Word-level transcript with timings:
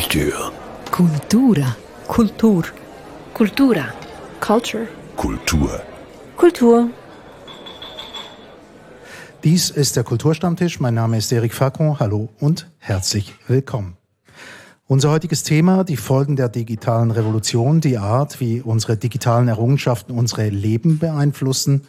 Kultur. 0.00 0.52
Kultura. 0.90 1.76
Kultur. 2.08 2.64
Kultura. 3.34 3.84
Culture. 4.40 4.88
Kultur. 5.14 5.82
Kultur. 6.38 6.88
Dies 9.44 9.68
ist 9.68 9.96
der 9.96 10.04
Kulturstammtisch. 10.04 10.80
Mein 10.80 10.94
Name 10.94 11.18
ist 11.18 11.30
Eric 11.32 11.52
Facon. 11.52 12.00
Hallo 12.00 12.30
und 12.40 12.70
herzlich 12.78 13.34
willkommen. 13.46 13.98
Unser 14.86 15.10
heutiges 15.10 15.42
Thema, 15.42 15.84
die 15.84 15.98
Folgen 15.98 16.34
der 16.34 16.48
digitalen 16.48 17.10
Revolution, 17.10 17.82
die 17.82 17.98
Art, 17.98 18.40
wie 18.40 18.62
unsere 18.62 18.96
digitalen 18.96 19.48
Errungenschaften 19.48 20.16
unsere 20.16 20.48
Leben 20.48 20.98
beeinflussen. 20.98 21.82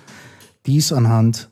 Dies 0.66 0.92
anhand 0.92 1.50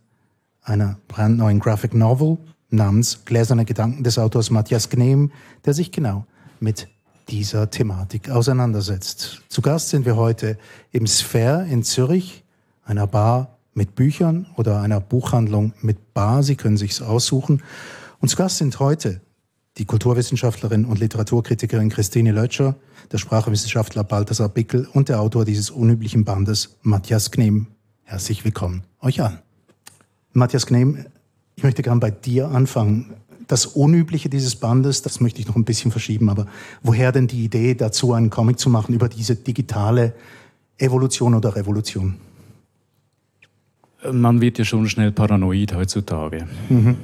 einer 0.62 0.98
brandneuen 1.08 1.62
Graphic 1.62 1.94
Novel 1.94 2.38
namens 2.70 3.24
Gläserne 3.24 3.64
Gedanken 3.64 4.04
des 4.04 4.20
Autors 4.20 4.52
Matthias 4.52 4.90
Gnehm, 4.90 5.32
der 5.66 5.74
sich 5.74 5.94
genau 5.94 6.26
mit 6.62 6.88
dieser 7.30 7.70
Thematik 7.70 8.30
auseinandersetzt. 8.30 9.42
Zu 9.50 9.62
Gast 9.62 9.90
sind 9.90 10.06
wir 10.06 10.16
heute 10.16 10.58
im 10.92 11.06
Sphere 11.08 11.68
in 11.70 11.84
Zürich, 11.84 12.44
einer 12.84 13.08
Bar 13.08 13.58
mit 13.74 13.96
Büchern 13.96 14.48
oder 14.56 14.82
einer 14.82 15.00
Buchhandlung 15.00 15.74
mit 15.82 16.14
Bar. 16.14 16.44
Sie 16.44 16.56
können 16.56 16.78
sich's 16.78 17.02
aussuchen. 17.02 17.62
Und 18.20 18.30
zu 18.30 18.36
Gast 18.36 18.58
sind 18.58 18.80
heute 18.80 19.22
die 19.78 19.86
Kulturwissenschaftlerin 19.86 20.86
und 20.86 21.00
Literaturkritikerin 21.00 21.90
Christine 21.90 22.32
Lötscher, 22.32 22.76
der 23.12 23.18
Sprachwissenschaftler 23.18 24.04
Balthasar 24.04 24.50
Bickel 24.50 24.88
und 24.92 25.08
der 25.08 25.22
Autor 25.22 25.46
dieses 25.46 25.70
unüblichen 25.70 26.26
Bandes 26.26 26.78
Matthias 26.82 27.32
Knehm. 27.32 27.68
Herzlich 28.04 28.44
willkommen 28.44 28.84
euch 29.02 29.22
allen. 29.22 29.40
Matthias 30.34 30.66
Knehm, 30.66 31.06
ich 31.56 31.64
möchte 31.64 31.82
gern 31.82 32.00
bei 32.00 32.12
dir 32.12 32.50
anfangen. 32.50 33.14
Das 33.50 33.66
Unübliche 33.66 34.30
dieses 34.30 34.56
Bandes, 34.56 35.02
das 35.02 35.22
möchte 35.22 35.42
ich 35.42 35.48
noch 35.48 35.56
ein 35.56 35.66
bisschen 35.66 35.90
verschieben, 35.90 36.30
aber 36.30 36.46
woher 36.84 37.12
denn 37.12 37.26
die 37.26 37.44
Idee 37.44 37.74
dazu, 37.74 38.14
einen 38.14 38.30
Comic 38.30 38.60
zu 38.60 38.70
machen 38.70 38.94
über 38.94 39.10
diese 39.10 39.36
digitale 39.36 40.14
Evolution 40.78 41.34
oder 41.34 41.56
Revolution? 41.56 42.18
Man 44.12 44.40
wird 44.40 44.60
ja 44.60 44.66
schon 44.66 44.88
schnell 44.88 45.12
paranoid 45.12 45.74
heutzutage. 45.74 46.48
Mhm. 46.70 46.98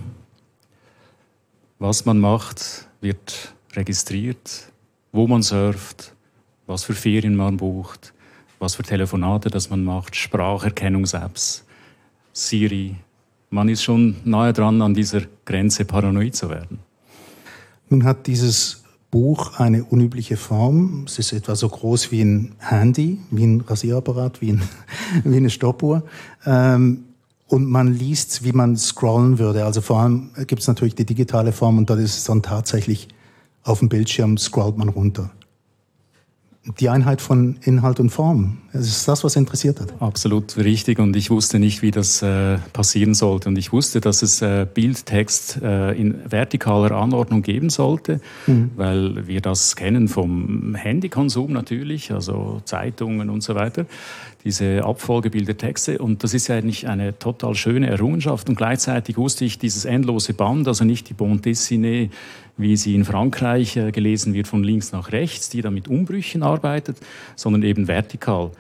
Was 1.80 2.06
man 2.06 2.20
macht, 2.20 2.90
wird 3.02 3.56
registriert, 3.74 4.72
wo 5.12 5.26
man 5.26 5.42
surft, 5.42 6.14
was 6.68 6.84
für 6.84 6.94
Ferien 6.94 7.36
man 7.36 7.58
bucht, 7.58 8.14
was 8.60 8.76
für 8.76 8.84
Telefonate 8.84 9.50
das 9.50 9.72
man 9.72 9.84
macht, 9.84 10.16
Spracherkennungs-Apps, 10.16 11.66
Siri. 12.34 12.98
Man 13.50 13.70
ist 13.70 13.84
schon 13.84 14.16
nahe 14.24 14.54
dran, 14.54 14.82
an 14.82 14.94
dieser 14.94 15.22
Grenze 15.46 15.86
paranoid 15.86 16.36
zu 16.36 16.50
werden. 16.50 16.80
Nun 17.90 18.04
hat 18.04 18.28
dieses 18.28 18.84
Buch 19.12 19.60
eine 19.60 19.84
unübliche 19.84 20.36
Form. 20.36 21.04
Es 21.06 21.20
ist 21.20 21.32
etwa 21.32 21.56
so 21.56 21.70
groß 21.70 22.12
wie 22.12 22.22
ein 22.22 22.56
Handy, 22.60 23.20
wie 23.32 23.46
ein 23.46 23.62
Rasierapparat, 23.62 24.42
wie, 24.42 24.54
ein, 24.54 24.62
wie 25.24 25.38
eine 25.38 25.50
Stoppuhr. 25.50 26.04
Ähm, 26.46 27.06
und 27.48 27.70
man 27.70 27.94
liest, 27.94 28.44
wie 28.44 28.52
man 28.52 28.76
scrollen 28.76 29.38
würde. 29.38 29.66
Also 29.66 29.82
vor 29.82 30.00
allem 30.00 30.32
gibt 30.48 30.62
es 30.62 30.68
natürlich 30.68 30.96
die 30.96 31.06
digitale 31.06 31.52
Form 31.52 31.78
und 31.78 31.90
dort 31.90 32.00
ist 32.00 32.18
es 32.18 32.24
dann 32.24 32.42
tatsächlich 32.42 33.08
auf 33.64 33.80
dem 33.80 33.90
Bildschirm 33.90 34.38
scrollt 34.38 34.78
man 34.78 34.90
runter 34.90 35.32
die 36.80 36.90
Einheit 36.90 37.22
von 37.22 37.58
Inhalt 37.62 38.00
und 38.00 38.10
Form. 38.10 38.58
Es 38.74 38.88
ist 38.88 39.08
das, 39.08 39.24
was 39.24 39.36
interessiert 39.36 39.80
hat. 39.80 39.94
Absolut 40.02 40.58
richtig. 40.58 41.00
Und 41.00 41.16
ich 41.16 41.30
wusste 41.30 41.60
nicht, 41.60 41.82
wie 41.84 41.92
das 41.92 42.22
äh, 42.24 42.58
passieren 42.74 43.14
sollte. 43.14 43.50
Und 43.50 43.58
ich 43.58 43.72
wusste, 43.72 44.02
dass 44.02 44.24
es 44.24 44.42
äh, 44.42 44.66
Bildtext 44.72 45.62
äh, 45.62 45.92
in 45.92 46.28
vertikaler 46.28 46.92
Anordnung 46.92 47.44
geben 47.44 47.70
sollte, 47.70 48.20
mhm. 48.48 48.72
weil 48.76 49.28
wir 49.28 49.42
das 49.42 49.76
kennen 49.76 50.08
vom 50.08 50.76
Handykonsum 50.76 51.54
natürlich, 51.54 52.12
also 52.12 52.62
Zeitungen 52.66 53.30
und 53.30 53.44
so 53.44 53.54
weiter. 53.54 53.86
Diese 54.44 54.84
Abfolge 54.84 55.30
bildet 55.30 55.60
Texte. 55.60 56.00
Und 56.00 56.24
das 56.24 56.34
ist 56.34 56.48
ja 56.48 56.56
eigentlich 56.56 56.88
eine 56.88 57.18
total 57.18 57.56
schöne 57.56 57.88
Errungenschaft. 57.88 58.50
Und 58.50 58.56
gleichzeitig 58.56 59.18
wusste 59.18 59.46
ich, 59.46 59.60
dieses 59.60 59.86
endlose 59.86 60.34
Band, 60.34 60.68
also 60.68 60.84
nicht 60.84 61.10
die 61.10 61.14
Bande 61.14 61.50
dessinée, 61.50 62.10
wie 62.58 62.78
sie 62.78 62.96
in 62.96 63.06
Frankreich 63.06 63.78
äh, 63.78 63.92
gelesen 63.92 64.34
wird, 64.34 64.48
von 64.48 64.64
links 64.64 64.92
nach 64.92 65.12
rechts, 65.12 65.50
die 65.50 65.62
da 65.62 65.72
mit 65.72 65.88
Umbrüchen 65.88 66.44
arbeitet, 66.44 66.98
sondern 67.36 67.64
eben 67.64 67.88
vertikal. 67.88 68.52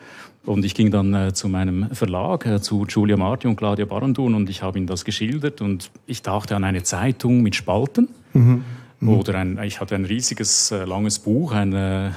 Und 0.45 0.63
ich 0.63 0.75
ging 0.75 0.91
dann 0.91 1.13
äh, 1.13 1.33
zu 1.33 1.49
meinem 1.49 1.89
Verlag, 1.91 2.45
äh, 2.45 2.61
zu 2.61 2.85
Julia 2.87 3.17
Marti 3.17 3.47
und 3.47 3.55
Claudia 3.55 3.85
Barandun 3.85 4.35
und 4.35 4.49
ich 4.49 4.61
habe 4.61 4.77
ihnen 4.77 4.87
das 4.87 5.05
geschildert 5.05 5.61
und 5.61 5.89
ich 6.05 6.21
dachte 6.21 6.55
an 6.55 6.63
eine 6.63 6.83
Zeitung 6.83 7.41
mit 7.41 7.55
Spalten. 7.55 8.09
Mhm. 8.33 8.63
Mhm. 8.99 9.09
Oder 9.09 9.35
ein, 9.35 9.59
ich 9.63 9.81
hatte 9.81 9.95
ein 9.95 10.05
riesiges, 10.05 10.71
äh, 10.71 10.85
langes 10.85 11.19
Buch, 11.19 11.51
ein, 11.51 11.73
äh, 11.73 12.11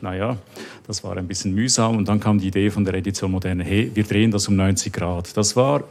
naja, 0.00 0.36
das 0.86 1.04
war 1.04 1.16
ein 1.16 1.28
bisschen 1.28 1.54
mühsam. 1.54 1.96
Und 1.96 2.08
dann 2.08 2.18
kam 2.18 2.38
die 2.38 2.48
Idee 2.48 2.70
von 2.70 2.84
der 2.84 2.94
Edition 2.94 3.30
Moderne, 3.30 3.62
hey, 3.62 3.90
wir 3.94 4.04
drehen 4.04 4.30
das 4.30 4.48
um 4.48 4.56
90 4.56 4.92
Grad. 4.92 5.36
Das 5.36 5.54
war 5.54 5.84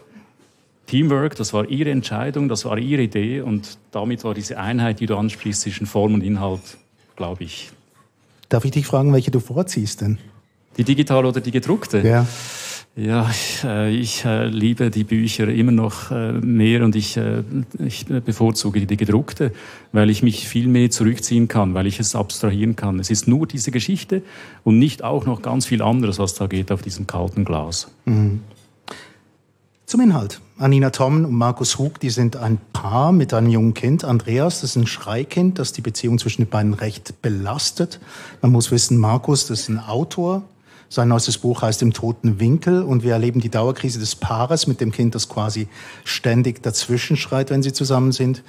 Teamwork, 0.89 1.35
das 1.35 1.53
war 1.53 1.69
ihre 1.69 1.91
Entscheidung, 1.91 2.49
das 2.49 2.65
war 2.65 2.79
ihre 2.79 3.03
Idee 3.03 3.41
und 3.41 3.77
damit 3.91 4.23
war 4.23 4.33
diese 4.33 4.57
Einheit, 4.57 4.99
die 4.99 5.05
du 5.05 5.15
ansprichst, 5.15 5.61
zwischen 5.61 5.85
Form 5.85 6.15
und 6.15 6.23
Inhalt, 6.23 6.77
glaube 7.15 7.43
ich. 7.43 7.69
Darf 8.49 8.65
ich 8.65 8.71
dich 8.71 8.87
fragen, 8.87 9.13
welche 9.13 9.29
du 9.29 9.39
vorziehst 9.39 10.01
denn? 10.01 10.17
Die 10.77 10.83
digitale 10.83 11.27
oder 11.27 11.41
die 11.41 11.51
gedruckte? 11.51 11.99
Ja. 11.99 12.25
Ja, 12.95 13.29
ich, 13.29 13.63
äh, 13.63 13.91
ich 13.91 14.25
äh, 14.25 14.47
liebe 14.47 14.89
die 14.89 15.03
Bücher 15.03 15.47
immer 15.47 15.71
noch 15.71 16.09
äh, 16.11 16.33
mehr 16.33 16.83
und 16.83 16.95
ich, 16.95 17.17
ich 17.77 18.05
bevorzuge 18.07 18.85
die 18.85 18.97
gedruckte, 18.97 19.53
weil 19.91 20.09
ich 20.09 20.23
mich 20.23 20.47
viel 20.47 20.67
mehr 20.67 20.89
zurückziehen 20.89 21.47
kann, 21.47 21.75
weil 21.75 21.85
ich 21.85 21.99
es 21.99 22.15
abstrahieren 22.15 22.75
kann. 22.75 22.99
Es 22.99 23.11
ist 23.11 23.27
nur 23.27 23.45
diese 23.45 23.69
Geschichte 23.69 24.23
und 24.63 24.79
nicht 24.79 25.03
auch 25.03 25.25
noch 25.25 25.43
ganz 25.43 25.67
viel 25.67 25.83
anderes, 25.83 26.17
was 26.17 26.33
da 26.33 26.47
geht 26.47 26.71
auf 26.71 26.81
diesem 26.81 27.05
kalten 27.05 27.45
Glas. 27.45 27.89
Mhm. 28.05 28.41
Zum 29.89 30.01
Inhalt. 30.01 30.39
Anina 30.59 30.91
Tom 30.91 31.25
und 31.25 31.33
Markus 31.33 31.79
Hug, 31.79 31.99
die 31.99 32.11
sind 32.11 32.35
ein 32.35 32.59
Paar 32.73 33.11
mit 33.11 33.33
einem 33.33 33.49
jungen 33.49 33.73
Kind. 33.73 34.03
Andreas, 34.05 34.61
das 34.61 34.69
ist 34.69 34.75
ein 34.75 34.85
Schreikind, 34.85 35.57
das 35.57 35.73
die 35.73 35.81
Beziehung 35.81 36.19
zwischen 36.19 36.43
den 36.43 36.49
beiden 36.51 36.75
recht 36.75 37.23
belastet. 37.23 37.99
Man 38.43 38.51
muss 38.51 38.69
wissen, 38.69 38.99
Markus, 38.99 39.47
das 39.47 39.61
ist 39.61 39.69
ein 39.69 39.79
Autor. 39.79 40.43
Sein 40.89 41.07
neuestes 41.07 41.39
Buch 41.39 41.63
heißt 41.63 41.81
Im 41.81 41.91
toten 41.91 42.39
Winkel 42.39 42.83
und 42.83 43.01
wir 43.01 43.13
erleben 43.13 43.41
die 43.41 43.49
Dauerkrise 43.49 43.97
des 43.97 44.15
Paares 44.15 44.67
mit 44.67 44.79
dem 44.79 44.91
Kind, 44.91 45.15
das 45.15 45.27
quasi 45.27 45.67
ständig 46.03 46.61
dazwischen 46.61 47.17
schreit, 47.17 47.49
wenn 47.49 47.63
sie 47.63 47.73
zusammen 47.73 48.11
sind 48.11 48.43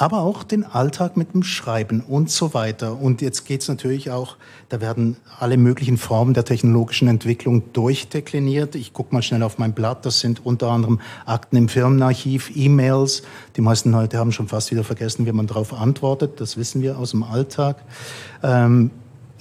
aber 0.00 0.22
auch 0.22 0.44
den 0.44 0.64
Alltag 0.64 1.18
mit 1.18 1.34
dem 1.34 1.42
Schreiben 1.42 2.00
und 2.00 2.30
so 2.30 2.54
weiter. 2.54 2.98
Und 2.98 3.20
jetzt 3.20 3.44
geht 3.44 3.60
es 3.60 3.68
natürlich 3.68 4.10
auch, 4.10 4.36
da 4.70 4.80
werden 4.80 5.16
alle 5.38 5.58
möglichen 5.58 5.98
Formen 5.98 6.32
der 6.32 6.46
technologischen 6.46 7.06
Entwicklung 7.06 7.70
durchdekliniert. 7.74 8.76
Ich 8.76 8.94
gucke 8.94 9.14
mal 9.14 9.20
schnell 9.20 9.42
auf 9.42 9.58
mein 9.58 9.74
Blatt, 9.74 10.06
das 10.06 10.20
sind 10.20 10.46
unter 10.46 10.70
anderem 10.70 11.00
Akten 11.26 11.56
im 11.56 11.68
Firmenarchiv, 11.68 12.50
E-Mails. 12.54 13.24
Die 13.56 13.60
meisten 13.60 13.92
Leute 13.92 14.16
haben 14.16 14.32
schon 14.32 14.48
fast 14.48 14.70
wieder 14.70 14.84
vergessen, 14.84 15.26
wie 15.26 15.32
man 15.32 15.46
darauf 15.46 15.74
antwortet, 15.74 16.40
das 16.40 16.56
wissen 16.56 16.80
wir 16.80 16.98
aus 16.98 17.10
dem 17.10 17.22
Alltag. 17.22 17.84
Ähm, 18.42 18.90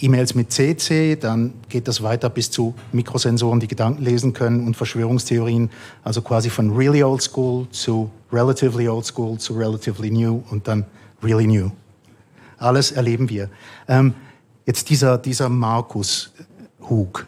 E-Mails 0.01 0.35
mit 0.35 0.51
CC, 0.51 1.15
dann 1.15 1.53
geht 1.67 1.87
das 1.87 2.01
weiter 2.01 2.29
bis 2.29 2.49
zu 2.51 2.73
Mikrosensoren, 2.91 3.59
die 3.59 3.67
Gedanken 3.67 4.03
lesen 4.03 4.33
können 4.33 4.65
und 4.65 4.77
Verschwörungstheorien, 4.77 5.69
also 6.03 6.21
quasi 6.21 6.49
von 6.49 6.75
really 6.75 7.03
old 7.03 7.21
school 7.21 7.67
zu 7.71 8.09
relatively 8.31 8.87
old 8.87 9.05
school 9.05 9.37
zu 9.37 9.53
relatively 9.53 10.09
new 10.09 10.41
und 10.49 10.67
dann 10.67 10.85
really 11.21 11.47
new. 11.47 11.69
Alles 12.57 12.91
erleben 12.91 13.29
wir. 13.29 13.49
Ähm, 13.87 14.13
jetzt 14.65 14.89
dieser, 14.89 15.17
dieser 15.17 15.49
Markus 15.49 16.33
Hug, 16.89 17.27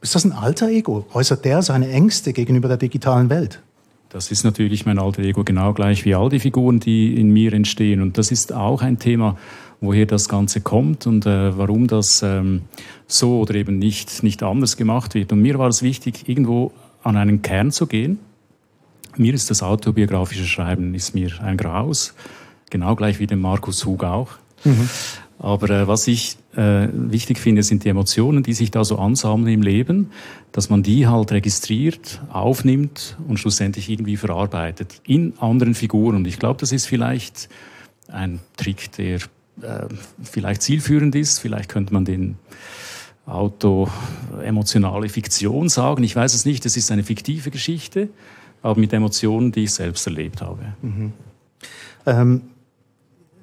ist 0.00 0.14
das 0.14 0.24
ein 0.24 0.32
alter 0.32 0.68
Ego? 0.68 1.06
Äußert 1.12 1.44
der 1.44 1.62
seine 1.62 1.88
Ängste 1.90 2.32
gegenüber 2.32 2.68
der 2.68 2.76
digitalen 2.76 3.30
Welt? 3.30 3.62
Das 4.08 4.30
ist 4.30 4.44
natürlich 4.44 4.84
mein 4.84 4.98
alter 4.98 5.22
Ego 5.22 5.42
genau 5.42 5.72
gleich 5.72 6.04
wie 6.04 6.14
all 6.14 6.28
die 6.28 6.40
Figuren, 6.40 6.80
die 6.80 7.18
in 7.18 7.30
mir 7.30 7.52
entstehen. 7.54 8.02
Und 8.02 8.18
das 8.18 8.30
ist 8.30 8.52
auch 8.52 8.82
ein 8.82 8.98
Thema, 8.98 9.38
woher 9.82 10.06
das 10.06 10.28
Ganze 10.28 10.62
kommt 10.62 11.06
und 11.06 11.26
äh, 11.26 11.58
warum 11.58 11.88
das 11.88 12.22
ähm, 12.22 12.62
so 13.06 13.40
oder 13.40 13.56
eben 13.56 13.78
nicht, 13.78 14.22
nicht 14.22 14.42
anders 14.42 14.76
gemacht 14.76 15.14
wird. 15.14 15.32
Und 15.32 15.42
mir 15.42 15.58
war 15.58 15.68
es 15.68 15.82
wichtig, 15.82 16.28
irgendwo 16.28 16.72
an 17.02 17.16
einen 17.16 17.42
Kern 17.42 17.70
zu 17.72 17.86
gehen. 17.86 18.18
Mir 19.16 19.34
ist 19.34 19.50
das 19.50 19.62
autobiografische 19.62 20.46
Schreiben 20.46 20.94
ist 20.94 21.14
mir 21.14 21.32
ein 21.42 21.56
Graus, 21.56 22.14
genau 22.70 22.94
gleich 22.94 23.18
wie 23.18 23.26
dem 23.26 23.40
Markus 23.40 23.84
Hug 23.84 24.04
auch. 24.04 24.30
Mhm. 24.64 24.88
Aber 25.38 25.68
äh, 25.70 25.88
was 25.88 26.06
ich 26.06 26.36
äh, 26.56 26.86
wichtig 26.92 27.38
finde, 27.38 27.64
sind 27.64 27.84
die 27.84 27.88
Emotionen, 27.88 28.44
die 28.44 28.52
sich 28.52 28.70
da 28.70 28.84
so 28.84 28.98
ansammeln 28.98 29.52
im 29.52 29.62
Leben, 29.62 30.12
dass 30.52 30.70
man 30.70 30.84
die 30.84 31.08
halt 31.08 31.32
registriert, 31.32 32.22
aufnimmt 32.32 33.16
und 33.26 33.38
schlussendlich 33.38 33.90
irgendwie 33.90 34.16
verarbeitet 34.16 35.02
in 35.04 35.36
anderen 35.40 35.74
Figuren. 35.74 36.14
Und 36.14 36.28
ich 36.28 36.38
glaube, 36.38 36.60
das 36.60 36.70
ist 36.70 36.86
vielleicht 36.86 37.48
ein 38.06 38.38
Trick, 38.56 38.92
der 38.92 39.18
äh, 39.60 39.86
vielleicht 40.22 40.62
zielführend 40.62 41.14
ist. 41.14 41.38
Vielleicht 41.38 41.68
könnte 41.68 41.92
man 41.92 42.04
den 42.04 42.36
Auto-emotionale 43.26 45.08
Fiktion 45.08 45.68
sagen. 45.68 46.02
Ich 46.02 46.16
weiß 46.16 46.34
es 46.34 46.44
nicht. 46.44 46.66
Es 46.66 46.76
ist 46.76 46.90
eine 46.90 47.04
fiktive 47.04 47.50
Geschichte, 47.50 48.08
aber 48.62 48.80
mit 48.80 48.92
Emotionen, 48.92 49.52
die 49.52 49.64
ich 49.64 49.72
selbst 49.72 50.06
erlebt 50.06 50.42
habe. 50.42 50.74
Mhm. 50.82 51.12
Ähm, 52.06 52.42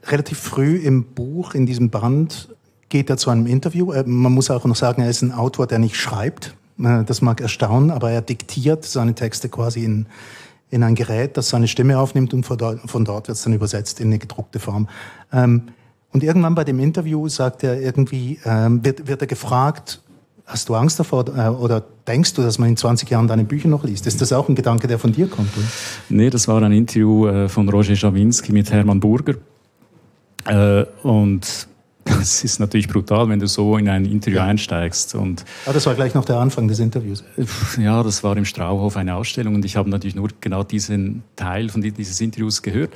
relativ 0.06 0.40
früh 0.40 0.78
im 0.78 1.06
Buch, 1.06 1.54
in 1.54 1.66
diesem 1.66 1.90
Band, 1.90 2.50
geht 2.90 3.10
er 3.10 3.18
zu 3.18 3.30
einem 3.30 3.46
Interview. 3.46 3.92
Äh, 3.92 4.04
man 4.06 4.34
muss 4.34 4.50
auch 4.50 4.66
noch 4.66 4.76
sagen, 4.76 5.02
er 5.02 5.10
ist 5.10 5.22
ein 5.22 5.32
Autor, 5.32 5.68
der 5.68 5.80
nicht 5.80 5.96
schreibt. 5.96 6.56
Äh, 6.80 7.04
das 7.06 7.22
mag 7.22 7.40
erstaunen, 7.40 7.92
aber 7.92 8.12
er 8.12 8.22
diktiert 8.22 8.84
seine 8.84 9.16
Texte 9.16 9.48
quasi 9.48 9.86
in, 9.86 10.08
in 10.72 10.84
ein 10.84 10.96
Gerät, 10.96 11.38
das 11.38 11.50
seine 11.50 11.68
Stimme 11.68 12.00
aufnimmt 12.00 12.34
und 12.34 12.46
von 12.46 12.58
dort, 12.58 12.80
von 12.90 13.06
dort 13.06 13.28
wird 13.28 13.38
es 13.38 13.44
dann 13.44 13.54
übersetzt 13.54 14.00
in 14.02 14.08
eine 14.08 14.20
gedruckte 14.20 14.60
Form. 14.60 14.88
Ähm, 15.32 15.64
und 16.12 16.24
irgendwann 16.24 16.56
bei 16.56 16.64
dem 16.64 16.80
Interview 16.80 17.28
sagt 17.28 17.64
er 17.64 17.80
irgendwie, 17.80 18.40
ähm, 18.46 18.84
wird, 18.84 19.08
wird 19.08 19.22
er 19.22 19.28
gefragt, 19.28 20.02
hast 20.46 20.68
du 20.68 20.76
Angst 20.76 21.00
davor 21.00 21.26
äh, 21.28 21.50
oder 21.50 21.84
denkst 22.08 22.34
du, 22.34 22.42
dass 22.42 22.58
man 22.58 22.70
in 22.70 22.78
20 22.78 23.10
Jahren 23.10 23.28
deine 23.28 23.44
Bücher 23.44 23.68
noch 23.68 23.84
liest? 23.84 24.08
Ist 24.08 24.20
das 24.22 24.34
auch 24.34 24.50
ein 24.50 24.56
Gedanke, 24.56 24.88
der 24.88 24.98
von 24.98 25.12
dir 25.12 25.28
kommt? 25.28 25.56
Oder? 25.56 25.66
Nee, 26.10 26.30
das 26.30 26.48
war 26.48 26.62
ein 26.62 26.72
Interview 26.72 27.28
äh, 27.28 27.50
von 27.50 27.70
Roger 27.70 27.96
Schawinski 27.96 28.52
mit 28.52 28.72
Hermann 28.72 29.00
Burger. 29.00 29.36
Äh, 30.46 30.86
und 31.04 31.68
das 32.18 32.44
ist 32.44 32.60
natürlich 32.60 32.88
brutal, 32.88 33.30
wenn 33.30 33.40
du 33.40 33.48
so 33.48 33.78
in 33.78 33.90
ein 33.90 34.06
Interview 34.06 34.38
ja. 34.38 34.46
einsteigst. 34.46 35.16
Und 35.16 35.46
ah, 35.66 35.74
das 35.74 35.86
war 35.86 35.96
gleich 35.96 36.14
noch 36.14 36.26
der 36.26 36.38
Anfang 36.38 36.68
des 36.68 36.80
Interviews. 36.80 37.24
Ja, 37.80 38.04
das 38.04 38.24
war 38.24 38.36
im 38.36 38.46
Strauhof 38.46 38.98
eine 38.98 39.16
Ausstellung 39.16 39.56
und 39.56 39.66
ich 39.66 39.76
habe 39.76 39.90
natürlich 39.90 40.16
nur 40.16 40.30
genau 40.42 40.64
diesen 40.64 41.24
Teil 41.36 41.70
von 41.70 41.82
dieses 41.82 42.20
Interviews 42.20 42.62
gehört. 42.62 42.92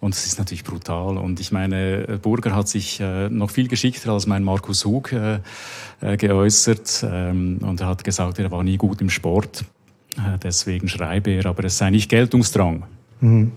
Und 0.00 0.14
es 0.14 0.26
ist 0.26 0.38
natürlich 0.38 0.64
brutal. 0.64 1.18
Und 1.18 1.40
ich 1.40 1.50
meine, 1.50 2.18
Burger 2.22 2.54
hat 2.54 2.68
sich 2.68 3.00
äh, 3.00 3.28
noch 3.28 3.50
viel 3.50 3.66
geschickter 3.68 4.12
als 4.12 4.26
mein 4.26 4.44
Markus 4.44 4.84
Hug 4.84 5.12
äh, 5.12 5.40
äh, 6.00 6.16
geäußert. 6.16 7.04
Ähm, 7.10 7.58
und 7.62 7.80
er 7.80 7.88
hat 7.88 8.04
gesagt, 8.04 8.38
er 8.38 8.50
war 8.50 8.62
nie 8.62 8.76
gut 8.76 9.00
im 9.00 9.10
Sport. 9.10 9.64
Äh, 10.16 10.38
deswegen 10.42 10.88
schreibe 10.88 11.30
er, 11.30 11.46
aber 11.46 11.64
es 11.64 11.78
sei 11.78 11.90
nicht 11.90 12.08
Geltungsdrang. 12.08 12.84
Mhm. 13.20 13.52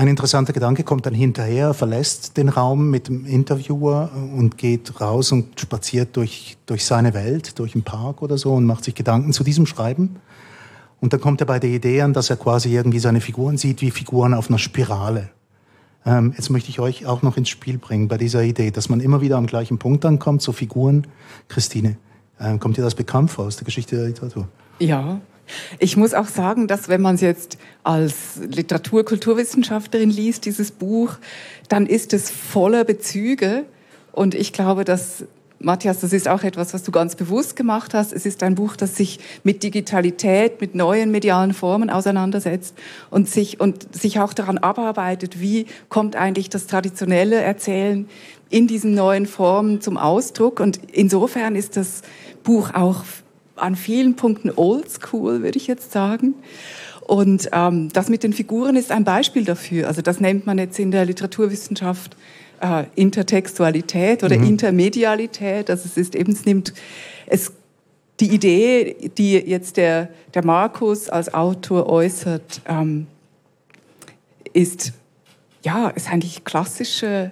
Ein 0.00 0.08
interessanter 0.08 0.54
Gedanke 0.54 0.82
kommt 0.82 1.04
dann 1.04 1.12
hinterher, 1.12 1.74
verlässt 1.74 2.38
den 2.38 2.48
Raum 2.48 2.88
mit 2.88 3.08
dem 3.08 3.26
Interviewer 3.26 4.10
und 4.34 4.56
geht 4.56 4.98
raus 4.98 5.30
und 5.30 5.60
spaziert 5.60 6.16
durch, 6.16 6.56
durch 6.64 6.86
seine 6.86 7.12
Welt, 7.12 7.58
durch 7.58 7.74
einen 7.74 7.84
Park 7.84 8.22
oder 8.22 8.38
so 8.38 8.54
und 8.54 8.64
macht 8.64 8.84
sich 8.84 8.94
Gedanken 8.94 9.34
zu 9.34 9.44
diesem 9.44 9.66
Schreiben. 9.66 10.16
Und 11.02 11.12
dann 11.12 11.20
kommt 11.20 11.42
er 11.42 11.46
bei 11.46 11.58
der 11.58 11.68
Idee 11.68 12.00
an, 12.00 12.14
dass 12.14 12.30
er 12.30 12.36
quasi 12.36 12.74
irgendwie 12.74 12.98
seine 12.98 13.20
Figuren 13.20 13.58
sieht 13.58 13.82
wie 13.82 13.90
Figuren 13.90 14.32
auf 14.32 14.48
einer 14.48 14.58
Spirale. 14.58 15.28
Ähm, 16.06 16.32
jetzt 16.34 16.48
möchte 16.48 16.70
ich 16.70 16.80
euch 16.80 17.04
auch 17.04 17.20
noch 17.20 17.36
ins 17.36 17.50
Spiel 17.50 17.76
bringen 17.76 18.08
bei 18.08 18.16
dieser 18.16 18.42
Idee, 18.42 18.70
dass 18.70 18.88
man 18.88 19.00
immer 19.00 19.20
wieder 19.20 19.36
am 19.36 19.46
gleichen 19.46 19.76
Punkt 19.76 20.06
ankommt, 20.06 20.40
so 20.40 20.52
Figuren. 20.52 21.06
Christine, 21.48 21.98
äh, 22.38 22.56
kommt 22.56 22.78
dir 22.78 22.82
das 22.82 22.94
bekannt 22.94 23.30
vor 23.32 23.44
aus 23.44 23.56
der 23.56 23.66
Geschichte 23.66 23.96
der 23.96 24.06
Literatur? 24.06 24.48
Ja, 24.78 25.20
ich 25.78 25.96
muss 25.96 26.14
auch 26.14 26.28
sagen, 26.28 26.66
dass 26.66 26.88
wenn 26.88 27.00
man 27.00 27.14
es 27.16 27.20
jetzt 27.20 27.58
als 27.82 28.36
Literatur-, 28.36 29.04
Kulturwissenschaftlerin 29.04 30.10
liest, 30.10 30.44
dieses 30.44 30.70
Buch, 30.70 31.14
dann 31.68 31.86
ist 31.86 32.12
es 32.12 32.30
voller 32.30 32.84
Bezüge. 32.84 33.64
Und 34.12 34.34
ich 34.34 34.52
glaube, 34.52 34.84
dass 34.84 35.24
Matthias, 35.62 36.00
das 36.00 36.14
ist 36.14 36.26
auch 36.26 36.42
etwas, 36.42 36.72
was 36.72 36.82
du 36.84 36.90
ganz 36.90 37.16
bewusst 37.16 37.54
gemacht 37.54 37.92
hast. 37.92 38.14
Es 38.14 38.24
ist 38.24 38.42
ein 38.42 38.54
Buch, 38.54 38.76
das 38.76 38.96
sich 38.96 39.20
mit 39.44 39.62
Digitalität, 39.62 40.60
mit 40.60 40.74
neuen 40.74 41.10
medialen 41.10 41.52
Formen 41.52 41.90
auseinandersetzt 41.90 42.74
und 43.10 43.28
sich, 43.28 43.60
und 43.60 43.94
sich 43.94 44.20
auch 44.20 44.32
daran 44.32 44.56
abarbeitet, 44.56 45.38
wie 45.40 45.66
kommt 45.90 46.16
eigentlich 46.16 46.48
das 46.48 46.66
traditionelle 46.66 47.36
Erzählen 47.36 48.08
in 48.48 48.66
diesen 48.66 48.94
neuen 48.94 49.26
Formen 49.26 49.82
zum 49.82 49.98
Ausdruck. 49.98 50.60
Und 50.60 50.80
insofern 50.92 51.54
ist 51.54 51.76
das 51.76 52.00
Buch 52.42 52.72
auch 52.72 53.04
an 53.60 53.76
vielen 53.76 54.16
Punkten 54.16 54.50
oldschool, 54.54 55.42
würde 55.42 55.58
ich 55.58 55.66
jetzt 55.66 55.92
sagen. 55.92 56.34
Und 57.06 57.48
ähm, 57.52 57.88
das 57.92 58.08
mit 58.08 58.22
den 58.22 58.32
Figuren 58.32 58.76
ist 58.76 58.92
ein 58.92 59.04
Beispiel 59.04 59.44
dafür. 59.44 59.88
Also 59.88 60.00
das 60.00 60.20
nennt 60.20 60.46
man 60.46 60.58
jetzt 60.58 60.78
in 60.78 60.90
der 60.90 61.04
Literaturwissenschaft 61.04 62.16
äh, 62.60 62.84
Intertextualität 62.94 64.22
oder 64.22 64.38
mhm. 64.38 64.44
Intermedialität. 64.44 65.70
Also 65.70 65.86
es 65.86 65.96
ist 65.96 66.14
eben, 66.14 66.32
es 66.32 66.44
nimmt 66.44 66.72
es 67.26 67.52
die 68.20 68.28
Idee, 68.28 69.10
die 69.16 69.32
jetzt 69.32 69.76
der, 69.76 70.10
der 70.34 70.44
Markus 70.44 71.08
als 71.08 71.32
Autor 71.32 71.88
äußert, 71.88 72.60
ähm, 72.68 73.06
ist 74.52 74.92
ja, 75.62 75.88
ist 75.88 76.10
eigentlich 76.10 76.44
klassische 76.44 77.30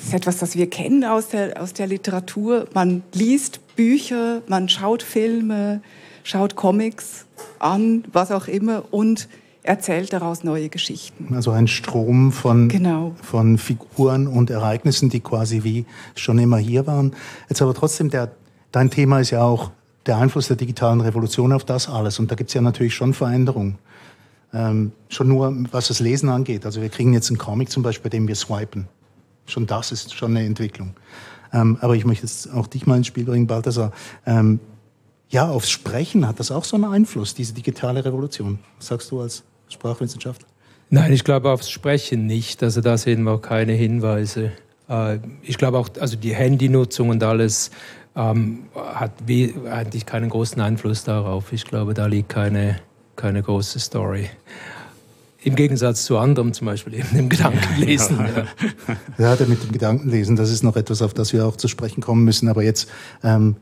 das 0.00 0.08
ist 0.08 0.14
etwas, 0.14 0.38
das 0.38 0.56
wir 0.56 0.70
kennen 0.70 1.04
aus 1.04 1.28
der, 1.28 1.60
aus 1.60 1.74
der 1.74 1.86
Literatur. 1.86 2.66
Man 2.72 3.02
liest 3.12 3.60
Bücher, 3.76 4.40
man 4.46 4.70
schaut 4.70 5.02
Filme, 5.02 5.82
schaut 6.24 6.56
Comics 6.56 7.26
an, 7.58 8.04
was 8.10 8.32
auch 8.32 8.48
immer 8.48 8.84
und 8.92 9.28
erzählt 9.62 10.14
daraus 10.14 10.42
neue 10.42 10.70
Geschichten. 10.70 11.34
Also 11.34 11.50
ein 11.50 11.68
Strom 11.68 12.32
von, 12.32 12.68
genau. 12.68 13.14
von 13.20 13.58
Figuren 13.58 14.26
und 14.26 14.48
Ereignissen, 14.48 15.10
die 15.10 15.20
quasi 15.20 15.64
wie 15.64 15.84
schon 16.14 16.38
immer 16.38 16.56
hier 16.56 16.86
waren. 16.86 17.14
Jetzt 17.50 17.60
aber 17.60 17.74
trotzdem, 17.74 18.08
der, 18.08 18.30
dein 18.72 18.90
Thema 18.90 19.20
ist 19.20 19.30
ja 19.30 19.42
auch 19.42 19.70
der 20.06 20.16
Einfluss 20.16 20.48
der 20.48 20.56
digitalen 20.56 21.02
Revolution 21.02 21.52
auf 21.52 21.64
das 21.64 21.90
alles. 21.90 22.18
Und 22.18 22.30
da 22.30 22.36
gibt 22.36 22.48
es 22.48 22.54
ja 22.54 22.62
natürlich 22.62 22.94
schon 22.94 23.12
Veränderungen. 23.12 23.76
Ähm, 24.54 24.92
schon 25.10 25.28
nur, 25.28 25.54
was 25.70 25.88
das 25.88 26.00
Lesen 26.00 26.30
angeht. 26.30 26.64
Also 26.64 26.80
wir 26.80 26.88
kriegen 26.88 27.12
jetzt 27.12 27.28
einen 27.28 27.38
Comic 27.38 27.70
zum 27.70 27.82
Beispiel, 27.82 28.04
bei 28.04 28.16
dem 28.16 28.26
wir 28.26 28.34
swipen. 28.34 28.88
Schon 29.50 29.66
das 29.66 29.92
ist 29.92 30.14
schon 30.14 30.36
eine 30.36 30.46
Entwicklung. 30.46 30.94
Ähm, 31.52 31.78
aber 31.80 31.96
ich 31.96 32.04
möchte 32.04 32.26
jetzt 32.26 32.52
auch 32.52 32.66
dich 32.66 32.86
mal 32.86 32.96
ins 32.96 33.06
Spiel 33.06 33.24
bringen, 33.24 33.46
Balthasar. 33.46 33.92
Ähm, 34.26 34.60
ja, 35.28 35.48
aufs 35.48 35.70
Sprechen 35.70 36.26
hat 36.26 36.40
das 36.40 36.50
auch 36.50 36.64
so 36.64 36.76
einen 36.76 36.86
Einfluss, 36.86 37.34
diese 37.34 37.54
digitale 37.54 38.04
Revolution. 38.04 38.58
Was 38.78 38.88
sagst 38.88 39.10
du 39.10 39.20
als 39.20 39.44
Sprachwissenschaftler? 39.68 40.48
Nein, 40.90 41.12
ich 41.12 41.22
glaube 41.22 41.50
aufs 41.50 41.70
Sprechen 41.70 42.26
nicht. 42.26 42.62
Also 42.62 42.80
da 42.80 42.98
sehen 42.98 43.22
wir 43.22 43.32
auch 43.32 43.42
keine 43.42 43.72
Hinweise. 43.72 44.52
Äh, 44.88 45.18
ich 45.42 45.56
glaube 45.56 45.78
auch, 45.78 45.88
also 46.00 46.16
die 46.16 46.34
Handynutzung 46.34 47.10
und 47.10 47.22
alles 47.22 47.70
ähm, 48.16 48.64
hat 48.74 49.12
eigentlich 49.28 50.04
keinen 50.04 50.30
großen 50.30 50.60
Einfluss 50.60 51.04
darauf. 51.04 51.52
Ich 51.52 51.64
glaube, 51.64 51.94
da 51.94 52.06
liegt 52.06 52.28
keine, 52.28 52.80
keine 53.14 53.42
große 53.42 53.78
Story. 53.78 54.28
Im 55.42 55.54
Gegensatz 55.54 56.04
zu 56.04 56.18
anderem, 56.18 56.52
zum 56.52 56.66
Beispiel 56.66 56.94
eben 56.94 57.08
dem 57.14 57.28
Gedankenlesen. 57.28 58.18
Ja, 59.18 59.34
ja 59.34 59.46
mit 59.46 59.62
dem 59.62 59.72
Gedankenlesen, 59.72 60.36
das 60.36 60.50
ist 60.50 60.62
noch 60.62 60.76
etwas, 60.76 61.00
auf 61.00 61.14
das 61.14 61.32
wir 61.32 61.46
auch 61.46 61.56
zu 61.56 61.66
sprechen 61.66 62.02
kommen 62.02 62.24
müssen. 62.24 62.48
Aber 62.48 62.62
jetzt, 62.62 62.90
ähm, 63.22 63.56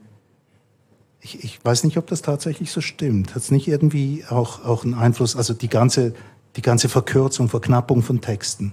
ich, 1.20 1.44
ich 1.44 1.64
weiß 1.64 1.84
nicht, 1.84 1.96
ob 1.96 2.06
das 2.08 2.22
tatsächlich 2.22 2.72
so 2.72 2.80
stimmt. 2.80 3.34
Hat 3.34 3.42
es 3.42 3.50
nicht 3.50 3.68
irgendwie 3.68 4.24
auch, 4.28 4.64
auch 4.64 4.84
einen 4.84 4.94
Einfluss, 4.94 5.36
also 5.36 5.54
die 5.54 5.68
ganze, 5.68 6.14
die 6.56 6.62
ganze 6.62 6.88
Verkürzung, 6.88 7.48
Verknappung 7.48 8.02
von 8.02 8.20
Texten, 8.20 8.72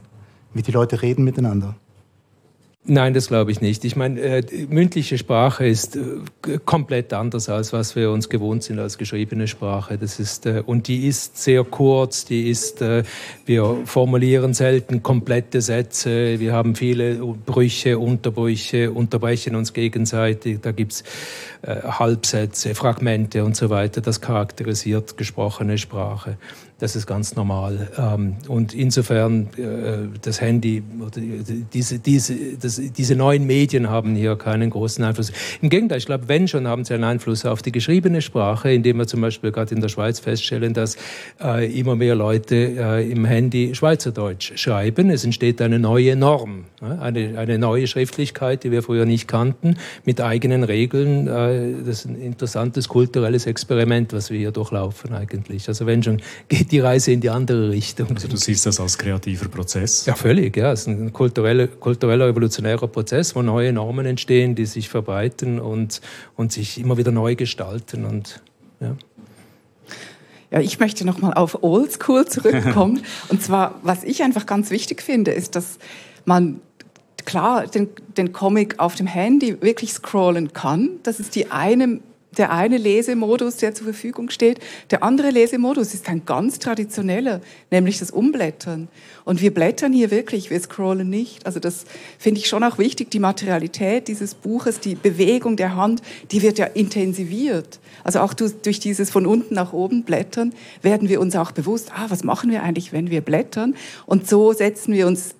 wie 0.53 0.63
die 0.63 0.71
Leute 0.71 1.01
reden 1.03 1.23
miteinander? 1.23 1.75
Nein, 2.87 3.15
das 3.15 3.29
glaube 3.29 3.49
ich 3.51 3.61
nicht. 3.61 3.83
Ich 3.83 3.95
meine, 3.95 4.21
äh, 4.21 4.67
mündliche 4.69 5.17
Sprache 5.17 5.65
ist 5.65 5.95
äh, 5.95 6.59
komplett 6.65 7.13
anders 7.13 7.49
als 7.49 7.73
was 7.73 7.95
wir 7.95 8.11
uns 8.11 8.29
gewohnt 8.29 8.61
sind 8.61 8.77
als 8.77 8.99
geschriebene 8.99 9.47
Sprache. 9.47 9.97
Das 9.97 10.19
ist 10.19 10.45
äh, 10.45 10.61
und 10.63 10.87
die 10.87 11.07
ist 11.07 11.41
sehr 11.41 11.63
kurz. 11.63 12.25
Die 12.25 12.47
ist, 12.47 12.83
äh, 12.83 13.01
wir 13.47 13.79
formulieren 13.85 14.53
selten 14.53 15.01
komplette 15.01 15.61
Sätze. 15.61 16.39
Wir 16.39 16.53
haben 16.53 16.75
viele 16.75 17.15
Brüche, 17.15 17.97
Unterbrüche, 17.97 18.91
unterbrechen 18.91 19.55
uns 19.55 19.73
gegenseitig. 19.73 20.59
Da 20.61 20.71
gibt's 20.71 21.03
äh, 21.63 21.81
Halbsätze, 21.81 22.75
Fragmente 22.75 23.43
und 23.43 23.55
so 23.55 23.71
weiter. 23.71 24.01
Das 24.01 24.21
charakterisiert 24.21 25.17
gesprochene 25.17 25.79
Sprache. 25.79 26.37
Das 26.77 26.97
ist 26.97 27.07
ganz 27.07 27.37
normal. 27.37 27.89
Ähm, 27.97 28.35
und 28.49 28.73
insofern 28.73 29.47
äh, 29.57 30.09
das 30.21 30.41
Handy, 30.41 30.83
diese, 31.73 31.99
diese, 31.99 32.35
das, 32.61 32.81
diese 32.97 33.15
neuen 33.15 33.47
Medien 33.47 33.89
haben 33.89 34.13
hier 34.13 34.35
keinen 34.35 34.71
großen 34.71 35.01
Einfluss. 35.05 35.31
Im 35.61 35.69
Gegenteil, 35.69 35.99
ich 35.99 36.05
glaube, 36.05 36.27
wenn 36.27 36.49
schon, 36.49 36.67
haben 36.67 36.83
sie 36.83 36.93
einen 36.93 37.05
Einfluss 37.05 37.45
auf 37.45 37.61
die 37.61 37.71
geschriebene 37.71 38.21
Sprache, 38.21 38.73
indem 38.73 38.97
wir 38.97 39.07
zum 39.07 39.21
Beispiel 39.21 39.53
gerade 39.53 39.73
in 39.73 39.79
der 39.79 39.87
Schweiz 39.87 40.19
feststellen, 40.19 40.73
dass 40.73 40.97
äh, 41.41 41.79
immer 41.79 41.95
mehr 41.95 42.15
Leute 42.15 42.55
äh, 42.55 43.09
im 43.09 43.23
Handy 43.23 43.73
Schweizerdeutsch 43.73 44.57
schreiben. 44.57 45.09
Es 45.09 45.23
entsteht 45.23 45.61
eine 45.61 45.79
neue 45.79 46.17
Norm, 46.17 46.65
eine, 46.81 47.39
eine 47.39 47.57
neue 47.57 47.87
Schriftlichkeit, 47.87 48.65
die 48.65 48.71
wir 48.71 48.83
früher 48.83 49.05
nicht 49.05 49.29
kannten, 49.29 49.77
mit 50.03 50.19
eigenen 50.19 50.63
Regeln. 50.63 51.25
Das 51.25 51.99
ist 51.99 52.05
ein 52.05 52.15
interessantes 52.15 52.89
kulturelles 52.89 53.45
Experiment, 53.45 54.11
was 54.11 54.29
wir 54.29 54.39
hier 54.39 54.51
durchlaufen 54.51 55.13
eigentlich. 55.13 55.67
Also 55.69 55.85
wenn 55.85 56.03
schon 56.03 56.21
geht 56.49 56.64
geht 56.65 56.71
die 56.71 56.79
Reise 56.79 57.11
in 57.11 57.21
die 57.21 57.29
andere 57.29 57.69
Richtung. 57.69 58.09
Also 58.09 58.27
du 58.27 58.37
siehst 58.37 58.65
das 58.65 58.79
als 58.79 58.97
kreativer 58.97 59.47
Prozess? 59.47 60.05
Ja, 60.05 60.15
völlig. 60.15 60.57
Ja. 60.57 60.71
Es 60.71 60.81
ist 60.81 60.87
ein 60.87 61.13
kultureller, 61.13 61.67
kultureller, 61.67 62.27
evolutionärer 62.27 62.87
Prozess, 62.87 63.35
wo 63.35 63.43
neue 63.43 63.71
Normen 63.71 64.05
entstehen, 64.05 64.55
die 64.55 64.65
sich 64.65 64.89
verbreiten 64.89 65.59
und, 65.59 66.01
und 66.35 66.51
sich 66.51 66.79
immer 66.79 66.97
wieder 66.97 67.11
neu 67.11 67.35
gestalten. 67.35 68.05
Und, 68.05 68.41
ja. 68.79 68.95
Ja, 70.49 70.59
ich 70.59 70.79
möchte 70.79 71.05
nochmal 71.05 71.33
auf 71.33 71.63
Oldschool 71.63 72.25
zurückkommen. 72.25 73.03
und 73.29 73.43
zwar, 73.43 73.79
was 73.83 74.03
ich 74.03 74.23
einfach 74.23 74.47
ganz 74.47 74.71
wichtig 74.71 75.03
finde, 75.03 75.31
ist, 75.31 75.55
dass 75.55 75.77
man 76.25 76.61
klar 77.25 77.67
den, 77.67 77.89
den 78.17 78.33
Comic 78.33 78.79
auf 78.79 78.95
dem 78.95 79.07
Handy 79.07 79.61
wirklich 79.61 79.93
scrollen 79.93 80.53
kann. 80.53 80.89
Das 81.03 81.19
ist 81.19 81.35
die 81.35 81.51
eine 81.51 81.99
der 82.37 82.51
eine 82.51 82.77
Lesemodus, 82.77 83.57
der 83.57 83.73
zur 83.73 83.85
Verfügung 83.85 84.29
steht. 84.29 84.59
Der 84.91 85.03
andere 85.03 85.29
Lesemodus 85.29 85.93
ist 85.93 86.07
ein 86.09 86.25
ganz 86.25 86.59
traditioneller, 86.59 87.41
nämlich 87.71 87.99
das 87.99 88.11
Umblättern. 88.11 88.87
Und 89.23 89.41
wir 89.41 89.53
blättern 89.53 89.93
hier 89.93 90.11
wirklich, 90.11 90.49
wir 90.49 90.59
scrollen 90.59 91.09
nicht. 91.09 91.45
Also 91.45 91.59
das 91.59 91.85
finde 92.19 92.39
ich 92.39 92.47
schon 92.47 92.63
auch 92.63 92.77
wichtig, 92.77 93.11
die 93.11 93.19
Materialität 93.19 94.07
dieses 94.07 94.35
Buches, 94.35 94.79
die 94.79 94.95
Bewegung 94.95 95.55
der 95.55 95.75
Hand, 95.75 96.01
die 96.31 96.41
wird 96.41 96.57
ja 96.57 96.65
intensiviert. 96.65 97.79
Also 98.03 98.19
auch 98.19 98.33
durch 98.33 98.79
dieses 98.79 99.09
von 99.09 99.25
unten 99.25 99.55
nach 99.55 99.73
oben 99.73 100.03
Blättern 100.03 100.53
werden 100.81 101.09
wir 101.09 101.19
uns 101.19 101.35
auch 101.35 101.51
bewusst, 101.51 101.91
ah, 101.95 102.05
was 102.09 102.23
machen 102.23 102.51
wir 102.51 102.61
eigentlich, 102.61 102.93
wenn 102.93 103.09
wir 103.09 103.21
blättern? 103.21 103.75
Und 104.05 104.29
so 104.29 104.53
setzen 104.53 104.93
wir 104.93 105.07
uns 105.07 105.35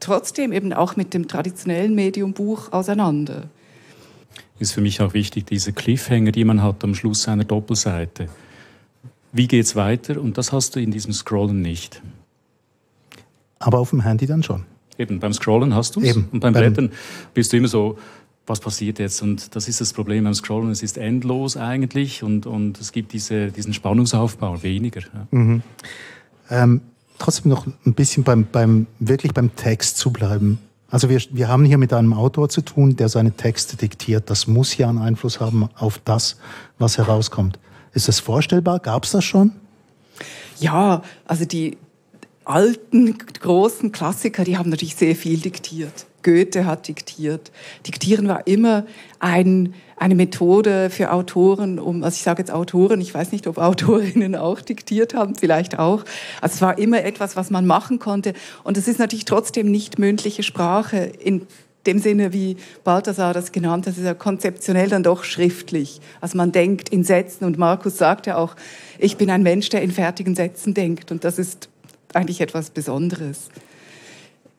trotzdem 0.00 0.52
eben 0.52 0.72
auch 0.72 0.96
mit 0.96 1.12
dem 1.12 1.28
traditionellen 1.28 1.94
Medium 1.94 2.32
Buch 2.32 2.72
auseinander 2.72 3.50
ist 4.60 4.72
für 4.72 4.80
mich 4.80 5.00
auch 5.00 5.14
wichtig, 5.14 5.46
diese 5.46 5.72
Cliffhanger, 5.72 6.32
die 6.32 6.44
man 6.44 6.62
hat 6.62 6.84
am 6.84 6.94
Schluss 6.94 7.26
einer 7.28 7.44
Doppelseite. 7.44 8.28
Wie 9.32 9.48
geht 9.48 9.64
es 9.64 9.76
weiter? 9.76 10.20
Und 10.20 10.38
das 10.38 10.52
hast 10.52 10.76
du 10.76 10.80
in 10.80 10.90
diesem 10.90 11.12
Scrollen 11.12 11.62
nicht. 11.62 12.02
Aber 13.58 13.78
auf 13.78 13.90
dem 13.90 14.02
Handy 14.02 14.26
dann 14.26 14.42
schon. 14.42 14.64
Eben, 14.98 15.20
beim 15.20 15.32
Scrollen 15.32 15.74
hast 15.74 15.96
du 15.96 16.00
es. 16.00 16.16
Und 16.16 16.40
beim 16.40 16.52
Blättern 16.52 16.90
bist 17.32 17.52
du 17.52 17.56
immer 17.56 17.68
so, 17.68 17.98
was 18.46 18.60
passiert 18.60 18.98
jetzt? 18.98 19.22
Und 19.22 19.54
das 19.54 19.68
ist 19.68 19.80
das 19.80 19.92
Problem 19.92 20.24
beim 20.24 20.34
Scrollen. 20.34 20.70
Es 20.70 20.82
ist 20.82 20.98
endlos 20.98 21.56
eigentlich 21.56 22.22
und, 22.22 22.46
und 22.46 22.80
es 22.80 22.92
gibt 22.92 23.12
diese, 23.12 23.50
diesen 23.52 23.72
Spannungsaufbau 23.72 24.62
weniger. 24.62 25.00
Ja. 25.00 25.26
Mhm. 25.30 25.62
Ähm, 26.50 26.80
trotzdem 27.18 27.50
noch 27.50 27.66
ein 27.66 27.94
bisschen 27.94 28.24
beim, 28.24 28.46
beim, 28.50 28.86
wirklich 28.98 29.32
beim 29.32 29.54
Text 29.54 29.98
zu 29.98 30.10
bleiben. 30.12 30.58
Also 30.90 31.08
wir, 31.08 31.20
wir 31.30 31.48
haben 31.48 31.64
hier 31.64 31.78
mit 31.78 31.92
einem 31.92 32.12
Autor 32.12 32.48
zu 32.48 32.62
tun, 32.62 32.96
der 32.96 33.08
seine 33.08 33.32
Texte 33.32 33.76
diktiert. 33.76 34.28
Das 34.28 34.46
muss 34.46 34.76
ja 34.76 34.88
einen 34.88 34.98
Einfluss 34.98 35.40
haben 35.40 35.68
auf 35.76 36.00
das, 36.04 36.36
was 36.78 36.98
herauskommt. 36.98 37.58
Ist 37.92 38.08
das 38.08 38.20
vorstellbar? 38.20 38.80
Gab 38.80 39.04
es 39.04 39.12
das 39.12 39.24
schon? 39.24 39.52
Ja, 40.58 41.02
also 41.26 41.44
die 41.44 41.78
alten 42.44 43.16
großen 43.18 43.92
Klassiker, 43.92 44.44
die 44.44 44.58
haben 44.58 44.70
natürlich 44.70 44.96
sehr 44.96 45.14
viel 45.14 45.38
diktiert. 45.38 46.06
Goethe 46.22 46.66
hat 46.66 46.88
diktiert. 46.88 47.50
Diktieren 47.86 48.28
war 48.28 48.46
immer 48.46 48.84
ein, 49.18 49.74
eine 49.96 50.14
Methode 50.14 50.90
für 50.90 51.12
Autoren, 51.12 51.78
um, 51.78 52.02
also 52.02 52.14
ich 52.14 52.22
sage 52.22 52.42
jetzt 52.42 52.50
Autoren, 52.50 53.00
ich 53.00 53.12
weiß 53.12 53.32
nicht, 53.32 53.46
ob 53.46 53.58
Autorinnen 53.58 54.36
auch 54.36 54.60
diktiert 54.60 55.14
haben, 55.14 55.34
vielleicht 55.34 55.78
auch. 55.78 56.04
Also 56.40 56.54
es 56.54 56.62
war 56.62 56.78
immer 56.78 57.04
etwas, 57.04 57.36
was 57.36 57.50
man 57.50 57.66
machen 57.66 57.98
konnte. 57.98 58.34
Und 58.64 58.76
es 58.76 58.88
ist 58.88 58.98
natürlich 58.98 59.24
trotzdem 59.24 59.70
nicht 59.70 59.98
mündliche 59.98 60.42
Sprache 60.42 60.98
in 60.98 61.46
dem 61.86 61.98
Sinne, 61.98 62.32
wie 62.32 62.56
Balthasar 62.84 63.32
das 63.32 63.52
genannt 63.52 63.86
hat, 63.86 63.96
ist 63.96 64.04
ja 64.04 64.14
konzeptionell 64.14 64.88
dann 64.88 65.02
doch 65.02 65.24
schriftlich. 65.24 66.00
Also 66.20 66.36
man 66.36 66.52
denkt 66.52 66.90
in 66.90 67.04
Sätzen 67.04 67.44
und 67.44 67.58
Markus 67.58 67.96
sagt 67.96 68.26
ja 68.26 68.36
auch, 68.36 68.54
ich 68.98 69.16
bin 69.16 69.30
ein 69.30 69.42
Mensch, 69.42 69.70
der 69.70 69.82
in 69.82 69.90
fertigen 69.90 70.34
Sätzen 70.34 70.74
denkt. 70.74 71.10
Und 71.10 71.24
das 71.24 71.38
ist 71.38 71.68
eigentlich 72.12 72.40
etwas 72.40 72.70
Besonderes. 72.70 73.48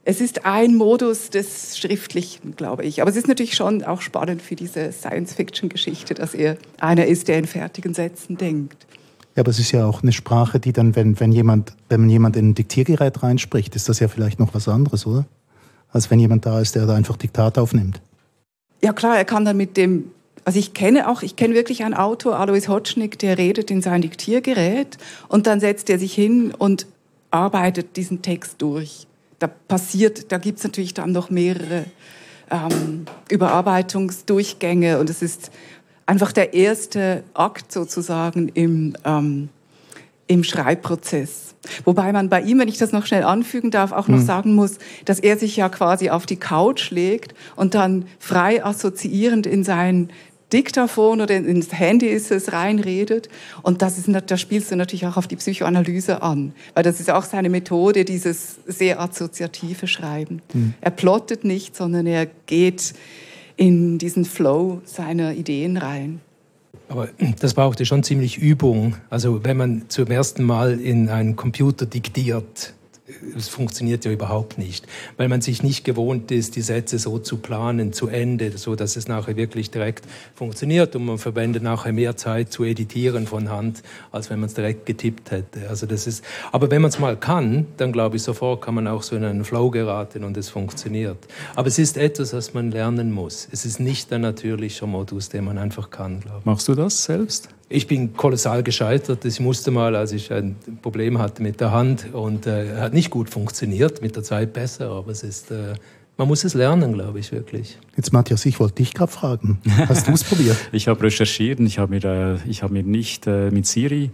Es 0.04 0.20
ist 0.20 0.46
ein 0.46 0.76
Modus 0.76 1.30
des 1.30 1.78
Schriftlichen, 1.78 2.56
glaube 2.56 2.84
ich. 2.84 3.02
Aber 3.02 3.12
es 3.12 3.18
ist 3.18 3.28
natürlich 3.28 3.54
schon 3.54 3.84
auch 3.84 4.02
spannend 4.02 4.42
für 4.42 4.56
diese 4.56 4.92
Science-Fiction-Geschichte, 4.92 6.16
dass 6.16 6.34
er 6.34 6.58
einer 6.80 7.06
ist, 7.06 7.28
der 7.28 7.38
in 7.38 7.46
fertigen 7.46 7.94
Sätzen 7.94 8.36
denkt. 8.38 8.88
Ja, 9.36 9.42
aber 9.42 9.52
es 9.52 9.60
ist 9.60 9.72
ja 9.72 9.86
auch 9.86 10.02
eine 10.02 10.12
Sprache, 10.12 10.60
die 10.60 10.74
dann, 10.74 10.96
wenn, 10.96 11.20
wenn, 11.20 11.32
jemand, 11.32 11.74
wenn 11.88 12.10
jemand 12.10 12.36
in 12.36 12.50
ein 12.50 12.56
Diktiergerät 12.56 13.22
reinspricht, 13.22 13.76
ist 13.76 13.90
das 13.90 14.00
ja 14.00 14.08
vielleicht 14.08 14.40
noch 14.40 14.56
was 14.56 14.68
anderes, 14.68 15.06
oder? 15.06 15.26
Als 15.92 16.10
wenn 16.10 16.20
jemand 16.20 16.46
da 16.46 16.60
ist, 16.60 16.76
der 16.76 16.88
da 16.88 16.96
einfach 16.96 17.18
Diktat 17.18 17.60
aufnimmt. 17.60 18.02
Ja 18.82 18.94
klar, 18.94 19.18
er 19.18 19.26
kann 19.26 19.46
dann 19.46 19.56
mit 19.56 19.78
dem, 19.78 20.06
also 20.46 20.58
ich 20.58 20.74
kenne 20.74 21.10
auch, 21.10 21.22
ich 21.22 21.36
kenne 21.36 21.54
wirklich 21.54 21.84
einen 21.84 21.94
Autor, 21.94 22.40
Alois 22.40 22.68
Hotschnick, 22.68 23.20
der 23.20 23.38
redet 23.38 23.70
in 23.70 23.84
sein 23.84 24.02
Diktiergerät 24.02 24.98
und 25.28 25.46
dann 25.46 25.60
setzt 25.60 25.90
er 25.92 26.00
sich 26.00 26.14
hin 26.14 26.54
und 26.58 26.88
arbeitet 27.30 27.96
diesen 27.96 28.24
Text 28.24 28.56
durch 28.58 29.06
da 29.42 29.48
passiert, 29.48 30.32
da 30.32 30.38
gibt 30.38 30.60
es 30.60 30.64
natürlich 30.64 30.94
dann 30.94 31.12
noch 31.12 31.30
mehrere 31.30 31.86
ähm, 32.52 33.06
Überarbeitungsdurchgänge 33.30 35.00
und 35.00 35.10
es 35.10 35.22
ist 35.22 35.52
einfach 36.06 36.32
der 36.32 36.54
erste 36.54 37.24
Akt 37.34 37.72
sozusagen 37.72 38.50
im, 38.50 38.96
ähm, 39.04 39.50
im 40.28 40.44
Schreibprozess. 40.44 41.56
Wobei 41.86 42.12
man 42.12 42.30
bei 42.30 42.42
ihm, 42.42 42.60
wenn 42.60 42.68
ich 42.68 42.78
das 42.78 42.92
noch 42.92 43.06
schnell 43.06 43.24
anfügen 43.24 43.72
darf, 43.72 43.92
auch 43.92 44.08
noch 44.08 44.20
mhm. 44.20 44.26
sagen 44.26 44.56
muss, 44.56 44.78
dass 45.06 45.20
er 45.20 45.38
sich 45.38 45.56
ja 45.56 45.70
quasi 45.70 46.10
auf 46.10 46.26
die 46.26 46.36
Couch 46.36 46.92
legt 46.92 47.34
und 47.56 47.74
dann 47.74 48.06
frei 48.20 48.64
assoziierend 48.64 49.48
in 49.48 49.64
sein 49.64 50.10
Diktaphon 50.54 51.22
oder 51.22 51.36
ins 51.36 51.72
Handy 51.74 52.08
ist 52.08 52.32
es 52.32 52.52
reinredet. 52.52 53.30
Und 53.62 53.82
das 53.82 53.98
ist, 53.98 54.10
da 54.28 54.38
spielst 54.38 54.72
du 54.72 54.76
natürlich 54.76 55.06
auch 55.06 55.18
auf 55.18 55.28
die 55.28 55.36
Psychoanalyse 55.36 56.22
an. 56.22 56.54
Weil 56.74 56.84
das 56.84 57.00
ist 57.00 57.10
auch 57.10 57.24
seine 57.24 57.50
Methode, 57.50 58.06
dieses 58.06 58.58
sehr 58.66 59.00
assoziative 59.00 59.88
Schreiben. 59.88 60.42
Mhm. 60.54 60.74
Er 60.82 60.92
plottet 60.92 61.44
nicht, 61.44 61.76
sondern 61.76 62.06
er 62.06 62.28
geht 62.46 62.94
in 63.56 63.98
diesen 63.98 64.26
Flow 64.26 64.82
seiner 64.86 65.34
Ideen 65.34 65.78
rein. 65.78 66.22
Aber 66.90 67.08
das 67.40 67.54
brauchte 67.54 67.86
schon 67.86 68.04
ziemlich 68.04 68.38
Übung. 68.38 68.96
Also 69.10 69.44
wenn 69.44 69.56
man 69.56 69.84
zum 69.88 70.08
ersten 70.08 70.44
Mal 70.44 70.80
in 70.80 71.10
einen 71.10 71.38
Computer 71.38 71.86
diktiert, 71.86 72.74
es 73.38 73.48
funktioniert 73.48 74.06
ja 74.06 74.12
überhaupt 74.12 74.58
nicht, 74.58 74.88
weil 75.18 75.28
man 75.28 75.42
sich 75.42 75.64
nicht 75.64 75.84
gewohnt 75.84 76.32
ist, 76.32 76.56
die 76.56 76.62
Sätze 76.62 77.00
so 77.00 77.20
zu 77.20 77.38
planen, 77.38 77.94
zu 77.94 78.08
Ende, 78.08 78.58
so 78.58 78.76
dass 78.76 78.96
es 78.96 79.08
nachher 79.08 79.36
wirklich 79.36 79.72
direkt 79.72 80.06
funktioniert 80.36 80.96
und 80.96 81.06
man 81.06 81.18
verwendet 81.18 81.64
nachher 81.64 81.94
mehr 81.94 82.18
Zeit 82.18 82.52
zu 82.52 82.64
editieren 82.64 83.28
von 83.28 83.50
Hand, 83.50 83.84
als 84.12 84.30
wenn 84.30 84.40
man 84.40 84.48
es 84.48 84.54
direkt 84.54 84.86
getippt 84.86 85.32
hätte. 85.32 85.70
Also 85.70 85.86
das 85.86 86.08
ist, 86.08 86.24
aber 86.52 86.72
wenn 86.72 86.82
man 86.82 86.90
es 86.90 87.00
mal 87.00 87.18
kann, 87.18 87.68
dann 87.78 87.92
glaube 87.92 88.18
ich 88.18 88.24
sofort 88.24 88.62
kann 88.62 88.76
man 88.76 88.88
auch 88.88 89.04
so 89.04 89.16
in 89.16 89.24
einen 89.24 89.46
Flow 89.46 89.70
geraten 89.70 90.24
und 90.24 90.38
es 90.38 90.50
funktioniert. 90.50 91.18
Aber 91.56 91.68
es 91.68 91.80
ist 91.80 91.98
etwas, 91.98 92.34
was 92.34 92.54
man 92.54 92.72
lernen 92.72 93.12
muss. 93.12 93.48
Es 93.52 93.66
ist 93.66 93.80
nicht 93.80 94.12
der 94.12 94.20
natürliche 94.20 94.88
Modus, 94.88 95.30
den 95.30 95.46
man 95.46 95.58
einfach 95.58 95.90
kann, 95.90 96.22
ich. 96.26 96.46
Machst 96.46 96.68
du 96.68 96.76
das 96.76 97.04
selbst? 97.04 97.50
Ich 97.72 97.88
bin 97.88 98.14
kolossal 98.18 98.64
gescheitert. 98.64 99.24
Ich 99.24 99.40
musste 99.40 99.72
mal, 99.72 99.96
als 99.96 100.12
ich 100.12 100.32
ein 100.34 100.58
Problem 100.82 101.20
hatte 101.20 101.42
mit 101.42 101.62
der 101.62 101.72
Hand 101.72 102.14
und 102.14 102.46
äh, 102.46 102.78
hat 102.78 102.94
nicht 102.94 103.10
gut 103.10 103.30
funktioniert, 103.30 104.02
mit 104.02 104.16
der 104.18 104.24
Zeit 104.24 104.52
besser, 104.52 104.90
aber 104.92 105.12
es 105.12 105.24
ist, 105.24 105.52
äh, 105.52 105.76
man 106.18 106.28
muss 106.28 106.44
es 106.44 106.54
lernen, 106.54 106.94
glaube 106.94 107.20
ich, 107.20 107.32
wirklich. 107.32 107.78
Jetzt 107.96 108.12
Matthias, 108.12 108.46
ich 108.46 108.60
wollte 108.60 108.76
dich 108.76 108.94
gerade 108.94 109.12
fragen. 109.12 109.60
Hast 109.88 110.08
du 110.08 110.12
es 110.12 110.24
probiert? 110.26 110.58
ich 110.74 110.90
habe 110.90 111.02
recherchiert 111.02 111.60
und 111.60 111.66
ich 111.66 111.80
habe 111.80 111.96
mir, 111.96 112.04
äh, 112.04 112.50
ich 112.50 112.62
hab 112.62 112.72
mir 112.72 112.84
nicht 112.84 113.26
äh, 113.26 113.50
mit 113.52 113.66
Siri 113.66 114.12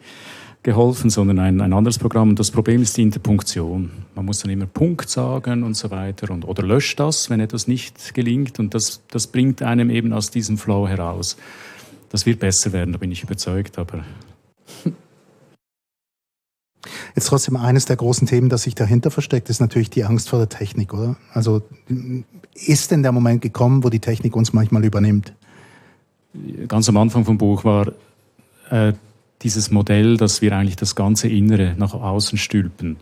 geholfen, 0.61 1.09
sondern 1.09 1.39
ein, 1.39 1.59
ein 1.59 1.73
anderes 1.73 1.97
Programm. 1.97 2.29
Und 2.29 2.39
das 2.39 2.51
Problem 2.51 2.83
ist 2.83 2.95
die 2.97 3.01
Interpunktion. 3.01 3.91
Man 4.13 4.25
muss 4.25 4.39
dann 4.39 4.51
immer 4.51 4.67
Punkt 4.67 5.09
sagen 5.09 5.63
und 5.63 5.75
so 5.75 5.89
weiter 5.89 6.29
und, 6.31 6.45
oder 6.45 6.61
löscht 6.61 6.99
das, 6.99 7.29
wenn 7.29 7.39
etwas 7.39 7.67
nicht 7.67 8.13
gelingt. 8.13 8.59
Und 8.59 8.73
das, 8.73 9.01
das 9.09 9.27
bringt 9.27 9.63
einem 9.63 9.89
eben 9.89 10.13
aus 10.13 10.29
diesem 10.29 10.57
Flow 10.57 10.87
heraus. 10.87 11.37
Das 12.09 12.25
wird 12.25 12.39
besser 12.39 12.71
werden, 12.73 12.91
da 12.93 12.97
bin 12.97 13.11
ich 13.11 13.23
überzeugt, 13.23 13.77
aber. 13.77 14.03
Jetzt 17.15 17.27
trotzdem 17.27 17.57
eines 17.57 17.85
der 17.85 17.95
großen 17.95 18.27
Themen, 18.27 18.49
das 18.49 18.63
sich 18.63 18.75
dahinter 18.75 19.11
versteckt, 19.11 19.49
ist 19.49 19.59
natürlich 19.59 19.89
die 19.89 20.03
Angst 20.03 20.29
vor 20.29 20.39
der 20.39 20.49
Technik, 20.49 20.93
oder? 20.93 21.17
Also 21.33 21.63
ist 22.53 22.91
denn 22.91 23.01
der 23.01 23.11
Moment 23.11 23.41
gekommen, 23.41 23.83
wo 23.83 23.89
die 23.89 23.99
Technik 23.99 24.35
uns 24.35 24.53
manchmal 24.53 24.85
übernimmt? 24.85 25.33
Ganz 26.67 26.87
am 26.87 26.97
Anfang 26.97 27.25
vom 27.25 27.37
Buch 27.37 27.63
war 27.63 27.91
äh, 28.69 28.93
dieses 29.41 29.71
Modell, 29.71 30.17
dass 30.17 30.41
wir 30.41 30.55
eigentlich 30.55 30.75
das 30.75 30.95
ganze 30.95 31.27
Innere 31.27 31.75
nach 31.77 31.93
außen 31.93 32.37
stülpen. 32.37 32.97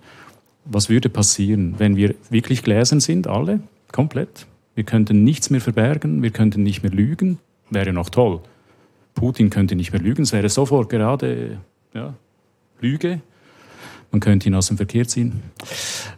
Was 0.65 0.89
würde 0.89 1.09
passieren, 1.09 1.75
wenn 1.77 1.95
wir 1.95 2.15
wirklich 2.29 2.63
gläsern 2.63 2.99
sind, 2.99 3.27
alle, 3.27 3.59
komplett? 3.91 4.47
Wir 4.73 4.83
könnten 4.83 5.23
nichts 5.23 5.49
mehr 5.49 5.61
verbergen, 5.61 6.21
wir 6.21 6.31
könnten 6.31 6.63
nicht 6.63 6.83
mehr 6.83 6.91
lügen, 6.91 7.39
wäre 7.69 7.93
noch 7.93 8.09
toll. 8.09 8.41
Putin 9.15 9.49
könnte 9.49 9.75
nicht 9.75 9.91
mehr 9.91 10.01
lügen, 10.01 10.23
es 10.23 10.33
wäre 10.33 10.49
sofort 10.49 10.89
gerade 10.89 11.57
ja, 11.93 12.13
Lüge. 12.79 13.21
Man 14.11 14.19
könnte 14.19 14.47
ihn 14.47 14.55
aus 14.55 14.67
dem 14.67 14.77
Verkehr 14.77 15.07
ziehen. 15.07 15.41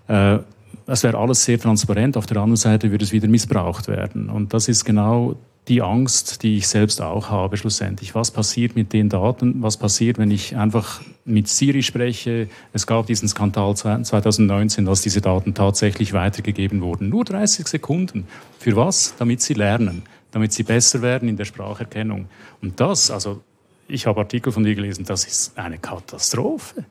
Äh, 0.08 0.40
das 0.86 1.04
wäre 1.04 1.18
alles 1.18 1.44
sehr 1.44 1.60
transparent. 1.60 2.18
Auf 2.18 2.26
der 2.26 2.38
anderen 2.38 2.58
Seite 2.58 2.92
würde 2.92 3.04
es 3.04 3.12
wieder 3.12 3.28
missbraucht 3.28 3.88
werden. 3.88 4.30
Und 4.30 4.54
das 4.54 4.68
ist 4.68 4.86
genau 4.86 5.36
die 5.68 5.82
Angst, 5.82 6.44
die 6.44 6.58
ich 6.58 6.68
selbst 6.68 7.02
auch 7.02 7.30
habe 7.30 7.58
schlussendlich. 7.58 8.16
Was 8.16 8.32
passiert 8.32 8.76
mit 8.76 8.94
den 8.94 9.10
Daten? 9.10 9.62
Was 9.62 9.78
passiert, 9.78 10.18
wenn 10.18 10.32
ich 10.32 10.56
einfach 10.56 11.02
mit 11.26 11.50
Siri 11.50 11.84
spreche? 11.84 12.48
Es 12.72 12.88
gab 12.88 13.08
diesen 13.08 13.28
Skandal 13.28 13.76
2019, 13.76 14.86
dass 14.86 15.02
diese 15.02 15.20
Daten 15.20 15.54
tatsächlich 15.54 16.14
weitergegeben 16.14 16.82
wurden. 16.82 17.10
Nur 17.10 17.26
30 17.26 17.68
Sekunden. 17.68 18.26
Für 18.60 18.76
was? 18.78 19.14
Damit 19.18 19.42
sie 19.42 19.56
lernen 19.56 20.04
damit 20.32 20.54
sie 20.54 20.64
besser 20.64 21.02
werden 21.02 21.30
in 21.30 21.38
der 21.38 21.46
Spracherkennung. 21.46 22.28
Und 22.62 22.80
das, 22.80 23.12
also 23.12 23.42
ich 23.88 24.06
habe 24.06 24.20
Artikel 24.20 24.52
von 24.52 24.64
dir 24.64 24.76
gelesen, 24.76 25.06
das 25.06 25.26
ist 25.26 25.58
eine 25.58 25.78
Katastrophe. 25.78 26.86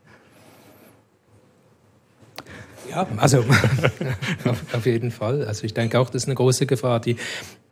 Ja, 2.90 3.06
also 3.16 3.44
auf, 4.72 4.86
jeden 4.86 5.10
Fall. 5.10 5.44
Also 5.44 5.64
ich 5.64 5.74
denke 5.74 5.98
auch, 5.98 6.08
das 6.08 6.22
ist 6.22 6.28
eine 6.28 6.36
große 6.36 6.66
Gefahr. 6.66 7.00
Die, 7.00 7.16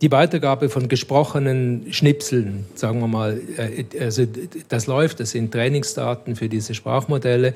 die 0.02 0.11
Weitergabe 0.11 0.68
von 0.68 0.88
gesprochenen 0.88 1.92
Schnipseln, 1.92 2.66
sagen 2.75 3.00
wir 3.00 3.06
mal, 3.06 3.40
äh, 3.56 3.85
also 4.00 4.26
das 4.68 4.87
läuft, 4.87 5.21
das 5.21 5.30
sind 5.30 5.52
Trainingsdaten 5.52 6.37
für 6.37 6.49
diese 6.49 6.75
Sprachmodelle. 6.75 7.54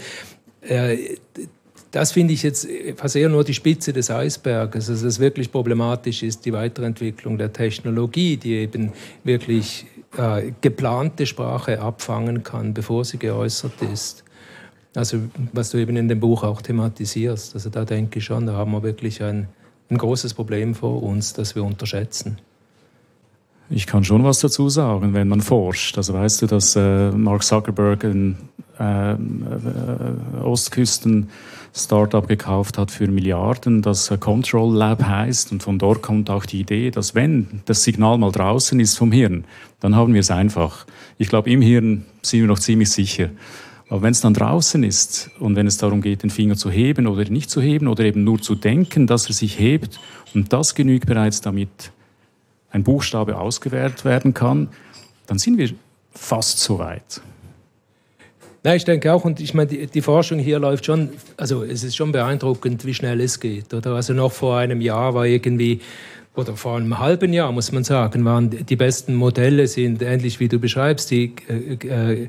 Äh, 1.89 1.93
das 1.93 2.13
finde 2.13 2.35
ich 2.35 2.43
jetzt 2.43 2.69
fast 2.97 3.17
eher 3.17 3.29
nur 3.29 3.45
die 3.45 3.55
Spitze 3.55 3.93
des 3.93 4.11
Eisberges. 4.11 4.91
Also 4.91 5.07
es 5.07 5.19
wirklich 5.19 5.51
problematisch 5.51 6.23
ist 6.23 6.45
die 6.45 6.53
Weiterentwicklung 6.53 7.39
der 7.39 7.53
Technologie, 7.53 8.37
die 8.37 8.55
eben 8.55 8.93
wirklich 9.25 9.87
äh, 10.17 10.53
geplante 10.61 11.27
Sprache 11.27 11.81
abfangen 11.81 12.43
kann, 12.43 12.75
bevor 12.75 13.05
sie 13.05 13.19
geäußert 13.19 13.83
ist. 13.93 14.25
Also 14.95 15.19
was 15.53 15.71
du 15.71 15.79
eben 15.79 15.97
in 15.97 16.09
dem 16.09 16.21
Buch 16.21 16.43
auch 16.43 16.63
thematisierst. 16.63 17.55
Also 17.55 17.71
da 17.71 17.85
denke 17.85 18.19
ich 18.19 18.25
schon, 18.25 18.47
da 18.47 18.55
haben 18.55 18.73
wir 18.73 18.83
wirklich 18.83 19.23
ein, 19.23 19.49
ein 19.91 19.99
großes 19.99 20.35
Problem 20.35 20.75
vor 20.75 21.03
uns, 21.03 21.35
das 21.35 21.55
wir 21.55 21.63
unterschätzen. 21.63 22.39
Ich 23.71 23.87
kann 23.87 24.03
schon 24.03 24.25
was 24.25 24.41
dazu 24.41 24.71
sagen, 24.71 25.13
wenn 25.13 25.29
man 25.29 25.43
forscht. 25.43 25.99
Also 25.99 26.15
weißt 26.15 26.43
du, 26.43 26.47
dass 26.47 26.75
äh, 26.75 27.11
Mark 27.11 27.45
Zuckerberg 27.45 28.03
ein 28.05 28.39
äh, 28.81 29.13
äh, 29.13 29.17
Ostküsten 30.43 31.29
Startup 31.75 32.27
gekauft 32.27 32.79
hat 32.79 32.91
für 32.91 33.07
Milliarden, 33.09 33.83
das 33.83 34.13
Control 34.21 34.75
Lab 34.75 35.03
heißt. 35.03 35.53
Und 35.53 35.63
von 35.63 35.79
dort 35.79 36.03
kommt 36.03 36.31
auch 36.31 36.45
die 36.45 36.61
Idee, 36.61 36.91
dass 36.91 37.15
wenn 37.15 37.61
das 37.67 37.85
Signal 37.85 38.19
mal 38.19 38.33
draußen 38.33 38.79
ist 38.81 38.97
vom 38.97 39.13
Hirn, 39.13 39.45
dann 39.81 39.95
haben 39.95 40.15
wir 40.15 40.21
es 40.21 40.31
einfach. 40.31 40.87
Ich 41.19 41.29
glaube, 41.29 41.51
im 41.51 41.63
Hirn 41.63 42.05
sind 42.23 42.41
wir 42.41 42.47
noch 42.47 42.59
ziemlich 42.59 42.91
sicher. 42.91 43.31
Aber 43.89 44.03
wenn 44.03 44.13
es 44.13 44.21
dann 44.21 44.35
draußen 44.35 44.83
ist 44.85 45.31
und 45.39 45.57
wenn 45.57 45.67
es 45.67 45.79
darum 45.79 46.03
geht, 46.03 46.23
den 46.23 46.31
Finger 46.31 46.57
zu 46.57 46.71
heben 46.71 47.07
oder 47.07 47.25
nicht 47.25 47.49
zu 47.49 47.63
heben 47.63 47.89
oder 47.89 48.05
eben 48.05 48.23
nur 48.23 48.41
zu 48.41 48.55
denken, 48.55 49.07
dass 49.07 49.27
er 49.29 49.35
sich 49.35 49.59
hebt 49.59 49.99
und 50.35 50.53
das 50.53 50.75
genügt 50.75 51.07
bereits, 51.07 51.41
damit 51.41 51.93
ein 52.71 52.85
Buchstabe 52.85 53.39
ausgewählt 53.39 54.05
werden 54.05 54.35
kann, 54.35 54.69
dann 55.27 55.39
sind 55.39 55.57
wir 55.57 55.71
fast 56.13 56.59
so 56.59 56.79
weit. 56.79 57.23
Ja, 58.65 58.75
ich 58.75 58.85
denke 58.85 59.13
auch, 59.13 59.25
und 59.25 59.41
ich 59.41 59.55
meine, 59.55 59.69
die, 59.69 59.87
die, 59.87 60.03
Forschung 60.03 60.39
hier 60.39 60.59
läuft 60.59 60.85
schon, 60.85 61.11
also 61.37 61.63
es 61.63 61.85
ist 61.85 61.97
schon 61.97 62.11
beeindruckend, 62.11 62.85
wie 62.85 62.95
schnell 62.95 63.21
es 63.21 63.39
geht. 63.39 63.73
Oder? 63.73 63.93
Also 63.93 64.15
noch 64.15 64.33
vor 64.33 64.59
einem 64.59 64.81
Jahr 64.81 65.15
war 65.15 65.27
irgendwie 65.27 65.81
oder 66.39 66.57
vor 66.57 66.77
einem 66.77 66.99
halben 66.99 67.33
Jahr, 67.33 67.51
muss 67.51 67.73
man 67.73 67.83
sagen, 67.83 68.25
waren 68.25 68.51
die 68.51 68.77
besten 68.77 69.15
Modelle 69.17 69.67
sind 69.67 70.01
ähnlich 70.03 70.39
wie 70.39 70.47
du 70.47 70.61
beschreibst, 70.61 71.11
die, 71.11 71.35
äh, 71.49 71.87
äh, 71.87 72.29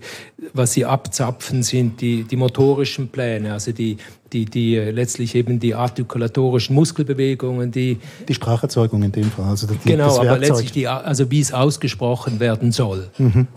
was 0.54 0.74
sie 0.74 0.84
abzapfen, 0.86 1.62
sind 1.62 2.02
die, 2.02 2.24
die 2.24 2.36
motorischen 2.36 3.10
Pläne, 3.10 3.54
also 3.54 3.72
die, 3.72 3.98
die, 4.34 4.46
die 4.46 4.76
letztlich 4.76 5.36
eben 5.36 5.60
die 5.60 5.76
artikulatorischen 5.76 6.76
Muskelbewegungen, 6.76 7.72
die 7.72 8.00
die 8.28 8.34
Spracherzeugung 8.34 9.04
in 9.04 9.12
dem 9.12 9.32
Fall, 9.32 9.46
also 9.46 9.68
die, 9.68 9.78
genau, 9.84 10.18
aber 10.20 10.38
letztlich 10.38 10.72
die, 10.72 10.88
also 10.88 11.30
wie 11.32 11.40
es 11.40 11.54
ausgesprochen 11.54 12.40
werden 12.40 12.72
soll. 12.72 13.10
Mhm. 13.18 13.48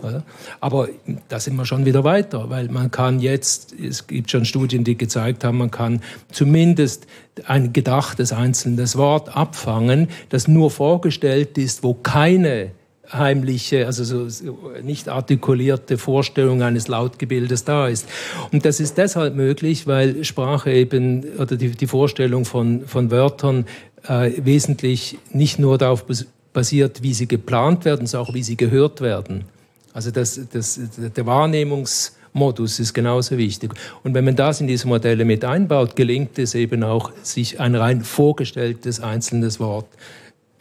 Aber 0.59 0.89
da 1.29 1.39
sind 1.39 1.55
wir 1.55 1.65
schon 1.65 1.85
wieder 1.85 2.03
weiter, 2.03 2.49
weil 2.49 2.69
man 2.69 2.91
kann 2.91 3.19
jetzt, 3.19 3.73
es 3.73 4.07
gibt 4.07 4.31
schon 4.31 4.45
Studien, 4.45 4.83
die 4.83 4.97
gezeigt 4.97 5.43
haben, 5.43 5.57
man 5.57 5.71
kann 5.71 6.01
zumindest 6.31 7.07
ein 7.45 7.73
gedachtes 7.73 8.31
einzelnes 8.31 8.97
Wort 8.97 9.35
abfangen, 9.35 10.07
das 10.29 10.47
nur 10.47 10.71
vorgestellt 10.71 11.57
ist, 11.57 11.83
wo 11.83 11.93
keine 11.93 12.71
heimliche, 13.11 13.85
also 13.85 14.03
so 14.03 14.71
nicht 14.81 15.09
artikulierte 15.09 15.97
Vorstellung 15.97 16.61
eines 16.61 16.87
Lautgebildes 16.87 17.65
da 17.65 17.87
ist. 17.87 18.07
Und 18.51 18.65
das 18.65 18.79
ist 18.79 18.97
deshalb 18.97 19.35
möglich, 19.35 19.87
weil 19.87 20.23
Sprache 20.23 20.71
eben 20.71 21.23
oder 21.37 21.57
die, 21.57 21.69
die 21.71 21.87
Vorstellung 21.87 22.45
von, 22.45 22.87
von 22.87 23.11
Wörtern 23.11 23.65
äh, 24.07 24.31
wesentlich 24.37 25.17
nicht 25.31 25.59
nur 25.59 25.77
darauf 25.77 26.05
basiert, 26.53 27.03
wie 27.03 27.13
sie 27.13 27.27
geplant 27.27 27.85
werden, 27.85 28.07
sondern 28.07 28.29
auch 28.29 28.33
wie 28.33 28.43
sie 28.43 28.55
gehört 28.55 29.01
werden. 29.01 29.45
Also 29.93 30.11
das, 30.11 30.39
das, 30.51 30.79
der 30.97 31.25
Wahrnehmungsmodus 31.25 32.79
ist 32.79 32.93
genauso 32.93 33.37
wichtig. 33.37 33.73
Und 34.03 34.13
wenn 34.13 34.25
man 34.25 34.35
das 34.35 34.61
in 34.61 34.67
diese 34.67 34.87
Modelle 34.87 35.25
mit 35.25 35.45
einbaut, 35.45 35.95
gelingt 35.95 36.39
es 36.39 36.55
eben 36.55 36.83
auch, 36.83 37.11
sich 37.21 37.59
ein 37.59 37.75
rein 37.75 38.03
vorgestelltes 38.03 38.99
einzelnes 39.01 39.59
Wort 39.59 39.87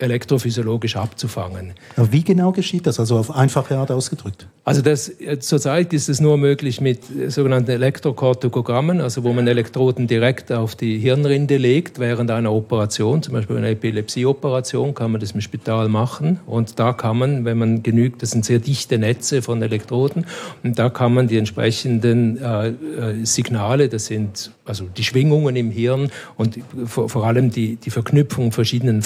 elektrophysiologisch 0.02 0.97
abzufangen. 0.97 1.73
Aber 1.97 2.12
wie 2.12 2.25
genau 2.25 2.52
geschieht 2.52 2.86
das? 2.86 2.99
Also 2.99 3.17
auf 3.17 3.34
einfache 3.34 3.76
Art 3.76 3.91
ausgedrückt? 3.91 4.47
Also 4.65 4.82
das, 4.82 5.08
äh, 5.21 5.38
zurzeit 5.38 5.93
ist 5.93 6.08
es 6.08 6.21
nur 6.21 6.36
möglich 6.36 6.80
mit 6.80 7.00
äh, 7.10 7.30
sogenannten 7.30 7.71
Elektrokortikogrammen, 7.71 9.00
also 9.00 9.25
wo 9.25 9.32
man 9.32 9.47
Elektroden 9.47 10.06
direkt 10.06 10.52
auf 10.52 10.75
die 10.76 10.99
Hirnrinde 10.99 11.56
legt 11.56 11.99
während 11.99 12.30
einer 12.30 12.52
Operation, 12.52 13.23
zum 13.23 13.34
Beispiel 13.34 13.56
einer 13.56 13.71
Epilepsieoperation, 13.71 14.95
kann 14.95 15.12
man 15.12 15.21
das 15.21 15.32
im 15.32 15.41
Spital 15.41 15.88
machen. 15.88 16.41
Und 16.47 16.78
da 16.78 16.93
kann 16.93 17.19
man, 17.19 17.45
wenn 17.45 17.58
man 17.58 17.82
genügt, 17.82 18.23
das 18.23 18.30
sind 18.30 18.45
sehr 18.45 18.58
dichte 18.58 18.99
Netze 18.99 19.43
von 19.43 19.62
Elektroden, 19.62 20.26
und 20.62 20.78
da 20.78 20.91
kann 20.91 21.15
man 21.15 21.28
die 21.28 21.38
entsprechenden 21.38 22.38
äh, 22.43 22.69
äh 22.69 23.25
Signale, 23.25 23.88
das 23.88 24.06
sind 24.06 24.52
also 24.65 24.84
die 24.97 25.04
Schwingungen 25.04 25.56
im 25.56 25.71
Hirn 25.71 26.10
und 26.36 26.58
vor, 26.86 27.08
vor 27.08 27.26
allem 27.26 27.50
die, 27.50 27.76
die 27.76 27.91
Verknüpfung 27.91 28.52
verschiedenen 28.52 29.02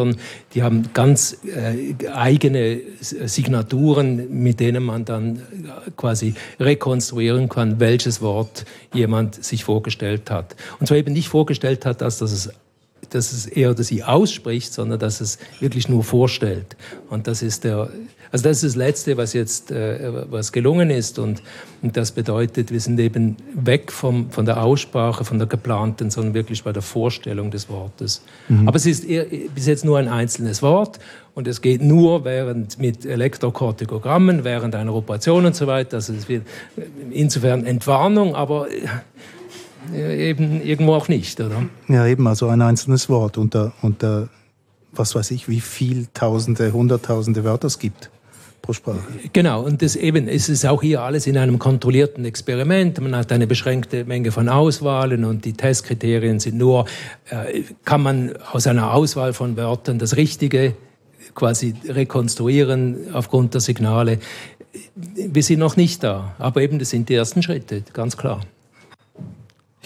Frequenzbändern, 0.00 0.16
die 0.54 0.62
haben 0.62 0.92
ganz 0.92 1.38
äh, 1.44 1.94
eigene 2.08 2.80
Signaturen, 3.00 4.42
mit 4.42 4.60
denen 4.60 4.82
man 4.82 5.04
dann 5.04 5.36
äh, 5.36 5.90
quasi 5.96 6.34
rekonstruieren 6.58 7.48
kann, 7.48 7.80
welches 7.80 8.20
Wort 8.20 8.64
jemand 8.92 9.42
sich 9.44 9.64
vorgestellt 9.64 10.30
hat. 10.30 10.56
Und 10.78 10.86
zwar 10.86 10.96
eben 10.96 11.12
nicht 11.12 11.28
vorgestellt 11.28 11.86
hat, 11.86 12.00
dass 12.00 12.18
das 12.18 12.50
dass 13.14 13.32
es 13.32 13.46
er 13.46 13.70
oder 13.70 13.82
sie 13.82 14.02
ausspricht, 14.02 14.72
sondern 14.72 14.98
dass 14.98 15.20
es 15.20 15.38
wirklich 15.60 15.88
nur 15.88 16.04
vorstellt. 16.04 16.76
Und 17.08 17.26
das 17.26 17.42
ist 17.42 17.64
der, 17.64 17.90
also 18.32 18.44
das 18.44 18.62
ist 18.62 18.74
das 18.74 18.76
Letzte, 18.76 19.16
was 19.16 19.32
jetzt 19.32 19.72
äh, 19.72 20.12
was 20.30 20.52
gelungen 20.52 20.90
ist. 20.90 21.18
Und, 21.18 21.42
und, 21.82 21.96
das 21.96 22.12
bedeutet, 22.12 22.70
wir 22.70 22.80
sind 22.80 22.98
eben 23.00 23.36
weg 23.54 23.90
vom, 23.90 24.30
von 24.30 24.46
der 24.46 24.62
Aussprache, 24.62 25.24
von 25.24 25.38
der 25.38 25.48
geplanten, 25.48 26.10
sondern 26.10 26.34
wirklich 26.34 26.62
bei 26.62 26.72
der 26.72 26.82
Vorstellung 26.82 27.50
des 27.50 27.68
Wortes. 27.68 28.22
Mhm. 28.48 28.68
Aber 28.68 28.76
es 28.76 28.86
ist 28.86 29.04
eher, 29.04 29.26
bis 29.54 29.66
jetzt 29.66 29.84
nur 29.84 29.98
ein 29.98 30.08
einzelnes 30.08 30.62
Wort. 30.62 31.00
Und 31.34 31.48
es 31.48 31.60
geht 31.60 31.82
nur 31.82 32.24
während 32.24 32.78
mit 32.78 33.04
Elektrokortikogrammen, 33.04 34.44
während 34.44 34.74
einer 34.74 34.94
Operation 34.94 35.46
und 35.46 35.56
so 35.56 35.66
weiter. 35.66 35.96
Also 35.96 36.12
es 36.12 36.28
wird 36.28 36.46
insofern 37.10 37.64
Entwarnung, 37.64 38.34
aber 38.34 38.66
eben 39.94 40.62
irgendwo 40.62 40.94
auch 40.94 41.08
nicht, 41.08 41.40
oder? 41.40 41.62
Ja, 41.88 42.06
eben, 42.06 42.26
also 42.26 42.48
ein 42.48 42.62
einzelnes 42.62 43.08
Wort 43.08 43.38
unter, 43.38 43.72
unter 43.82 44.28
was 44.92 45.14
weiß 45.14 45.30
ich, 45.30 45.48
wie 45.48 45.60
viel 45.60 46.08
Tausende, 46.12 46.72
Hunderttausende 46.72 47.44
Wörter 47.44 47.66
es 47.66 47.78
gibt 47.78 48.10
pro 48.60 48.72
Sprache. 48.72 48.98
Genau, 49.32 49.62
und 49.62 49.82
das 49.82 49.96
eben, 49.96 50.28
es 50.28 50.48
ist 50.48 50.66
auch 50.66 50.82
hier 50.82 51.02
alles 51.02 51.26
in 51.26 51.38
einem 51.38 51.58
kontrollierten 51.58 52.24
Experiment. 52.24 53.00
Man 53.00 53.16
hat 53.16 53.32
eine 53.32 53.46
beschränkte 53.46 54.04
Menge 54.04 54.32
von 54.32 54.48
Auswahlen 54.48 55.24
und 55.24 55.44
die 55.44 55.54
Testkriterien 55.54 56.40
sind 56.40 56.58
nur, 56.58 56.86
äh, 57.30 57.62
kann 57.84 58.02
man 58.02 58.36
aus 58.52 58.66
einer 58.66 58.92
Auswahl 58.92 59.32
von 59.32 59.56
Wörtern 59.56 59.98
das 59.98 60.16
Richtige 60.16 60.74
quasi 61.34 61.74
rekonstruieren 61.88 63.14
aufgrund 63.14 63.54
der 63.54 63.60
Signale. 63.60 64.18
Wir 64.94 65.42
sind 65.42 65.58
noch 65.58 65.76
nicht 65.76 66.02
da, 66.02 66.34
aber 66.38 66.62
eben 66.62 66.78
das 66.78 66.90
sind 66.90 67.08
die 67.08 67.14
ersten 67.14 67.42
Schritte, 67.42 67.82
ganz 67.92 68.16
klar. 68.16 68.40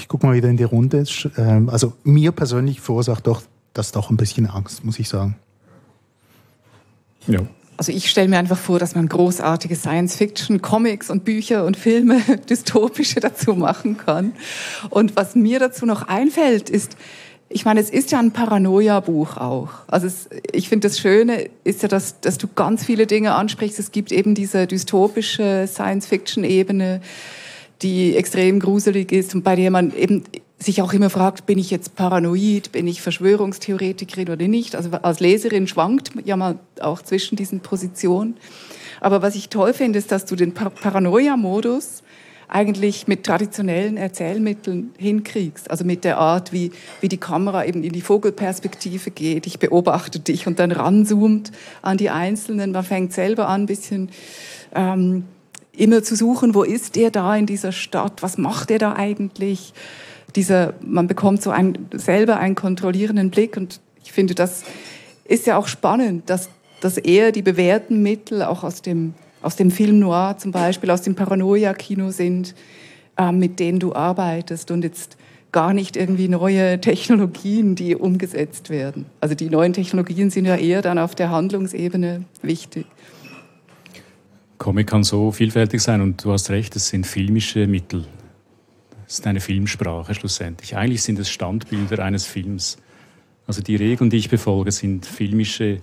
Ich 0.05 0.09
gucke 0.09 0.27
mal 0.27 0.35
wieder 0.35 0.51
in 0.51 0.59
die 0.59 0.65
Runde. 0.65 1.03
Ähm, 1.39 1.71
also 1.71 1.95
mir 2.05 2.31
persönlich 2.31 2.83
verursacht 2.83 3.27
doch 3.27 3.41
das 3.73 3.91
doch 3.91 4.11
ein 4.11 4.19
bisschen 4.19 4.47
Angst, 4.47 4.85
muss 4.85 4.99
ich 4.99 5.09
sagen. 5.09 5.37
Ja. 7.27 7.41
Also 7.79 7.91
ich 7.91 8.11
stelle 8.11 8.29
mir 8.29 8.37
einfach 8.37 8.59
vor, 8.59 8.79
dass 8.79 8.95
man 8.95 9.09
großartige 9.09 9.75
Science-Fiction, 9.75 10.61
Comics 10.61 11.09
und 11.09 11.25
Bücher 11.25 11.65
und 11.65 11.79
Filme, 11.79 12.21
dystopische 12.51 13.21
dazu 13.21 13.55
machen 13.55 13.97
kann. 13.97 14.35
Und 14.91 15.17
was 15.17 15.37
mir 15.37 15.59
dazu 15.59 15.87
noch 15.87 16.03
einfällt, 16.07 16.69
ist, 16.69 16.99
ich 17.49 17.65
meine, 17.65 17.81
es 17.81 17.89
ist 17.89 18.13
ja 18.13 18.19
ein 18.19 18.31
Paranoia-Buch 18.31 19.39
auch. 19.39 19.71
Also 19.87 20.07
es, 20.07 20.29
ich 20.53 20.69
finde, 20.69 20.89
das 20.89 20.99
Schöne 20.99 21.49
ist 21.65 21.81
ja, 21.81 21.89
dass, 21.89 22.21
dass 22.21 22.37
du 22.37 22.47
ganz 22.47 22.85
viele 22.85 23.07
Dinge 23.07 23.35
ansprichst. 23.35 23.79
Es 23.79 23.91
gibt 23.91 24.13
eben 24.13 24.35
diese 24.35 24.67
dystopische 24.67 25.67
Science-Fiction-Ebene, 25.67 27.01
die 27.83 28.17
extrem 28.17 28.61
gruselig 28.61 29.13
ist 29.13 29.35
und 29.35 29.43
bei 29.43 29.57
der 29.57 29.71
man 29.71 29.95
eben 29.95 30.25
sich 30.59 30.81
auch 30.83 30.93
immer 30.93 31.11
fragt, 31.11 31.47
bin 31.47 31.59
ich 31.59 31.71
jetzt 31.71 31.95
paranoid, 31.95 32.73
bin 32.73 32.87
ich 32.87 33.03
Verschwörungstheoretikerin 33.03 34.31
oder 34.31 34.49
nicht. 34.49 34.75
Also 34.75 34.91
als 34.91 35.21
Leserin 35.21 35.67
schwankt 35.67 36.11
ja 36.25 36.37
mal 36.37 36.59
auch 36.81 37.03
zwischen 37.03 37.37
diesen 37.37 37.61
Positionen. 37.61 38.37
Aber 39.01 39.21
was 39.21 39.35
ich 39.35 39.49
toll 39.49 39.75
finde, 39.75 39.99
ist, 39.99 40.11
dass 40.11 40.25
du 40.25 40.37
den 40.37 40.55
Paranoia-Modus 40.55 42.03
eigentlich 42.49 43.09
mit 43.09 43.25
traditionellen 43.25 43.97
Erzählmitteln 43.97 44.93
hinkriegst. 44.97 45.71
Also 45.71 45.85
mit 45.85 46.05
der 46.05 46.19
Art, 46.19 46.53
wie, 46.53 46.71
wie 47.01 47.09
die 47.09 47.19
Kamera 47.19 47.65
eben 47.65 47.83
in 47.83 47.93
die 47.93 48.01
Vogelperspektive 48.01 49.11
geht. 49.11 49.47
Ich 49.47 49.59
beobachte 49.59 50.21
dich 50.21 50.47
und 50.47 50.59
dann 50.59 50.71
ranzoomt 50.71 51.53
an 51.83 51.97
die 51.97 52.11
Einzelnen. 52.11 52.73
Man 52.73 52.85
fängt 52.85 53.13
selber 53.13 53.49
an, 53.49 53.63
ein 53.63 53.67
bisschen 53.67 54.11
ähm, 54.75 55.25
immer 55.77 56.03
zu 56.03 56.17
suchen, 56.17 56.55
wo 56.55 56.63
ist 56.63 56.97
er 56.97 57.11
da 57.11 57.37
in 57.37 57.47
dieser 57.47 57.73
Stadt? 57.73 58.23
Was 58.23 58.39
macht 58.39 58.71
er 58.71 58.79
da 58.79 58.95
eigentlich? 58.95 59.73
dieser, 60.37 60.75
man 60.81 61.07
bekommt 61.07 61.43
so 61.43 61.51
ein, 61.51 61.79
selber 61.93 62.39
einen 62.39 62.55
kontrollierenden 62.55 63.31
Blick 63.31 63.57
und 63.57 63.81
ich 64.03 64.13
finde, 64.13 64.35
das 64.35 64.65
ist 65.25 65.47
ja 65.47 65.57
auch 65.57 65.69
spannend, 65.69 66.29
dass, 66.29 66.51
dass 66.81 66.99
eher 66.99 67.33
die 67.33 67.43
bewährten 67.43 68.03
Mittel 68.03 68.43
auch 68.43 68.65
aus 68.65 68.83
dem, 68.83 69.15
aus 69.43 69.57
dem 69.57 69.71
Film 69.71 70.01
Noir 70.01 70.37
zum 70.39 70.53
Beispiel, 70.53 70.91
aus 70.91 71.03
dem 71.03 71.15
Paranoia-Kino 71.15 72.11
sind, 72.11 72.55
äh, 73.17 73.33
mit 73.33 73.61
denen 73.61 73.79
du 73.79 73.95
arbeitest 73.95 74.71
und 74.71 74.83
jetzt 74.83 75.17
gar 75.53 75.73
nicht 75.73 75.97
irgendwie 75.97 76.29
neue 76.29 76.81
Technologien, 76.81 77.77
die 77.77 77.95
umgesetzt 77.95 78.71
werden. 78.71 79.07
Also 79.21 79.37
die 79.37 79.49
neuen 79.49 79.73
Technologien 79.73 80.31
sind 80.31 80.47
ja 80.47 80.57
eher 80.57 80.83
dann 80.83 80.99
auf 80.99 81.15
der 81.15 81.31
Handlungsebene 81.31 82.25
wichtig. 82.43 82.87
Comic 84.59 84.87
kann 84.87 85.05
so 85.05 85.33
vielfältig 85.33 85.83
sein 85.83 86.01
und 86.01 86.25
du 86.25 86.33
hast 86.33 86.51
recht, 86.51 86.77
es 86.77 86.89
sind 86.89 87.07
filmische 87.07 87.67
Mittel. 87.67 88.05
Es 89.07 89.19
ist 89.19 89.27
eine 89.27 89.41
Filmsprache 89.41 90.15
schlussendlich. 90.15 90.77
Eigentlich 90.77 91.03
sind 91.03 91.19
es 91.19 91.29
Standbilder 91.31 92.03
eines 92.03 92.27
Films. 92.27 92.79
Also 93.47 93.63
die 93.63 93.77
Regeln, 93.77 94.11
die 94.11 94.17
ich 94.17 94.31
befolge, 94.31 94.73
sind 94.73 95.05
filmische 95.05 95.81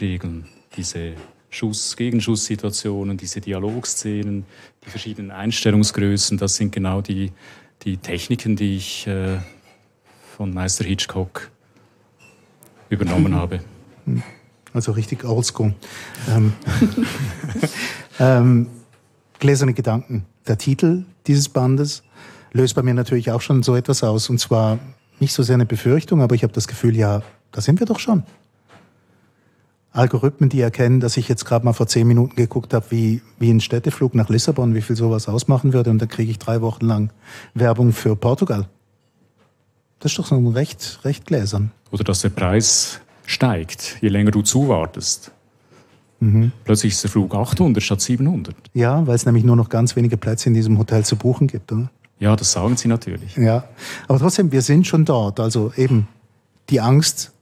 Regeln. 0.00 0.46
Diese 0.76 1.12
Schuss, 1.50 1.96
Gegenschusssituationen, 1.96 3.16
diese 3.16 3.40
Dialogszenen, 3.40 4.44
die 4.84 4.90
verschiedenen 4.90 5.30
Einstellungsgrößen, 5.30 6.38
das 6.38 6.56
sind 6.56 6.72
genau 6.72 7.00
die, 7.00 7.32
die 7.82 7.96
Techniken, 7.96 8.56
die 8.56 8.76
ich 8.76 9.06
äh, 9.06 9.38
von 10.36 10.52
Meister 10.52 10.84
Hitchcock 10.84 11.50
übernommen 12.88 13.34
habe. 13.36 13.60
Also 14.72 14.92
richtig 14.92 15.24
oldschool. 15.24 15.74
Ähm, 16.28 16.54
ähm, 18.18 18.68
Gläserne 19.38 19.74
Gedanken. 19.74 20.26
Der 20.46 20.58
Titel 20.58 21.04
dieses 21.26 21.48
Bandes 21.48 22.02
löst 22.52 22.74
bei 22.74 22.82
mir 22.82 22.94
natürlich 22.94 23.30
auch 23.30 23.40
schon 23.40 23.62
so 23.62 23.76
etwas 23.76 24.02
aus. 24.02 24.30
Und 24.30 24.38
zwar 24.38 24.78
nicht 25.20 25.32
so 25.32 25.42
sehr 25.42 25.54
eine 25.54 25.66
Befürchtung, 25.66 26.22
aber 26.22 26.34
ich 26.34 26.42
habe 26.42 26.52
das 26.52 26.68
Gefühl, 26.68 26.96
ja, 26.96 27.22
da 27.52 27.60
sind 27.60 27.80
wir 27.80 27.86
doch 27.86 27.98
schon. 27.98 28.24
Algorithmen, 29.92 30.50
die 30.50 30.60
erkennen, 30.60 30.98
dass 30.98 31.16
ich 31.16 31.28
jetzt 31.28 31.44
gerade 31.44 31.64
mal 31.64 31.72
vor 31.72 31.86
zehn 31.86 32.06
Minuten 32.06 32.34
geguckt 32.34 32.74
habe, 32.74 32.86
wie, 32.90 33.22
wie 33.38 33.50
ein 33.50 33.60
Städteflug 33.60 34.14
nach 34.16 34.28
Lissabon, 34.28 34.74
wie 34.74 34.82
viel 34.82 34.96
sowas 34.96 35.28
ausmachen 35.28 35.72
würde, 35.72 35.90
und 35.90 36.00
dann 36.00 36.08
kriege 36.08 36.32
ich 36.32 36.38
drei 36.40 36.60
Wochen 36.62 36.84
lang 36.84 37.12
Werbung 37.54 37.92
für 37.92 38.16
Portugal. 38.16 38.68
Das 40.00 40.10
ist 40.10 40.18
doch 40.18 40.26
so 40.26 40.48
recht, 40.48 41.00
recht 41.04 41.26
gläsern. 41.26 41.70
Oder 41.92 42.02
dass 42.02 42.22
der 42.22 42.30
Preis 42.30 43.00
steigt, 43.24 43.98
je 44.00 44.08
länger 44.08 44.32
du 44.32 44.42
zuwartest. 44.42 45.30
Mhm. 46.24 46.52
Plötzlich 46.64 46.94
ist 46.94 47.02
der 47.02 47.10
Flug 47.10 47.34
800 47.34 47.82
statt 47.82 48.00
700. 48.00 48.54
Ja, 48.72 49.06
weil 49.06 49.14
es 49.14 49.26
nämlich 49.26 49.44
nur 49.44 49.56
noch 49.56 49.68
ganz 49.68 49.94
wenige 49.94 50.16
Plätze 50.16 50.48
in 50.48 50.54
diesem 50.54 50.78
Hotel 50.78 51.04
zu 51.04 51.16
buchen 51.16 51.46
gibt, 51.46 51.70
oder? 51.70 51.90
Ja, 52.18 52.34
das 52.34 52.52
sagen 52.52 52.76
sie 52.76 52.88
natürlich. 52.88 53.36
Ja, 53.36 53.64
aber 54.08 54.18
trotzdem, 54.18 54.50
wir 54.50 54.62
sind 54.62 54.86
schon 54.86 55.04
dort. 55.04 55.38
Also 55.40 55.72
eben 55.76 56.08
die 56.70 56.80
Angst, 56.80 57.32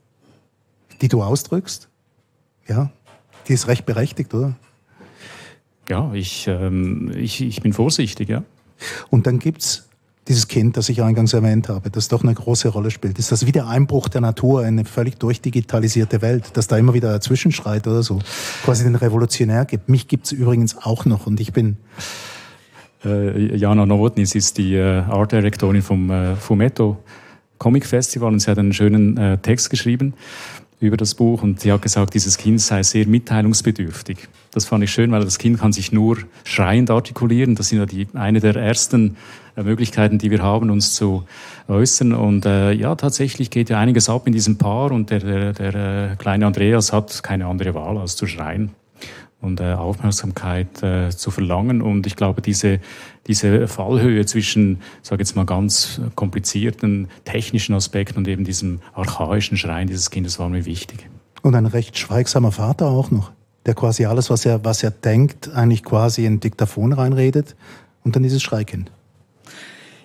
die 1.01 1.07
du 1.07 1.23
ausdrückst, 1.23 1.87
ja, 2.67 2.91
die 3.47 3.53
ist 3.53 3.67
recht 3.67 3.85
berechtigt, 3.85 4.33
oder? 4.33 4.55
Ja, 5.89 6.13
ich, 6.13 6.47
ähm, 6.47 7.11
ich, 7.15 7.41
ich 7.41 7.61
bin 7.61 7.71
vorsichtig, 7.71 8.29
ja. 8.29 8.43
Und 9.09 9.27
dann 9.27 9.39
gibt 9.39 9.61
es 9.61 9.87
dieses 10.27 10.47
Kind, 10.47 10.77
das 10.77 10.89
ich 10.89 11.01
eingangs 11.01 11.33
erwähnt 11.33 11.69
habe, 11.69 11.89
das 11.89 12.07
doch 12.07 12.23
eine 12.23 12.33
große 12.33 12.69
Rolle 12.69 12.91
spielt. 12.91 13.19
Ist 13.19 13.31
das 13.31 13.45
wie 13.45 13.51
der 13.51 13.67
Einbruch 13.67 14.07
der 14.07 14.21
Natur 14.21 14.61
in 14.61 14.79
eine 14.79 14.85
völlig 14.85 15.19
durchdigitalisierte 15.19 16.21
Welt, 16.21 16.51
dass 16.53 16.67
da 16.67 16.77
immer 16.77 16.93
wieder 16.93 17.11
dazwischen 17.11 17.51
schreit 17.51 17.87
oder 17.87 18.03
so, 18.03 18.19
quasi 18.63 18.83
den 18.83 18.95
Revolutionär 18.95 19.65
gibt. 19.65 19.89
Mich 19.89 20.07
gibt 20.07 20.27
es 20.27 20.31
übrigens 20.31 20.77
auch 20.77 21.05
noch 21.05 21.27
und 21.27 21.39
ich 21.39 21.51
bin... 21.53 21.77
Äh, 23.03 23.57
Jana 23.57 23.85
Nowotny, 23.85 24.23
ist 24.23 24.57
die 24.57 24.75
äh, 24.75 25.01
Art 25.01 25.33
Directorin 25.33 25.81
vom 25.81 26.09
äh, 26.09 26.35
Fumetto 26.37 26.97
Comic 27.57 27.85
Festival 27.85 28.31
und 28.31 28.39
sie 28.39 28.49
hat 28.49 28.57
einen 28.57 28.73
schönen 28.73 29.17
äh, 29.17 29.37
Text 29.37 29.69
geschrieben 29.69 30.13
über 30.83 30.97
das 30.97 31.15
Buch 31.15 31.41
und 31.41 31.61
sie 31.61 31.71
hat 31.71 31.81
gesagt, 31.81 32.13
dieses 32.13 32.37
Kind 32.37 32.61
sei 32.61 32.83
sehr 32.83 33.07
mitteilungsbedürftig. 33.07 34.27
Das 34.51 34.65
fand 34.65 34.83
ich 34.83 34.91
schön, 34.91 35.11
weil 35.11 35.23
das 35.23 35.39
Kind 35.39 35.59
kann 35.59 35.73
sich 35.73 35.91
nur 35.91 36.17
schreiend 36.43 36.91
artikulieren. 36.91 37.55
Das 37.55 37.69
sind 37.69 37.79
ja 37.79 37.85
die, 37.85 38.07
eine 38.13 38.39
der 38.39 38.55
ersten 38.55 39.17
äh, 39.55 39.63
Möglichkeiten, 39.63 40.19
die 40.19 40.29
wir 40.29 40.43
haben, 40.43 40.69
uns 40.69 40.93
zu 40.93 41.23
äußern. 41.67 42.13
Und 42.13 42.45
äh, 42.45 42.71
ja, 42.73 42.95
tatsächlich 42.95 43.49
geht 43.49 43.69
ja 43.69 43.79
einiges 43.79 44.09
ab 44.09 44.27
in 44.27 44.33
diesem 44.33 44.57
Paar 44.57 44.91
und 44.91 45.09
der, 45.09 45.19
der, 45.19 45.53
der 45.53 45.75
äh, 46.11 46.15
kleine 46.17 46.45
Andreas 46.45 46.93
hat 46.93 47.23
keine 47.23 47.47
andere 47.47 47.73
Wahl, 47.73 47.97
als 47.97 48.15
zu 48.15 48.27
schreien 48.27 48.71
und 49.43 49.59
äh, 49.59 49.73
Aufmerksamkeit 49.73 50.81
äh, 50.83 51.09
zu 51.09 51.29
verlangen. 51.29 51.81
Und 51.81 52.07
ich 52.07 52.15
glaube, 52.15 52.41
diese, 52.41 52.79
diese 53.27 53.67
Fallhöhe 53.67 54.25
zwischen, 54.25 54.81
sage 55.01 55.21
jetzt 55.21 55.35
mal, 55.35 55.45
ganz 55.45 56.01
komplizierten 56.15 57.07
technischen 57.25 57.73
Aspekten 57.73 58.17
und 58.17 58.27
eben 58.27 58.43
diesem 58.43 58.81
archaischen 58.93 59.57
Schreien 59.57 59.87
dieses 59.87 60.09
Kindes 60.09 60.39
war 60.39 60.49
mir 60.49 60.65
wichtig. 60.65 61.07
Und 61.41 61.55
ein 61.55 61.65
recht 61.65 61.97
schweigsamer 61.97 62.51
Vater 62.51 62.87
auch 62.87 63.11
noch, 63.11 63.31
der 63.65 63.75
quasi 63.75 64.05
alles, 64.05 64.29
was 64.29 64.45
er, 64.45 64.63
was 64.65 64.83
er 64.83 64.91
denkt, 64.91 65.49
eigentlich 65.53 65.83
quasi 65.83 66.25
in 66.25 66.39
Diktaphon 66.39 66.93
reinredet 66.93 67.55
und 68.03 68.15
dann 68.15 68.23
dieses 68.23 68.41
Schreikind. 68.41 68.91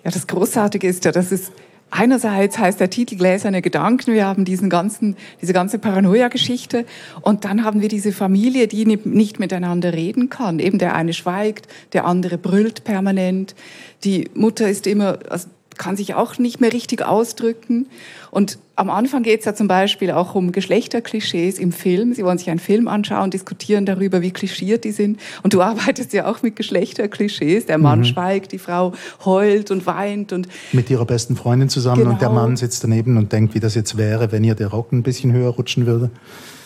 Ja, 0.03 0.11
das 0.11 0.27
Großartige 0.27 0.87
ist 0.87 1.03
ja, 1.05 1.11
dass 1.11 1.31
es 1.31 1.51
einerseits 1.91 2.57
heißt 2.57 2.79
der 2.79 2.89
Titel 2.89 3.15
Gläserne 3.15 3.61
Gedanken, 3.61 4.13
wir 4.13 4.25
haben 4.25 4.45
diesen 4.45 4.69
ganzen, 4.69 5.15
diese 5.41 5.53
ganze 5.53 5.79
Paranoia-Geschichte 5.79 6.85
und 7.21 7.45
dann 7.45 7.63
haben 7.63 7.81
wir 7.81 7.87
diese 7.87 8.11
Familie, 8.11 8.67
die 8.67 8.85
nicht 8.85 9.39
miteinander 9.39 9.93
reden 9.93 10.29
kann. 10.29 10.59
Eben 10.59 10.79
der 10.79 10.95
eine 10.95 11.13
schweigt, 11.13 11.67
der 11.93 12.05
andere 12.05 12.37
brüllt 12.37 12.83
permanent. 12.83 13.55
Die 14.03 14.29
Mutter 14.33 14.69
ist 14.69 14.87
immer, 14.87 15.19
also 15.29 15.47
kann 15.79 15.97
sich 15.97 16.13
auch 16.13 16.37
nicht 16.37 16.61
mehr 16.61 16.71
richtig 16.71 17.01
ausdrücken. 17.01 17.87
Und 18.29 18.59
am 18.75 18.91
Anfang 18.91 19.23
geht 19.23 19.39
es 19.39 19.45
ja 19.45 19.55
zum 19.55 19.67
Beispiel 19.67 20.11
auch 20.11 20.35
um 20.35 20.51
Geschlechterklischees 20.51 21.57
im 21.57 21.71
Film. 21.71 22.13
Sie 22.13 22.23
wollen 22.23 22.37
sich 22.37 22.51
einen 22.51 22.59
Film 22.59 22.87
anschauen, 22.87 23.31
diskutieren 23.31 23.87
darüber, 23.87 24.21
wie 24.21 24.29
klischiert 24.29 24.83
die 24.83 24.91
sind. 24.91 25.19
Und 25.41 25.55
du 25.55 25.61
arbeitest 25.63 26.13
ja 26.13 26.27
auch 26.27 26.43
mit 26.43 26.55
Geschlechterklischees. 26.55 27.65
Der 27.65 27.79
Mann 27.79 27.99
mhm. 27.99 28.05
schweigt, 28.05 28.51
die 28.51 28.59
Frau 28.59 28.93
heult 29.25 29.71
und 29.71 29.87
weint. 29.87 30.31
und 30.31 30.47
Mit 30.71 30.91
ihrer 30.91 31.05
besten 31.05 31.35
Freundin 31.35 31.69
zusammen 31.69 32.01
genau. 32.01 32.11
und 32.11 32.21
der 32.21 32.29
genau. 32.29 32.41
Mann 32.41 32.57
sitzt 32.57 32.83
daneben 32.83 33.17
und 33.17 33.31
denkt, 33.31 33.55
wie 33.55 33.59
das 33.59 33.73
jetzt 33.73 33.97
wäre, 33.97 34.31
wenn 34.31 34.43
ihr 34.43 34.53
der 34.53 34.67
Rock 34.67 34.91
ein 34.91 35.01
bisschen 35.01 35.31
höher 35.31 35.49
rutschen 35.49 35.87
würde. 35.87 36.11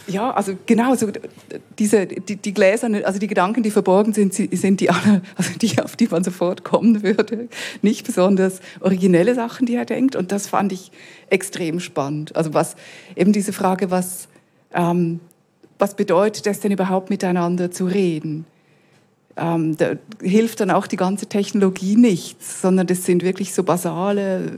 Ja, 0.08 0.32
also 0.32 0.56
genau, 0.66 0.96
so 0.96 1.08
diese, 1.80 2.06
die, 2.06 2.36
die 2.36 2.54
Gläser, 2.54 2.90
also 3.06 3.20
die 3.20 3.28
Gedanken, 3.28 3.64
die 3.64 3.72
verborgen 3.72 4.14
sind, 4.14 4.34
sind 4.34 4.80
die 4.80 4.90
alle, 4.90 5.22
also 5.36 5.58
die, 5.58 5.82
auf 5.82 5.96
die 5.96 6.08
man 6.08 6.24
sofort 6.24 6.64
kommen 6.64 7.04
würde. 7.04 7.48
Nicht 7.82 8.06
besonders 8.06 8.60
originelle 8.82 9.34
Sachen, 9.36 9.66
die 9.66 9.76
er 9.76 9.86
denkt. 9.86 10.16
Und 10.16 10.32
das 10.32 10.48
fand 10.48 10.74
ich 10.74 10.92
extrem 11.30 11.80
spannend. 11.80 12.36
Also 12.36 12.54
was, 12.54 12.76
eben 13.16 13.32
diese 13.32 13.54
Frage, 13.54 13.92
was, 13.92 14.28
ähm, 14.74 15.20
was 15.80 15.96
bedeutet 15.96 16.48
es 16.48 16.60
denn 16.60 16.72
überhaupt 16.72 17.10
miteinander 17.10 17.72
zu 17.72 17.86
reden? 17.86 18.46
Ähm, 19.36 19.78
da 19.78 19.94
hilft 20.22 20.60
dann 20.60 20.70
auch 20.70 20.86
die 20.86 20.98
ganze 20.98 21.28
Technologie 21.28 21.96
nichts, 21.96 22.62
sondern 22.62 22.88
das 22.88 23.06
sind 23.06 23.24
wirklich 23.24 23.54
so 23.54 23.64
basale 23.64 24.52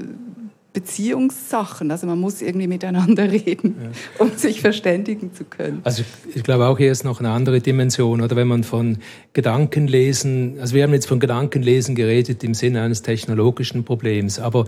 Beziehungssachen. 0.75 1.89
Also 1.89 2.05
man 2.05 2.19
muss 2.19 2.41
irgendwie 2.41 2.67
miteinander 2.67 3.23
reden, 3.31 3.75
ja. 3.81 4.23
um 4.23 4.31
sich 4.35 4.61
verständigen 4.61 5.33
zu 5.33 5.45
können. 5.45 5.79
Also 5.83 6.03
ich, 6.33 6.43
glaube 6.43 6.67
auch 6.67 6.77
hier 6.77 6.91
ist 6.91 7.03
noch 7.03 7.19
eine 7.19 7.31
andere 7.31 7.61
Dimension. 7.61 8.21
Oder 8.21 8.35
wenn 8.35 8.47
man 8.47 8.63
von 8.63 8.99
Gedankenlesen, 9.33 10.57
also 10.59 10.75
wir 10.75 10.83
haben 10.83 10.93
jetzt 10.93 11.07
von 11.07 11.19
Gedankenlesen 11.19 11.95
geredet 11.95 12.43
im 12.43 12.53
Sinne 12.53 12.81
eines 12.81 13.01
technologischen 13.01 13.85
Problems, 13.85 14.37
aber 14.37 14.65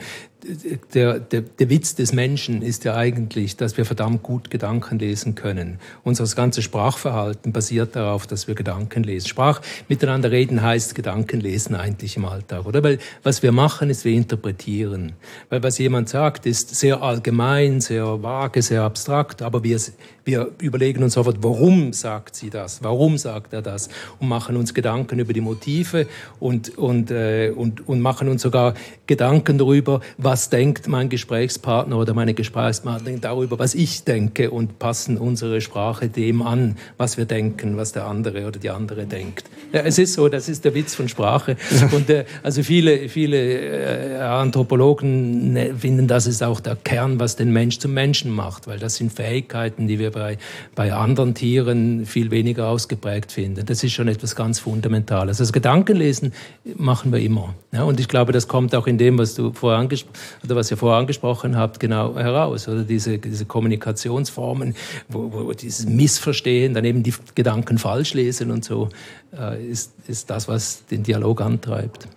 der, 0.94 1.20
der, 1.20 1.42
der 1.42 1.70
Witz 1.70 1.96
des 1.96 2.14
Menschen 2.14 2.62
ist 2.62 2.86
ja 2.86 2.96
eigentlich, 2.96 3.58
dass 3.58 3.78
wir 3.78 3.86
verdammt 3.86 4.24
gut 4.24 4.50
Gedanken 4.50 5.00
lesen 5.00 5.36
können. 5.36 5.80
Unser 6.04 6.26
ganzes 6.36 6.64
Sprachverhalten 6.64 7.52
basiert 7.52 7.96
darauf, 7.96 8.28
dass 8.28 8.48
wir 8.48 8.56
Gedanken 8.56 9.04
lesen. 9.04 9.28
Sprach 9.28 9.62
miteinander 9.88 10.32
reden 10.32 10.62
heißt 10.62 10.96
Gedanken 10.96 11.42
lesen 11.42 11.76
eigentlich 11.76 12.18
im 12.18 12.26
Alltag, 12.26 12.66
oder? 12.66 12.84
Weil 12.84 13.00
was 13.24 13.44
wir 13.44 13.52
machen, 13.52 13.90
ist 13.90 14.06
wir 14.06 14.14
interpretieren. 14.14 15.14
Weil 15.50 15.64
was 15.64 15.78
jemand 15.78 16.10
sagt, 16.10 16.46
ist 16.46 16.76
sehr 16.76 17.02
allgemein, 17.02 17.82
sehr 17.82 18.24
vage, 18.24 18.62
sehr 18.62 18.84
abstrakt, 18.84 19.42
aber 19.42 19.64
wir, 19.64 19.80
wir 20.24 20.52
überlegen 20.62 21.04
uns 21.04 21.14
sofort, 21.14 21.38
warum 21.42 21.94
sagt 21.94 22.36
sie 22.36 22.50
das? 22.50 22.84
Warum 22.84 23.18
sagt 23.18 23.54
er 23.54 23.62
das? 23.62 23.90
Und 24.20 24.28
machen 24.28 24.56
uns 24.58 24.74
Gedanken 24.74 25.20
über 25.20 25.34
die 25.34 25.42
Motive 25.42 26.08
und, 26.40 26.78
und, 26.78 27.12
äh, 27.12 27.52
und, 27.56 27.88
und 27.88 28.02
machen 28.02 28.28
uns 28.28 28.42
sogar 28.42 28.74
Gedanken 29.08 29.58
darüber, 29.58 30.02
was 30.18 30.37
denkt 30.38 30.88
mein 30.88 31.10
Gesprächspartner 31.10 31.98
oder 31.98 32.14
meine 32.14 32.34
Gesprächspartnerin 32.34 33.22
darüber, 33.22 33.60
was 33.60 33.76
ich 33.76 34.04
denke 34.04 34.52
und 34.52 34.80
passen 34.80 35.18
unsere 35.18 35.60
Sprache 35.62 36.10
dem 36.10 36.42
an, 36.42 36.78
was 36.98 37.18
wir 37.18 37.26
denken, 37.26 37.78
was 37.78 37.92
der 37.92 38.06
andere 38.06 38.48
oder 38.48 38.60
die 38.60 38.70
andere 38.70 39.06
denkt. 39.06 39.46
Ja, 39.74 39.82
es 39.82 39.98
ist 39.98 40.14
so, 40.14 40.30
das 40.30 40.48
ist 40.48 40.64
der 40.64 40.74
Witz 40.74 40.96
von 40.96 41.10
Sprache. 41.10 41.58
Und 41.92 42.10
äh, 42.10 42.24
also 42.42 42.64
viele, 42.64 43.10
viele 43.10 43.38
äh, 43.38 44.18
Anthropologen 44.18 45.54
ne, 45.54 45.76
finden, 45.78 46.08
das 46.08 46.26
ist 46.26 46.42
auch 46.42 46.62
der 46.62 46.78
Kern, 46.78 47.20
was 47.20 47.36
den 47.36 47.52
Mensch 47.52 47.80
zum 47.80 47.94
Menschen 47.94 48.32
macht, 48.32 48.68
weil 48.68 48.80
das 48.80 48.96
sind 48.96 49.12
Fähigkeiten, 49.12 49.88
die 49.88 50.00
wir 50.00 50.12
bei, 50.12 50.38
bei 50.74 50.94
anderen 50.94 51.34
Tieren 51.34 52.06
viel 52.06 52.32
weniger 52.32 52.68
ausgeprägt 52.70 53.32
finden. 53.32 53.66
Das 53.66 53.84
ist 53.84 53.92
schon 53.92 54.08
etwas 54.08 54.36
ganz 54.36 54.60
Fundamentales. 54.60 55.42
Also 55.42 55.52
Gedankenlesen 55.52 56.34
machen 56.76 57.12
wir 57.12 57.20
immer. 57.20 57.54
Ja, 57.74 57.84
und 57.84 58.00
ich 58.00 58.08
glaube, 58.08 58.32
das 58.32 58.48
kommt 58.48 58.74
auch 58.74 58.88
in 58.88 58.98
dem, 58.98 59.18
was 59.18 59.36
du 59.36 59.52
vorher 59.52 59.80
angesprochen 59.80 60.17
oder 60.44 60.56
was 60.56 60.72
ihr 60.72 60.78
vorher 60.78 61.00
angesprochen 61.00 61.58
habt, 61.58 61.80
genau 61.80 62.16
heraus. 62.16 62.68
Oder 62.68 62.84
diese, 62.84 63.18
diese 63.18 63.46
Kommunikationsformen, 63.46 64.76
wo, 65.10 65.32
wo 65.32 65.52
dieses 65.54 65.86
Missverstehen, 65.86 66.74
dann 66.74 66.86
eben 66.86 67.04
die 67.04 67.14
Gedanken 67.36 67.78
falsch 67.78 68.14
lesen 68.14 68.52
und 68.52 68.66
so, 68.66 68.90
äh, 69.38 69.66
ist, 69.66 69.94
ist 70.08 70.30
das, 70.30 70.48
was 70.48 70.86
den 70.86 71.04
Dialog 71.04 71.42
antreibt. 71.42 72.08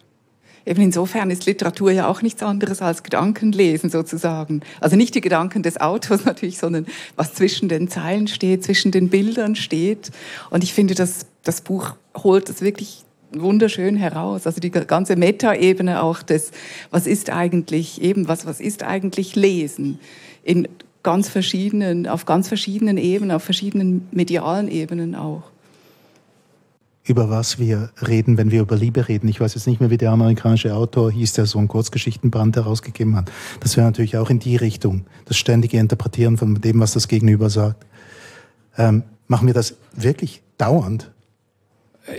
Eben 0.67 0.83
insofern 0.83 1.31
ist 1.31 1.47
Literatur 1.47 1.91
ja 1.91 2.07
auch 2.07 2.23
nichts 2.23 2.43
anderes 2.43 2.83
als 2.83 3.03
Gedankenlesen 3.03 3.89
sozusagen. 3.91 4.61
Also 4.81 4.97
nicht 4.97 5.15
die 5.15 5.21
Gedanken 5.21 5.63
des 5.63 5.81
Autors 5.81 6.25
natürlich, 6.27 6.59
sondern 6.59 6.87
was 7.17 7.35
zwischen 7.35 7.69
den 7.69 7.89
Zeilen 7.89 8.29
steht, 8.29 8.65
zwischen 8.65 8.93
den 8.93 9.09
Bildern 9.09 9.57
steht. 9.57 10.11
Und 10.51 10.63
ich 10.63 10.75
finde, 10.75 10.95
das, 10.95 11.27
das 11.43 11.63
Buch 11.63 11.95
holt 12.17 12.49
das 12.49 12.61
wirklich 12.61 13.05
wunderschön 13.33 13.97
heraus. 13.97 14.47
Also 14.47 14.61
die 14.61 14.71
ganze 14.71 15.17
Metaebene 15.17 16.03
auch 16.03 16.23
des, 16.23 16.53
was 16.91 17.07
ist 17.07 17.31
eigentlich 17.31 18.01
eben, 18.03 18.29
was, 18.29 18.47
was 18.47 18.61
ist 18.61 18.83
eigentlich 18.83 19.37
Lesen 19.37 19.99
in 20.43 20.69
ganz 21.03 21.29
verschiedenen, 21.29 22.07
auf 22.07 22.27
ganz 22.27 22.49
verschiedenen 22.49 22.97
Ebenen, 22.97 23.31
auf 23.31 23.43
verschiedenen 23.43 24.09
medialen 24.13 24.69
Ebenen 24.69 25.15
auch 25.15 25.43
über 27.11 27.29
was 27.29 27.59
wir 27.59 27.91
reden, 28.07 28.39
wenn 28.39 28.51
wir 28.51 28.61
über 28.61 28.77
Liebe 28.77 29.09
reden. 29.09 29.27
Ich 29.29 29.41
weiß 29.41 29.55
jetzt 29.55 29.67
nicht 29.67 29.81
mehr, 29.81 29.91
wie 29.91 29.97
der 29.97 30.13
amerikanische 30.13 30.75
Autor 30.75 31.11
hieß, 31.11 31.33
der 31.33 31.47
so 31.47 31.59
einen 31.59 31.67
Kurzgeschichtenband 31.67 32.57
herausgegeben 32.57 33.17
hat. 33.17 33.33
Das 33.59 33.77
wäre 33.77 33.87
natürlich 33.87 34.17
auch 34.17 34.31
in 34.31 34.39
die 34.39 34.57
Richtung, 34.57 35.07
das 35.25 35.37
ständige 35.37 35.79
Interpretieren 35.79 36.37
von 36.37 36.55
dem, 36.61 36.79
was 36.79 36.93
das 36.93 37.09
Gegenüber 37.09 37.51
sagt. 37.51 37.85
Ähm, 38.79 39.03
machen 39.27 39.47
wir 39.47 39.55
das 39.55 39.77
wirklich 39.97 40.43
dauernd? 40.57 41.11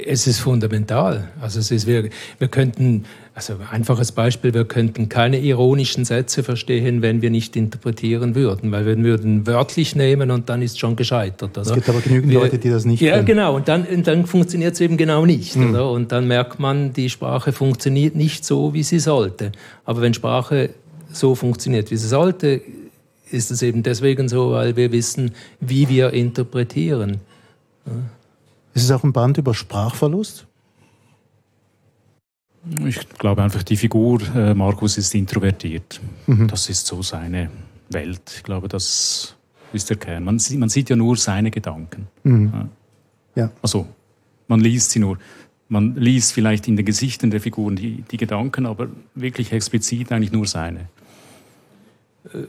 Es 0.05 0.27
ist 0.27 0.39
fundamental. 0.39 1.29
Also 1.41 1.59
es 1.59 1.71
ist, 1.71 1.87
wir, 1.87 2.09
wir 2.37 2.47
könnten, 2.47 3.05
also 3.33 3.55
einfaches 3.71 4.11
Beispiel, 4.11 4.53
wir 4.53 4.65
könnten 4.65 5.09
keine 5.09 5.39
ironischen 5.39 6.05
Sätze 6.05 6.43
verstehen, 6.43 7.01
wenn 7.01 7.21
wir 7.21 7.29
nicht 7.29 7.55
interpretieren 7.55 8.35
würden, 8.35 8.71
weil 8.71 8.85
wir 8.85 8.97
würden 8.99 9.47
wörtlich 9.47 9.95
nehmen 9.95 10.29
und 10.31 10.49
dann 10.49 10.61
ist 10.61 10.79
schon 10.79 10.95
gescheitert. 10.95 11.57
Oder? 11.57 11.67
Es 11.67 11.73
gibt 11.73 11.89
aber 11.89 11.99
genügend 11.99 12.31
wir, 12.31 12.39
Leute, 12.39 12.59
die 12.59 12.69
das 12.69 12.85
nicht 12.85 13.01
Ja, 13.01 13.15
können. 13.15 13.25
genau. 13.25 13.55
Und 13.55 13.67
dann, 13.67 13.85
und 13.85 14.05
dann 14.05 14.25
funktioniert 14.27 14.75
es 14.75 14.81
eben 14.81 14.97
genau 14.97 15.25
nicht. 15.25 15.55
Hm. 15.55 15.71
Oder? 15.71 15.89
Und 15.89 16.11
dann 16.11 16.27
merkt 16.27 16.59
man, 16.59 16.93
die 16.93 17.09
Sprache 17.09 17.51
funktioniert 17.51 18.15
nicht 18.15 18.45
so, 18.45 18.73
wie 18.73 18.83
sie 18.83 18.99
sollte. 18.99 19.51
Aber 19.83 20.01
wenn 20.01 20.13
Sprache 20.13 20.69
so 21.11 21.33
funktioniert, 21.35 21.89
wie 21.91 21.97
sie 21.97 22.07
sollte, 22.07 22.61
ist 23.31 23.49
es 23.49 23.61
eben 23.61 23.81
deswegen 23.81 24.29
so, 24.29 24.51
weil 24.51 24.75
wir 24.75 24.91
wissen, 24.91 25.31
wie 25.59 25.89
wir 25.89 26.13
interpretieren. 26.13 27.17
Ja. 27.85 27.91
Ist 28.73 28.83
es 28.83 28.91
auch 28.91 29.03
ein 29.03 29.13
Band 29.13 29.37
über 29.37 29.53
Sprachverlust? 29.53 30.47
Ich 32.85 33.09
glaube 33.17 33.41
einfach, 33.41 33.63
die 33.63 33.75
Figur 33.75 34.21
äh, 34.35 34.53
Markus 34.53 34.97
ist 34.97 35.15
introvertiert. 35.15 35.99
Mhm. 36.27 36.47
Das 36.47 36.69
ist 36.69 36.85
so 36.85 37.01
seine 37.01 37.49
Welt. 37.89 38.21
Ich 38.35 38.43
glaube, 38.43 38.67
das 38.67 39.35
ist 39.73 39.89
der 39.89 39.97
Kern. 39.97 40.23
Man, 40.23 40.37
sieht, 40.37 40.59
man 40.59 40.69
sieht 40.69 40.89
ja 40.89 40.95
nur 40.95 41.17
seine 41.17 41.49
Gedanken. 41.49 42.07
Mhm. 42.23 42.51
Ja. 42.53 43.43
ja. 43.43 43.51
Also, 43.61 43.87
man 44.47 44.59
liest 44.59 44.91
sie 44.91 44.99
nur. 44.99 45.17
Man 45.69 45.95
liest 45.95 46.33
vielleicht 46.33 46.67
in 46.67 46.75
den 46.75 46.85
Gesichtern 46.85 47.31
der 47.31 47.39
Figuren 47.39 47.77
die, 47.77 48.03
die 48.11 48.17
Gedanken, 48.17 48.65
aber 48.65 48.89
wirklich 49.15 49.53
explizit 49.53 50.11
eigentlich 50.11 50.33
nur 50.33 50.45
seine. 50.45 50.89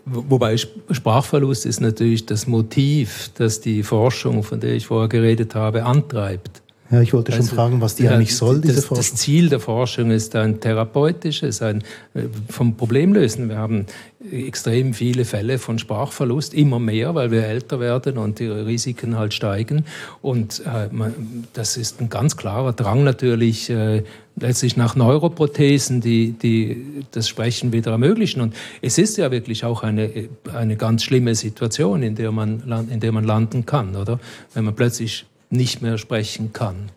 Wobei 0.05 0.57
Sprachverlust 0.57 1.65
ist 1.65 1.81
natürlich 1.81 2.27
das 2.27 2.47
Motiv, 2.47 3.31
das 3.35 3.61
die 3.61 3.83
Forschung, 3.83 4.43
von 4.43 4.61
der 4.61 4.75
ich 4.75 4.87
vorher 4.87 5.09
geredet 5.09 5.55
habe, 5.55 5.85
antreibt. 5.85 6.62
Ja, 6.93 7.01
ich 7.01 7.15
wollte 7.15 7.33
also, 7.33 7.49
schon 7.49 7.57
fragen, 7.57 7.81
was 7.81 7.95
die 7.95 8.05
ja, 8.05 8.11
eigentlich 8.11 8.37
soll, 8.37 8.61
diese 8.61 8.75
das, 8.75 8.85
Forschung. 8.85 9.03
Das 9.03 9.15
Ziel 9.15 9.49
der 9.49 9.61
Forschung 9.61 10.11
ist 10.11 10.37
ein 10.37 10.61
therapeutisches, 10.61 11.63
ein 11.63 11.83
äh, 12.13 12.25
vom 12.51 12.77
Problemlösen. 12.77 13.49
Wir 13.49 13.57
haben 13.57 13.87
extrem 14.31 14.93
viele 14.93 15.25
Fälle 15.25 15.59
von 15.59 15.79
Sprachverlust, 15.79 16.53
immer 16.53 16.79
mehr, 16.79 17.15
weil 17.15 17.31
wir 17.31 17.47
älter 17.47 17.81
werden 17.81 18.19
und 18.19 18.41
die 18.41 18.47
Risiken 18.47 19.17
halt 19.17 19.33
steigen. 19.33 19.87
Und 20.21 20.61
äh, 20.67 20.93
man, 20.93 21.15
das 21.55 21.79
ist 21.79 21.99
ein 22.03 22.11
ganz 22.11 22.37
klarer 22.37 22.75
Drang 22.75 23.05
natürlich, 23.05 23.71
äh, 23.71 24.03
letztlich 24.37 24.77
nach 24.77 24.95
Neuroprothesen, 24.95 26.03
die, 26.03 26.33
die 26.33 27.05
das 27.11 27.27
Sprechen 27.27 27.73
wieder 27.73 27.93
ermöglichen. 27.93 28.43
Und 28.43 28.55
es 28.83 28.99
ist 28.99 29.17
ja 29.17 29.31
wirklich 29.31 29.65
auch 29.65 29.83
eine, 29.83 30.29
eine 30.53 30.77
ganz 30.77 31.05
schlimme 31.05 31.35
Situation, 31.35 32.03
in 32.03 32.17
der 32.17 32.33
man, 32.33 32.87
in 32.91 33.01
der 33.01 33.13
man 33.13 33.25
landen 33.25 33.65
kann, 33.65 33.97
oder? 33.97 34.21
Wenn 34.53 34.65
man 34.65 34.75
plötzlich 34.75 35.25
nicht 35.53 35.83
mehr 35.83 35.99
sprechen 35.99 36.53
kann. 36.53 36.91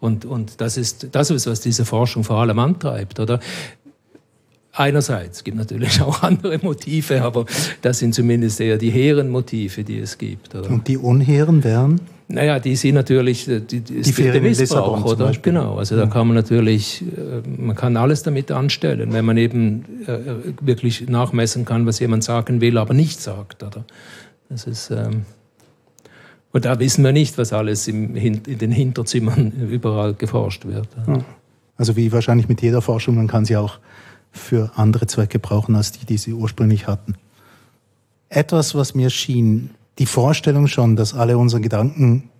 Und, 0.00 0.24
und 0.24 0.60
das, 0.60 0.76
ist, 0.76 1.08
das 1.12 1.30
ist, 1.30 1.46
was 1.46 1.60
diese 1.60 1.84
Forschung 1.84 2.24
vor 2.24 2.36
allem 2.36 2.58
antreibt. 2.58 3.20
Oder? 3.20 3.40
Einerseits 4.72 5.38
es 5.38 5.44
gibt 5.44 5.56
natürlich 5.56 6.00
auch 6.00 6.22
andere 6.22 6.58
Motive, 6.58 7.22
aber 7.22 7.44
das 7.82 7.98
sind 7.98 8.14
zumindest 8.14 8.60
eher 8.60 8.78
die 8.78 8.90
hehren 8.90 9.28
Motive, 9.28 9.84
die 9.84 9.98
es 9.98 10.16
gibt. 10.16 10.54
Oder? 10.54 10.70
Und 10.70 10.88
die 10.88 10.96
unhehren 10.96 11.64
wären? 11.64 12.00
Naja, 12.28 12.60
die 12.60 12.76
sind 12.76 12.94
natürlich 12.94 13.46
die, 13.46 13.60
die, 13.60 13.80
die 13.80 14.12
der 14.12 14.40
Missbrauch, 14.40 15.04
oder? 15.04 15.32
Genau, 15.42 15.78
also 15.78 15.96
da 15.96 16.06
kann 16.06 16.28
man 16.28 16.36
natürlich, 16.36 17.02
äh, 17.02 17.48
man 17.48 17.74
kann 17.74 17.96
alles 17.96 18.22
damit 18.22 18.52
anstellen, 18.52 19.12
wenn 19.12 19.24
man 19.24 19.36
eben 19.36 19.84
äh, 20.06 20.18
wirklich 20.60 21.08
nachmessen 21.08 21.64
kann, 21.64 21.86
was 21.86 21.98
jemand 21.98 22.22
sagen 22.22 22.60
will, 22.60 22.78
aber 22.78 22.94
nicht 22.94 23.20
sagt, 23.20 23.64
oder? 23.64 23.84
Das 24.48 24.68
ist 24.68 24.92
ähm, 24.92 25.24
und 26.52 26.64
da 26.64 26.78
wissen 26.78 27.04
wir 27.04 27.12
nicht, 27.12 27.38
was 27.38 27.52
alles 27.52 27.86
im, 27.88 28.16
in 28.16 28.42
den 28.42 28.72
Hinterzimmern 28.72 29.52
überall 29.70 30.14
geforscht 30.14 30.64
wird. 30.66 30.88
Also 31.76 31.96
wie 31.96 32.12
wahrscheinlich 32.12 32.48
mit 32.48 32.60
jeder 32.60 32.82
Forschung, 32.82 33.16
man 33.16 33.28
kann 33.28 33.44
sie 33.44 33.56
auch 33.56 33.78
für 34.32 34.72
andere 34.76 35.06
Zwecke 35.06 35.38
brauchen, 35.38 35.74
als 35.76 35.92
die, 35.92 36.04
die 36.04 36.18
sie 36.18 36.32
ursprünglich 36.32 36.86
hatten. 36.86 37.14
Etwas, 38.28 38.74
was 38.74 38.94
mir 38.94 39.10
schien, 39.10 39.70
die 39.98 40.06
Vorstellung 40.06 40.66
schon, 40.66 40.96
dass 40.96 41.14
alle 41.14 41.38
unsere 41.38 41.60
Gedanken 41.60 42.30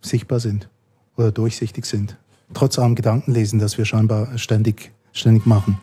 sichtbar 0.00 0.40
sind 0.40 0.68
oder 1.16 1.30
durchsichtig 1.30 1.86
sind. 1.86 2.16
Trotz 2.54 2.78
allem 2.78 2.94
Gedankenlesen, 2.94 3.58
das 3.58 3.78
wir 3.78 3.84
scheinbar 3.84 4.38
ständig, 4.38 4.92
ständig 5.12 5.46
machen. 5.46 5.78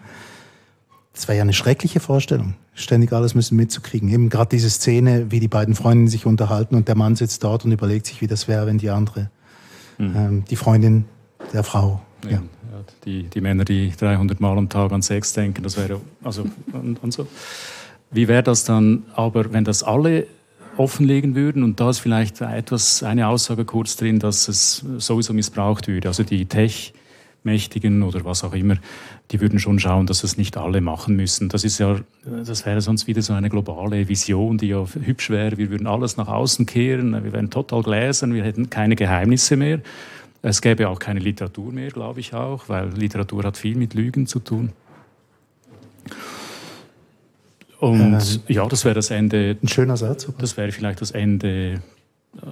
Das 1.13 1.28
wäre 1.28 1.38
ja 1.38 1.43
eine 1.43 1.54
schreckliche 1.54 2.00
Vorstellung, 2.00 2.56
ständig 2.76 3.14
alles 3.14 3.34
müssen 3.34 3.56
mitzukriegen. 3.56 4.10
Eben 4.10 4.30
gerade 4.30 4.50
diese 4.50 4.70
Szene, 4.70 5.32
wie 5.32 5.40
die 5.40 5.48
beiden 5.48 5.74
Freundinnen 5.74 6.10
sich 6.10 6.26
unterhalten 6.26 6.76
und 6.76 6.88
der 6.88 6.96
Mann 6.96 7.16
sitzt 7.16 7.44
dort 7.44 7.66
und 7.66 7.72
überlegt 7.72 8.06
sich, 8.06 8.22
wie 8.22 8.28
das 8.28 8.48
wäre, 8.48 8.68
wenn 8.68 8.78
die 8.78 8.90
andere, 8.90 9.32
mhm. 9.98 10.16
ähm, 10.16 10.46
die 10.50 10.56
Freundin 10.56 11.06
der 11.54 11.64
Frau. 11.64 12.02
Ja. 12.26 12.32
ja. 12.32 12.42
Die, 13.06 13.24
die 13.24 13.42
Männer, 13.42 13.66
die 13.66 13.92
300 13.98 14.40
Mal 14.40 14.58
am 14.58 14.70
Tag 14.70 14.92
an 14.92 15.02
Sex 15.02 15.34
denken, 15.34 15.64
das 15.64 15.78
wäre 15.78 16.02
also 16.24 16.46
und, 16.74 17.02
und 17.02 17.14
so. 17.14 17.28
Wie 18.12 18.28
wäre 18.28 18.44
das 18.44 18.66
dann 18.66 19.04
aber, 19.14 19.54
wenn 19.54 19.64
das 19.64 19.82
alle 19.82 20.28
offenlegen 20.78 21.36
würden 21.36 21.64
und 21.64 21.80
da 21.80 21.90
ist 21.90 22.00
vielleicht 22.00 22.42
etwas, 22.42 23.02
eine 23.02 23.28
Aussage 23.28 23.64
kurz 23.64 23.96
drin, 23.96 24.20
dass 24.20 24.50
es 24.50 24.84
sowieso 24.98 25.34
missbraucht 25.34 25.88
würde. 25.88 26.10
Also 26.10 26.24
die 26.24 26.46
Tech- 26.46 26.94
Mächtigen 27.46 28.04
oder 28.04 28.26
was 28.26 28.44
auch 28.44 28.54
immer, 28.54 28.76
die 29.32 29.42
würden 29.42 29.60
schon 29.60 29.80
schauen, 29.80 30.06
dass 30.06 30.24
es 30.24 30.38
nicht 30.38 30.58
alle 30.58 30.82
machen 30.82 31.16
müssen. 31.16 31.50
Das 31.50 31.64
ist 31.64 31.80
ja, 31.80 31.96
das 32.26 32.66
wäre 32.66 32.82
sonst 32.82 33.08
wieder 33.08 33.22
so 33.22 33.34
eine 33.34 33.50
globale 33.50 34.08
Vision, 34.08 34.58
die 34.58 34.68
ja 34.68 34.86
hübsch 34.86 35.30
wäre. 35.30 35.58
Wir 35.58 35.72
würden 35.72 35.88
alles 35.88 36.18
nach 36.18 36.28
außen 36.28 36.66
kehren, 36.66 37.12
wir 37.24 37.34
wären 37.34 37.50
total 37.50 37.82
gläsern, 37.82 38.34
wir 38.34 38.44
hätten 38.44 38.70
keine 38.70 38.96
Geheimnisse 38.96 39.58
mehr. 39.58 39.80
Es 40.42 40.62
gäbe 40.62 40.90
auch 40.90 41.00
keine 41.00 41.20
Literatur 41.20 41.72
mehr, 41.72 41.90
glaube 41.90 42.20
ich 42.20 42.34
auch, 42.36 42.70
weil 42.70 42.90
Literatur 42.90 43.44
hat 43.44 43.58
viel 43.58 43.76
mit 43.76 43.96
Lügen 43.96 44.28
zu 44.28 44.40
tun. 44.40 44.74
Und 47.80 48.14
ähm, 48.14 48.42
ja, 48.48 48.68
das 48.68 48.86
wäre 48.86 48.96
das 48.96 49.10
Ende. 49.10 49.58
Ein 49.62 49.68
schöner 49.68 49.98
Satz. 49.98 50.28
Das 50.38 50.56
wäre 50.56 50.72
vielleicht 50.72 51.02
das 51.02 51.12
Ende 51.12 51.82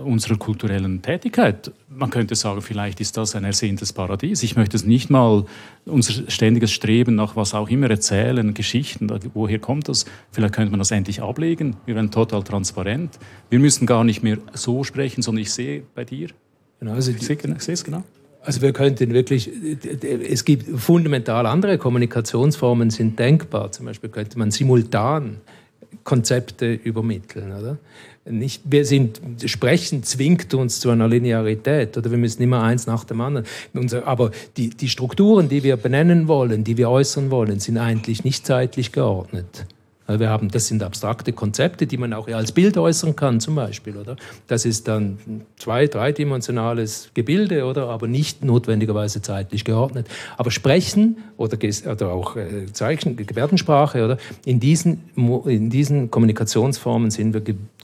unserer 0.04 0.38
kulturellen 0.38 1.02
Tätigkeit. 1.02 1.72
Man 1.90 2.10
könnte 2.10 2.36
sagen, 2.36 2.62
vielleicht 2.62 3.02
ist 3.02 3.18
das 3.18 3.36
ein 3.36 3.44
ersehntes 3.44 3.92
Paradies. 3.94 4.44
Ich 4.44 4.56
möchte 4.56 4.78
es 4.78 4.86
nicht 4.86 5.10
mal 5.10 5.46
unser 5.86 6.30
ständiges 6.32 6.72
Streben 6.72 7.16
nach 7.16 7.36
was 7.36 7.54
auch 7.54 7.70
immer 7.70 7.90
erzählen, 7.90 8.54
Geschichten, 8.54 9.12
woher 9.34 9.60
kommt 9.60 9.90
das? 9.90 10.06
Vielleicht 10.32 10.54
könnte 10.54 10.72
man 10.72 10.80
das 10.80 10.92
endlich 10.92 11.22
ablegen. 11.22 11.76
Wir 11.86 11.96
werden 11.96 12.12
total 12.12 12.44
transparent. 12.44 13.20
Wir 13.50 13.60
müssen 13.60 13.86
gar 13.86 14.04
nicht 14.04 14.24
mehr 14.24 14.38
so 14.54 14.84
sprechen, 14.84 15.22
sondern 15.22 15.42
ich 15.42 15.52
sehe 15.52 15.84
bei 15.94 16.06
dir. 16.06 16.30
Genau, 16.80 16.94
also 16.94 17.12
ich 17.12 17.22
sehe, 17.22 17.38
ich 17.38 17.62
sehe 17.62 17.74
es 17.74 17.84
genau. 17.84 18.04
Also 18.42 18.62
wir 18.62 18.74
könnten 18.74 19.14
wirklich, 19.14 19.50
es 20.30 20.44
gibt 20.44 20.80
fundamental 20.80 21.46
andere 21.46 21.78
Kommunikationsformen 21.78 22.90
sind 22.90 23.18
denkbar. 23.18 23.72
Zum 23.72 23.86
Beispiel 23.86 24.10
könnte 24.10 24.38
man 24.38 24.52
simultan 24.52 25.38
Konzepte 26.04 26.74
übermitteln, 26.74 27.54
oder? 27.54 27.78
Nicht, 28.26 28.62
wir 28.64 28.86
sind, 28.86 29.20
Sprechen 29.46 30.04
zwingt 30.04 30.54
uns 30.54 30.80
zu 30.80 30.90
einer 30.90 31.10
Linearität 31.10 31.98
oder 31.98 32.10
wir 32.10 32.18
müssen 32.18 32.42
immer 32.42 32.64
eins 32.64 32.88
nach 32.88 33.04
dem 33.04 33.20
anderen. 33.20 33.46
Aber 34.06 34.32
die, 34.56 34.70
die 34.70 34.88
Strukturen, 34.88 35.50
die 35.50 35.64
wir 35.64 35.76
benennen 35.76 36.30
wollen, 36.30 36.64
die 36.64 36.78
wir 36.78 36.90
äußern 36.90 37.32
wollen, 37.32 37.60
sind 37.60 37.78
eigentlich 37.78 38.24
nicht 38.24 38.46
zeitlich 38.46 38.94
geordnet. 38.94 39.66
Wir 40.08 40.30
haben, 40.30 40.50
das 40.50 40.68
sind 40.68 40.84
abstrakte 40.84 41.32
Konzepte, 41.32 41.88
die 41.88 41.98
man 41.98 42.14
auch 42.14 42.28
als 42.28 42.52
Bild 42.52 42.78
äußern 42.78 43.16
kann, 43.16 43.40
zum 43.40 43.56
Beispiel. 43.56 43.96
Oder? 43.96 44.18
Das 44.48 44.66
ist 44.66 44.88
dann 44.88 45.18
zwei-, 45.58 45.88
dreidimensionales 45.88 47.12
Gebilde, 47.14 47.66
oder? 47.66 47.90
aber 47.90 48.08
nicht 48.08 48.44
notwendigerweise 48.44 49.22
zeitlich 49.22 49.64
geordnet. 49.64 50.08
Aber 50.38 50.52
Sprechen 50.52 51.18
oder, 51.38 51.58
oder 51.90 52.12
auch 52.12 52.36
äh, 52.36 52.66
Zeichen, 52.74 53.16
Gebärdensprache, 53.16 54.04
oder? 54.04 54.18
In, 54.46 54.60
diesen, 54.60 55.04
in 55.16 55.70
diesen 55.70 56.12
Kommunikationsformen 56.12 57.10
sind 57.10 57.34
wir 57.34 57.42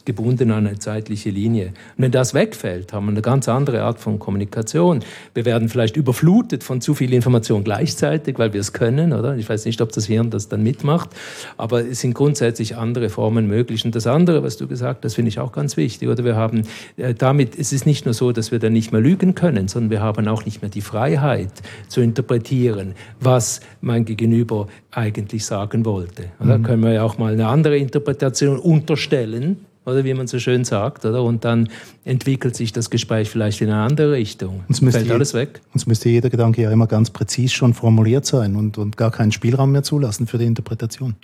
gebunden 0.10 0.50
an 0.52 0.66
eine 0.66 0.80
zeitliche 0.80 1.30
Linie. 1.30 1.68
Und 1.68 2.04
wenn 2.04 2.12
das 2.12 2.34
wegfällt, 2.34 2.94
haben 2.94 3.06
wir 3.06 3.12
eine 3.12 3.22
ganz 3.22 3.48
andere 3.48 3.84
Art 3.84 4.00
von 4.00 4.18
Kommunikation. 4.18 5.02
Wir 5.36 5.46
werden 5.46 5.70
vielleicht 5.70 5.98
überflutet 5.98 6.64
von 6.64 6.82
zu 6.82 6.96
viel 6.96 7.14
Information 7.14 7.64
gleichzeitig, 7.64 8.40
weil 8.40 8.52
wir 8.54 8.60
es 8.60 8.74
können, 8.74 9.14
oder? 9.14 9.36
Ich 9.36 9.48
weiß 9.48 9.66
nicht, 9.66 9.82
ob 9.82 9.92
das 9.92 10.06
Hirn 10.06 10.32
das 10.32 10.48
dann 10.48 10.64
mitmacht, 10.64 11.10
aber 11.58 11.86
es 11.86 12.00
sind 12.00 12.09
grundsätzlich 12.14 12.76
andere 12.78 13.10
Formen 13.10 13.48
möglich. 13.48 13.86
Und 13.86 13.96
das 13.96 14.08
andere, 14.08 14.44
was 14.44 14.58
du 14.58 14.68
gesagt 14.68 15.06
hast, 15.06 15.16
finde 15.16 15.30
ich 15.30 15.40
auch 15.40 15.52
ganz 15.52 15.78
wichtig, 15.78 16.10
oder? 16.10 16.24
Wir 16.24 16.36
haben 16.36 16.64
äh, 16.98 17.14
damit, 17.14 17.58
es 17.58 17.74
ist 17.74 17.86
nicht 17.86 18.06
nur 18.06 18.14
so, 18.14 18.32
dass 18.32 18.52
wir 18.52 18.60
dann 18.60 18.74
nicht 18.74 18.92
mehr 18.92 19.02
lügen 19.02 19.36
können, 19.36 19.68
sondern 19.68 19.92
wir 19.92 20.02
haben 20.02 20.28
auch 20.28 20.46
nicht 20.46 20.62
mehr 20.62 20.70
die 20.70 20.82
Freiheit 20.82 21.52
zu 21.88 22.02
interpretieren, 22.02 22.94
was 23.20 23.62
mein 23.82 24.06
Gegenüber 24.06 24.68
eigentlich 24.92 25.46
sagen 25.46 25.86
wollte. 25.86 26.26
Da 26.40 26.58
mhm. 26.58 26.64
können 26.64 26.84
wir 26.84 26.94
ja 26.94 27.04
auch 27.04 27.18
mal 27.18 27.34
eine 27.34 27.48
andere 27.48 27.78
Interpretation 27.78 28.58
unterstellen, 28.60 29.58
oder 29.90 30.04
wie 30.04 30.14
man 30.14 30.28
so 30.28 30.40
schön 30.40 30.64
sagt, 30.64 31.06
oder? 31.06 31.24
Und 31.24 31.46
dann 31.46 31.70
entwickelt 32.06 32.56
sich 32.56 32.72
das 32.72 32.90
Gespräch 32.90 33.30
vielleicht 33.30 33.62
in 33.62 33.70
eine 33.70 33.82
andere 33.82 34.14
Richtung. 34.14 34.64
Uns 34.68 34.82
müsste 34.82 35.02
Fällt 35.02 35.12
alles 35.12 35.34
weg. 35.34 35.62
Uns 35.74 35.88
müsste 35.88 36.10
jeder 36.10 36.30
Gedanke 36.30 36.62
ja 36.62 36.72
immer 36.72 36.88
ganz 36.88 37.10
präzis 37.10 37.52
schon 37.52 37.74
formuliert 37.74 38.26
sein 38.26 38.56
und, 38.56 38.78
und 38.78 38.98
gar 38.98 39.12
keinen 39.12 39.32
Spielraum 39.32 39.72
mehr 39.72 39.84
zulassen 39.84 40.28
für 40.28 40.38
die 40.38 40.46
Interpretation. 40.46 41.16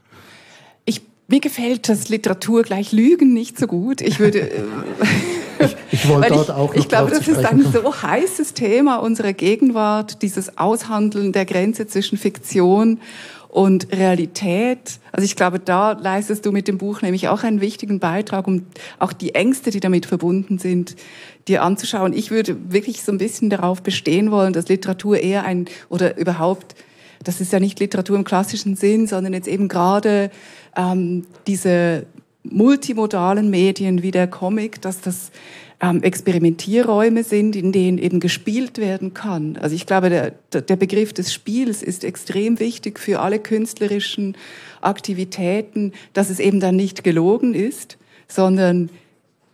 Ich, 1.27 1.33
mir 1.33 1.39
gefällt 1.39 1.89
das 1.89 2.09
Literatur 2.09 2.63
gleich 2.63 2.91
Lügen 2.91 3.33
nicht 3.33 3.57
so 3.57 3.67
gut. 3.67 4.01
Ich 4.01 4.19
würde. 4.19 4.51
Äh, 4.51 4.61
ich, 5.59 5.75
ich 5.91 6.07
wollte 6.07 6.29
dort 6.29 6.51
auch 6.51 6.73
Ich 6.75 6.88
glaube, 6.88 7.11
das 7.11 7.27
ist 7.27 7.43
ein 7.43 7.63
so 7.71 8.01
heißes 8.01 8.53
Thema 8.53 8.97
unserer 8.97 9.33
Gegenwart, 9.33 10.21
dieses 10.21 10.57
Aushandeln 10.57 11.31
der 11.31 11.45
Grenze 11.45 11.88
zwischen 11.88 12.17
Fiktion 12.17 12.99
und 13.55 13.88
Realität. 13.93 14.99
Also 15.13 15.23
ich 15.23 15.38
glaube, 15.38 15.59
da 15.59 15.93
leistest 15.93 16.45
du 16.45 16.51
mit 16.51 16.67
dem 16.67 16.77
Buch 16.77 17.01
nämlich 17.01 17.29
auch 17.29 17.43
einen 17.43 17.61
wichtigen 17.61 17.99
Beitrag, 17.99 18.47
um 18.47 18.65
auch 18.99 19.13
die 19.13 19.33
Ängste, 19.33 19.71
die 19.71 19.79
damit 19.79 20.05
verbunden 20.05 20.59
sind, 20.59 20.97
dir 21.47 21.63
anzuschauen. 21.63 22.11
Ich 22.11 22.31
würde 22.31 22.57
wirklich 22.69 23.01
so 23.01 23.13
ein 23.13 23.17
bisschen 23.17 23.49
darauf 23.49 23.81
bestehen 23.81 24.29
wollen, 24.29 24.51
dass 24.51 24.67
Literatur 24.67 25.21
eher 25.21 25.45
ein 25.45 25.67
oder 25.88 26.17
überhaupt, 26.17 26.75
das 27.23 27.39
ist 27.39 27.53
ja 27.53 27.61
nicht 27.61 27.79
Literatur 27.79 28.17
im 28.17 28.25
klassischen 28.25 28.75
Sinn, 28.75 29.07
sondern 29.07 29.31
jetzt 29.31 29.47
eben 29.47 29.69
gerade 29.69 30.31
ähm, 30.75 31.25
diese 31.47 32.05
multimodalen 32.43 33.49
Medien 33.49 34.03
wie 34.03 34.11
der 34.11 34.27
Comic, 34.27 34.81
dass 34.81 35.01
das 35.01 35.31
ähm, 35.81 36.03
Experimentierräume 36.03 37.23
sind, 37.23 37.55
in 37.55 37.71
denen 37.71 37.97
eben 37.97 38.19
gespielt 38.19 38.77
werden 38.77 39.13
kann. 39.13 39.57
Also 39.57 39.75
ich 39.75 39.85
glaube, 39.85 40.09
der, 40.09 40.61
der 40.61 40.75
Begriff 40.75 41.13
des 41.13 41.33
Spiels 41.33 41.83
ist 41.83 42.03
extrem 42.03 42.59
wichtig 42.59 42.99
für 42.99 43.19
alle 43.19 43.39
künstlerischen 43.39 44.38
Aktivitäten, 44.81 45.93
dass 46.13 46.29
es 46.29 46.39
eben 46.39 46.59
dann 46.59 46.75
nicht 46.75 47.03
gelogen 47.03 47.53
ist, 47.53 47.97
sondern 48.27 48.89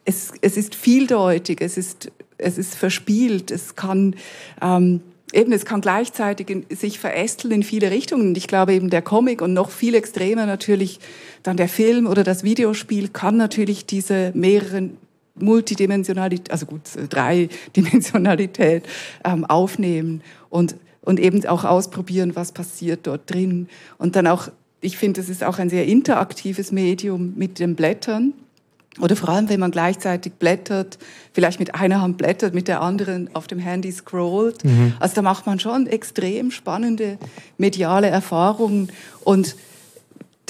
es, 0.05 0.34
es 0.41 0.57
ist 0.57 0.75
vieldeutig, 0.75 1.62
es 1.62 1.77
ist, 1.77 2.12
es 2.38 2.57
ist 2.57 2.75
verspielt, 2.75 3.51
es 3.51 3.75
kann 3.75 4.15
ähm, 4.62 5.01
eben, 5.34 5.52
es 5.52 5.65
kann 5.65 5.82
gleichzeitig 5.82 6.50
in, 6.50 6.65
sich 6.70 7.00
verästeln 7.00 7.54
in 7.54 7.63
viele 7.63 7.91
Richtungen. 7.91 8.30
Und 8.30 8.38
ich 8.38 8.48
glaube 8.48 8.74
eben 8.74 8.89
der 8.89 9.02
Comic 9.02 9.41
und 9.41 9.54
noch 9.54 9.70
viel 9.70 9.96
extremer 9.96 10.46
natürlich 10.46 11.00
dann 11.44 11.58
der 11.58 11.70
Film 11.70 12.08
oder 12.08 12.24
das 12.24 12.44
Videospiel 12.44 13.10
kann 13.10 13.38
natürlich 13.38 13.86
diese 13.86 14.32
mehreren 14.36 14.98
Multidimensionalität, 15.36 16.52
also 16.52 16.65
gut, 16.65 16.82
Dreidimensionalität 17.10 18.84
ähm, 19.24 19.46
aufnehmen 19.46 20.22
und, 20.50 20.76
und 21.02 21.20
eben 21.20 21.46
auch 21.46 21.63
ausprobieren, 21.63 22.36
was 22.36 22.52
passiert 22.52 23.02
dort 23.04 23.32
drin. 23.32 23.67
Und 23.98 24.15
dann 24.15 24.28
auch, 24.28 24.50
ich 24.82 24.98
finde, 24.98 25.22
es 25.22 25.30
ist 25.30 25.44
auch 25.44 25.58
ein 25.60 25.70
sehr 25.70 25.86
interaktives 25.86 26.72
Medium 26.72 27.34
mit 27.36 27.60
den 27.60 27.76
Blättern. 27.76 28.34
Oder 28.99 29.15
vor 29.15 29.30
allem, 29.30 29.47
wenn 29.47 29.60
man 29.60 29.71
gleichzeitig 29.71 30.34
blättert, 30.34 30.97
vielleicht 31.32 31.60
mit 31.60 31.75
einer 31.75 32.01
Hand 32.01 32.17
blättert, 32.17 32.54
mit 32.54 32.67
der 32.67 32.82
anderen 32.82 33.34
auf 33.34 33.47
dem 33.47 33.60
Handy 33.60 33.91
scrollt. 33.91 34.65
Mhm. 34.65 34.93
Also 34.99 35.15
da 35.15 35.21
macht 35.21 35.45
man 35.45 35.60
schon 35.60 35.88
extrem 35.88 36.51
spannende 36.51 37.17
mediale 37.58 38.08
Erfahrungen. 38.08 38.89
Und 39.23 39.56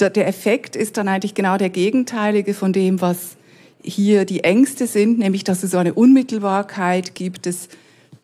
der 0.00 0.26
Effekt 0.26 0.74
ist 0.74 0.96
dann 0.96 1.06
eigentlich 1.06 1.34
genau 1.34 1.56
der 1.56 1.70
gegenteilige 1.70 2.54
von 2.54 2.72
dem, 2.72 3.00
was 3.00 3.36
hier 3.84 4.24
die 4.24 4.42
Ängste 4.42 4.86
sind, 4.86 5.18
nämlich 5.18 5.44
dass 5.44 5.62
es 5.62 5.70
so 5.70 5.78
eine 5.78 5.94
Unmittelbarkeit 5.94 7.14
gibt, 7.14 7.46
es 7.46 7.68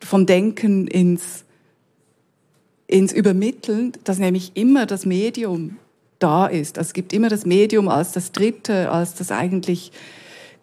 vom 0.01 0.25
Denken 0.25 0.87
ins, 0.87 1.45
ins 2.87 3.13
Übermitteln, 3.13 3.93
dass 4.03 4.19
nämlich 4.19 4.51
immer 4.55 4.85
das 4.85 5.05
Medium 5.05 5.77
da 6.19 6.45
ist. 6.47 6.77
Also 6.77 6.89
es 6.89 6.93
gibt 6.93 7.13
immer 7.13 7.29
das 7.29 7.45
Medium 7.45 7.87
als 7.87 8.11
das 8.11 8.31
Dritte, 8.31 8.91
als 8.91 9.15
das 9.15 9.31
eigentlich 9.31 9.91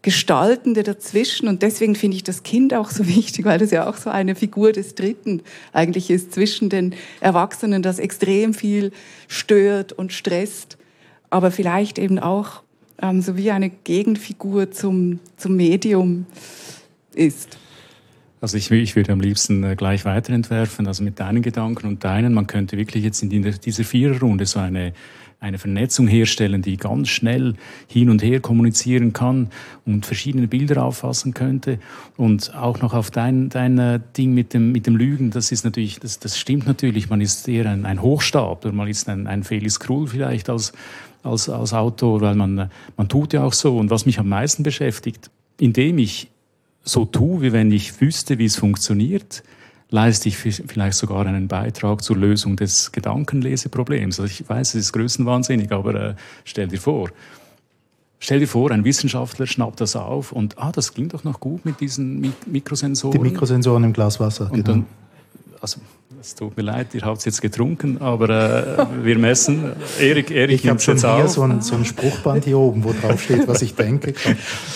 Gestaltende 0.02 0.84
dazwischen. 0.84 1.48
Und 1.48 1.62
deswegen 1.62 1.96
finde 1.96 2.16
ich 2.16 2.22
das 2.22 2.44
Kind 2.44 2.74
auch 2.74 2.90
so 2.90 3.06
wichtig, 3.16 3.44
weil 3.44 3.58
das 3.58 3.72
ja 3.72 3.88
auch 3.88 3.96
so 3.96 4.10
eine 4.10 4.36
Figur 4.36 4.72
des 4.72 4.94
Dritten 4.94 5.42
eigentlich 5.72 6.10
ist 6.10 6.32
zwischen 6.32 6.68
den 6.68 6.94
Erwachsenen, 7.20 7.82
das 7.82 7.98
extrem 7.98 8.54
viel 8.54 8.92
stört 9.26 9.92
und 9.92 10.12
stresst, 10.12 10.78
aber 11.30 11.50
vielleicht 11.50 11.98
eben 11.98 12.18
auch 12.18 12.62
ähm, 13.02 13.20
so 13.20 13.36
wie 13.36 13.50
eine 13.50 13.68
Gegenfigur 13.68 14.70
zum, 14.70 15.18
zum 15.36 15.56
Medium 15.56 16.26
ist. 17.14 17.58
Also 18.40 18.58
ich, 18.58 18.70
ich 18.70 18.94
würde 18.94 19.12
am 19.12 19.20
liebsten 19.20 19.64
äh, 19.64 19.74
gleich 19.74 20.04
weiterentwerfen, 20.04 20.86
also 20.86 21.02
mit 21.02 21.18
deinen 21.18 21.42
Gedanken 21.42 21.88
und 21.88 22.04
deinen. 22.04 22.32
Man 22.32 22.46
könnte 22.46 22.76
wirklich 22.76 23.02
jetzt 23.02 23.22
in 23.22 23.30
dieser 23.30 23.84
Viererrunde 23.84 24.46
so 24.46 24.60
eine, 24.60 24.92
eine 25.38 25.58
Vernetzung 25.58 26.08
herstellen, 26.08 26.62
die 26.62 26.76
ganz 26.76 27.08
schnell 27.08 27.54
hin 27.88 28.08
und 28.08 28.22
her 28.22 28.40
kommunizieren 28.40 29.12
kann 29.12 29.50
und 29.84 30.06
verschiedene 30.06 30.48
Bilder 30.48 30.84
auffassen 30.84 31.34
könnte. 31.34 31.78
Und 32.16 32.54
auch 32.54 32.80
noch 32.80 32.94
auf 32.94 33.10
dein, 33.10 33.50
dein 33.50 33.78
äh, 33.78 34.00
Ding 34.16 34.32
mit 34.32 34.54
dem, 34.54 34.72
mit 34.72 34.86
dem 34.86 34.96
Lügen, 34.96 35.30
das 35.30 35.52
ist 35.52 35.64
natürlich, 35.64 36.00
das, 36.00 36.18
das 36.18 36.38
stimmt 36.38 36.66
natürlich. 36.66 37.10
Man 37.10 37.20
ist 37.20 37.46
eher 37.48 37.68
ein, 37.70 37.84
ein 37.84 38.00
Hochstab 38.00 38.64
oder 38.64 38.74
man 38.74 38.88
ist 38.88 39.08
ein, 39.08 39.26
ein 39.26 39.44
Felix 39.44 39.78
Krull 39.78 40.06
vielleicht 40.06 40.48
als, 40.48 40.72
als, 41.22 41.48
als 41.48 41.74
Autor, 41.74 42.22
weil 42.22 42.34
man, 42.34 42.70
man 42.96 43.08
tut 43.08 43.34
ja 43.34 43.44
auch 43.44 43.52
so. 43.52 43.76
Und 43.76 43.90
was 43.90 44.06
mich 44.06 44.18
am 44.18 44.28
meisten 44.28 44.62
beschäftigt, 44.62 45.30
indem 45.58 45.98
ich 45.98 46.28
so 46.82 47.04
tue, 47.04 47.42
wie 47.42 47.52
wenn 47.52 47.70
ich 47.72 48.00
wüsste, 48.00 48.38
wie 48.38 48.46
es 48.46 48.56
funktioniert, 48.56 49.42
leiste 49.88 50.28
ich 50.28 50.36
vielleicht 50.36 50.96
sogar 50.96 51.26
einen 51.26 51.48
Beitrag 51.48 52.02
zur 52.02 52.16
Lösung 52.16 52.56
des 52.56 52.92
Gedankenleseproblems. 52.92 54.20
Also 54.20 54.32
ich 54.32 54.48
weiß, 54.48 54.74
es 54.74 54.86
ist 54.86 54.92
größenwahnsinnig, 54.92 55.72
aber 55.72 55.94
äh, 55.94 56.14
stell 56.44 56.68
dir 56.68 56.80
vor, 56.80 57.10
Stell 58.18 58.40
dir 58.40 58.48
vor, 58.48 58.70
ein 58.70 58.84
Wissenschaftler 58.84 59.46
schnappt 59.46 59.80
das 59.80 59.94
auf 59.94 60.32
und 60.32 60.58
ah, 60.58 60.72
das 60.72 60.94
klingt 60.94 61.12
doch 61.12 61.24
noch 61.24 61.38
gut 61.38 61.64
mit 61.66 61.80
diesen 61.80 62.32
Mikrosensoren. 62.46 63.12
Die 63.12 63.30
Mikrosensoren 63.30 63.84
im 63.84 63.92
Glas 63.92 64.18
Wasser. 64.18 64.50
Und 64.50 64.64
genau. 64.64 64.68
dann, 64.68 64.86
also 65.60 65.80
es 66.20 66.34
tut 66.34 66.56
mir 66.56 66.62
leid, 66.62 66.94
ihr 66.94 67.02
habt 67.02 67.18
es 67.18 67.24
jetzt 67.24 67.42
getrunken, 67.42 67.98
aber 68.00 68.28
äh, 68.30 69.04
wir 69.04 69.18
messen. 69.18 69.72
Erik, 70.00 70.30
Erik 70.30 70.64
ich 70.64 70.68
habe 70.68 70.80
schon 70.80 70.98
hier 70.98 71.24
auf. 71.24 71.28
so 71.28 71.42
ein, 71.42 71.60
so 71.60 71.74
ein 71.74 71.84
Spruchband 71.84 72.44
hier 72.44 72.58
oben, 72.58 72.84
wo 72.84 72.92
drauf 72.92 73.22
steht, 73.22 73.46
was 73.46 73.62
ich 73.62 73.74
denke. 73.74 74.14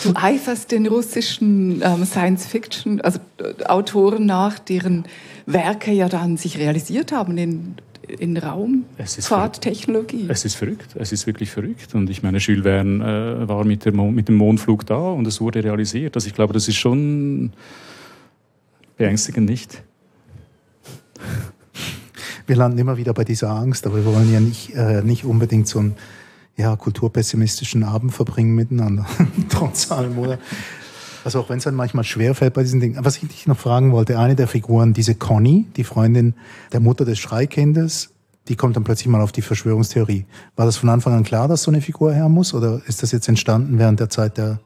Du 0.04 0.12
eiferst 0.14 0.70
den 0.70 0.86
russischen 0.86 1.82
ähm, 1.82 2.04
Science-Fiction, 2.04 3.00
also 3.00 3.20
äh, 3.38 3.64
Autoren 3.64 4.26
nach, 4.26 4.58
deren 4.58 5.04
Werke 5.46 5.92
ja 5.92 6.08
dann 6.08 6.36
sich 6.36 6.58
realisiert 6.58 7.12
haben 7.12 7.38
in 7.38 7.74
in 8.18 8.36
Raumfahrttechnologie. 8.36 10.26
Es 10.28 10.44
ist 10.44 10.56
verrückt. 10.56 10.96
Es 10.96 11.12
ist 11.12 11.28
wirklich 11.28 11.48
verrückt. 11.48 11.94
Und 11.94 12.10
ich 12.10 12.24
meine, 12.24 12.38
Jules 12.38 12.64
Verne 12.64 13.44
äh, 13.44 13.48
war 13.48 13.64
mit, 13.64 13.84
der 13.84 13.92
mit 13.92 14.26
dem 14.26 14.34
Mondflug 14.34 14.84
da 14.84 14.96
und 14.96 15.28
es 15.28 15.40
wurde 15.40 15.62
realisiert. 15.62 16.16
Also 16.16 16.26
ich 16.26 16.34
glaube, 16.34 16.52
das 16.52 16.66
ist 16.66 16.74
schon 16.74 17.52
beängstigend, 18.96 19.48
nicht? 19.48 19.80
Wir 22.50 22.56
landen 22.56 22.78
immer 22.78 22.96
wieder 22.96 23.14
bei 23.14 23.22
dieser 23.22 23.50
Angst, 23.50 23.86
aber 23.86 23.98
wir 23.98 24.06
wollen 24.06 24.32
ja 24.32 24.40
nicht, 24.40 24.74
äh, 24.74 25.02
nicht 25.02 25.24
unbedingt 25.24 25.68
so 25.68 25.78
einen 25.78 25.94
ja, 26.56 26.74
kulturpessimistischen 26.74 27.84
Abend 27.84 28.12
verbringen 28.12 28.56
miteinander, 28.56 29.06
trotz 29.48 29.92
allem, 29.92 30.18
oder? 30.18 30.36
Also 31.24 31.38
auch 31.38 31.48
wenn 31.48 31.58
es 31.58 31.64
dann 31.64 31.76
manchmal 31.76 32.02
schwerfällt 32.02 32.52
bei 32.52 32.64
diesen 32.64 32.80
Dingen. 32.80 32.98
Was 33.04 33.22
ich 33.22 33.28
dich 33.28 33.46
noch 33.46 33.56
fragen 33.56 33.92
wollte, 33.92 34.18
eine 34.18 34.34
der 34.34 34.48
Figuren, 34.48 34.94
diese 34.94 35.14
Conny, 35.14 35.66
die 35.76 35.84
Freundin 35.84 36.34
der 36.72 36.80
Mutter 36.80 37.04
des 37.04 37.20
Schreikindes, 37.20 38.14
die 38.48 38.56
kommt 38.56 38.74
dann 38.74 38.82
plötzlich 38.82 39.06
mal 39.06 39.20
auf 39.20 39.30
die 39.30 39.42
Verschwörungstheorie. 39.42 40.26
War 40.56 40.66
das 40.66 40.76
von 40.76 40.88
Anfang 40.88 41.12
an 41.12 41.22
klar, 41.22 41.46
dass 41.46 41.62
so 41.62 41.70
eine 41.70 41.80
Figur 41.80 42.12
her 42.12 42.28
muss? 42.28 42.52
Oder 42.52 42.82
ist 42.88 43.04
das 43.04 43.12
jetzt 43.12 43.28
entstanden 43.28 43.78
während 43.78 44.00
der 44.00 44.10
Zeit 44.10 44.38
der, 44.38 44.58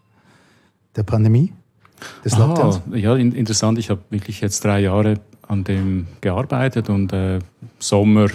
der 0.97 1.03
Pandemie? 1.03 1.53
Des 2.25 2.39
Lockdowns? 2.39 2.81
Ah, 2.91 2.97
ja, 2.97 3.15
interessant. 3.15 3.79
Ich 3.79 3.91
habe 3.91 4.01
wirklich 4.09 4.41
jetzt 4.41 4.65
drei 4.65 4.81
Jahre 4.81 5.21
an 5.49 5.65
dem 5.65 6.07
gearbeitet 6.21 6.89
und 6.89 7.13
äh, 7.13 7.41
Sommer 7.85 8.29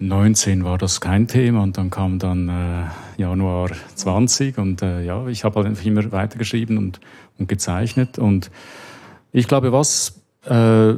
19 0.00 0.64
war 0.64 0.78
das 0.78 1.00
kein 1.00 1.28
Thema 1.28 1.62
und 1.62 1.78
dann 1.78 1.90
kam 1.90 2.18
dann 2.18 2.48
äh, 2.48 3.20
Januar 3.20 3.70
20 3.94 4.58
und 4.58 4.82
äh, 4.82 5.04
ja, 5.04 5.26
ich 5.28 5.44
habe 5.44 5.56
halt 5.56 5.66
einfach 5.66 5.84
immer 5.84 6.10
weitergeschrieben 6.10 6.76
und, 6.76 6.98
und 7.38 7.48
gezeichnet 7.48 8.18
und 8.18 8.50
ich 9.30 9.46
glaube, 9.46 9.70
was 9.70 10.20
äh, 10.44 10.94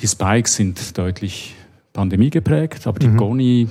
die 0.00 0.06
Spikes 0.06 0.54
sind 0.54 0.96
deutlich 0.96 1.56
Pandemie 1.92 2.30
geprägt, 2.30 2.86
aber 2.86 3.00
die 3.00 3.08
mhm. 3.08 3.16
Goni, 3.16 3.68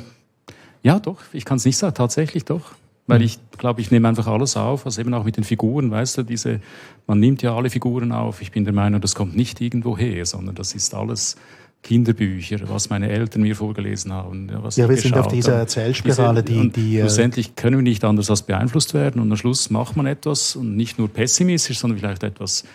ja 0.83 0.99
doch, 0.99 1.21
ich 1.31 1.45
kann 1.45 1.55
es 1.55 1.63
nicht 1.63 1.77
sagen, 1.77 1.95
tatsächlich 1.95 2.43
doch. 2.43 2.73
Weil 3.07 3.19
mhm. 3.19 3.25
ich 3.25 3.39
glaube, 3.57 3.81
ich 3.81 3.91
nehme 3.91 4.07
einfach 4.07 4.27
alles 4.27 4.55
auf, 4.57 4.85
also 4.85 4.99
eben 5.01 5.13
auch 5.13 5.23
mit 5.23 5.37
den 5.37 5.43
Figuren, 5.43 5.89
weißt 5.89 6.19
du, 6.19 6.23
diese, 6.23 6.61
man 7.07 7.19
nimmt 7.19 7.41
ja 7.41 7.55
alle 7.55 7.69
Figuren 7.69 8.11
auf. 8.11 8.41
Ich 8.41 8.51
bin 8.51 8.63
der 8.63 8.73
Meinung, 8.73 9.01
das 9.01 9.15
kommt 9.15 9.35
nicht 9.35 9.59
irgendwo 9.59 9.97
her, 9.97 10.25
sondern 10.25 10.55
das 10.55 10.75
ist 10.75 10.93
alles 10.93 11.35
Kinderbücher, 11.83 12.59
was 12.69 12.89
meine 12.89 13.09
Eltern 13.09 13.41
mir 13.41 13.55
vorgelesen 13.55 14.13
haben. 14.13 14.51
Was 14.61 14.75
ja, 14.75 14.87
wir 14.87 14.97
sind 14.97 15.17
auf 15.17 15.27
dieser 15.27 15.55
Erzählspirale, 15.55 16.43
die, 16.43 16.69
die. 16.69 16.97
Äh, 16.97 17.01
schlussendlich 17.01 17.55
können 17.55 17.77
wir 17.77 17.83
nicht 17.83 18.03
anders 18.03 18.29
als 18.29 18.43
beeinflusst 18.43 18.93
werden 18.93 19.19
und 19.19 19.31
am 19.31 19.37
Schluss 19.37 19.69
macht 19.69 19.95
man 19.95 20.05
etwas 20.05 20.55
und 20.55 20.75
nicht 20.75 20.99
nur 20.99 21.09
pessimistisch, 21.09 21.79
sondern 21.79 21.99
vielleicht 21.99 22.23
etwas 22.23 22.65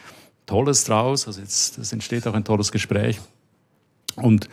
Tolles 0.46 0.84
draus. 0.84 1.26
Also 1.26 1.40
jetzt, 1.40 1.78
es 1.78 1.92
entsteht 1.92 2.26
auch 2.26 2.34
ein 2.34 2.44
tolles 2.44 2.72
Gespräch. 2.72 3.20
Und 4.16 4.48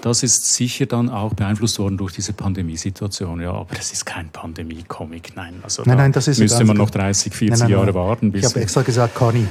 das 0.00 0.22
ist 0.22 0.52
sicher 0.52 0.86
dann 0.86 1.08
auch 1.08 1.34
beeinflusst 1.34 1.78
worden 1.78 1.96
durch 1.96 2.12
diese 2.12 2.32
Pandemiesituation. 2.32 3.40
Ja, 3.40 3.52
aber 3.52 3.76
es 3.78 3.92
ist 3.92 4.04
kein 4.04 4.28
Pandemie-Comic, 4.28 5.36
nein. 5.36 5.54
Also 5.62 5.82
nein, 5.86 5.96
nein, 5.98 6.12
das 6.12 6.26
ist 6.26 6.40
müsste 6.40 6.64
man 6.64 6.76
noch 6.76 6.90
30, 6.90 7.32
40 7.32 7.50
nein, 7.50 7.58
nein, 7.60 7.78
Jahre 7.78 7.94
warten. 7.94 8.32
Bis 8.32 8.44
ich 8.44 8.50
habe 8.50 8.60
extra 8.60 8.82
gesagt, 8.82 9.14
Conny, 9.14 9.46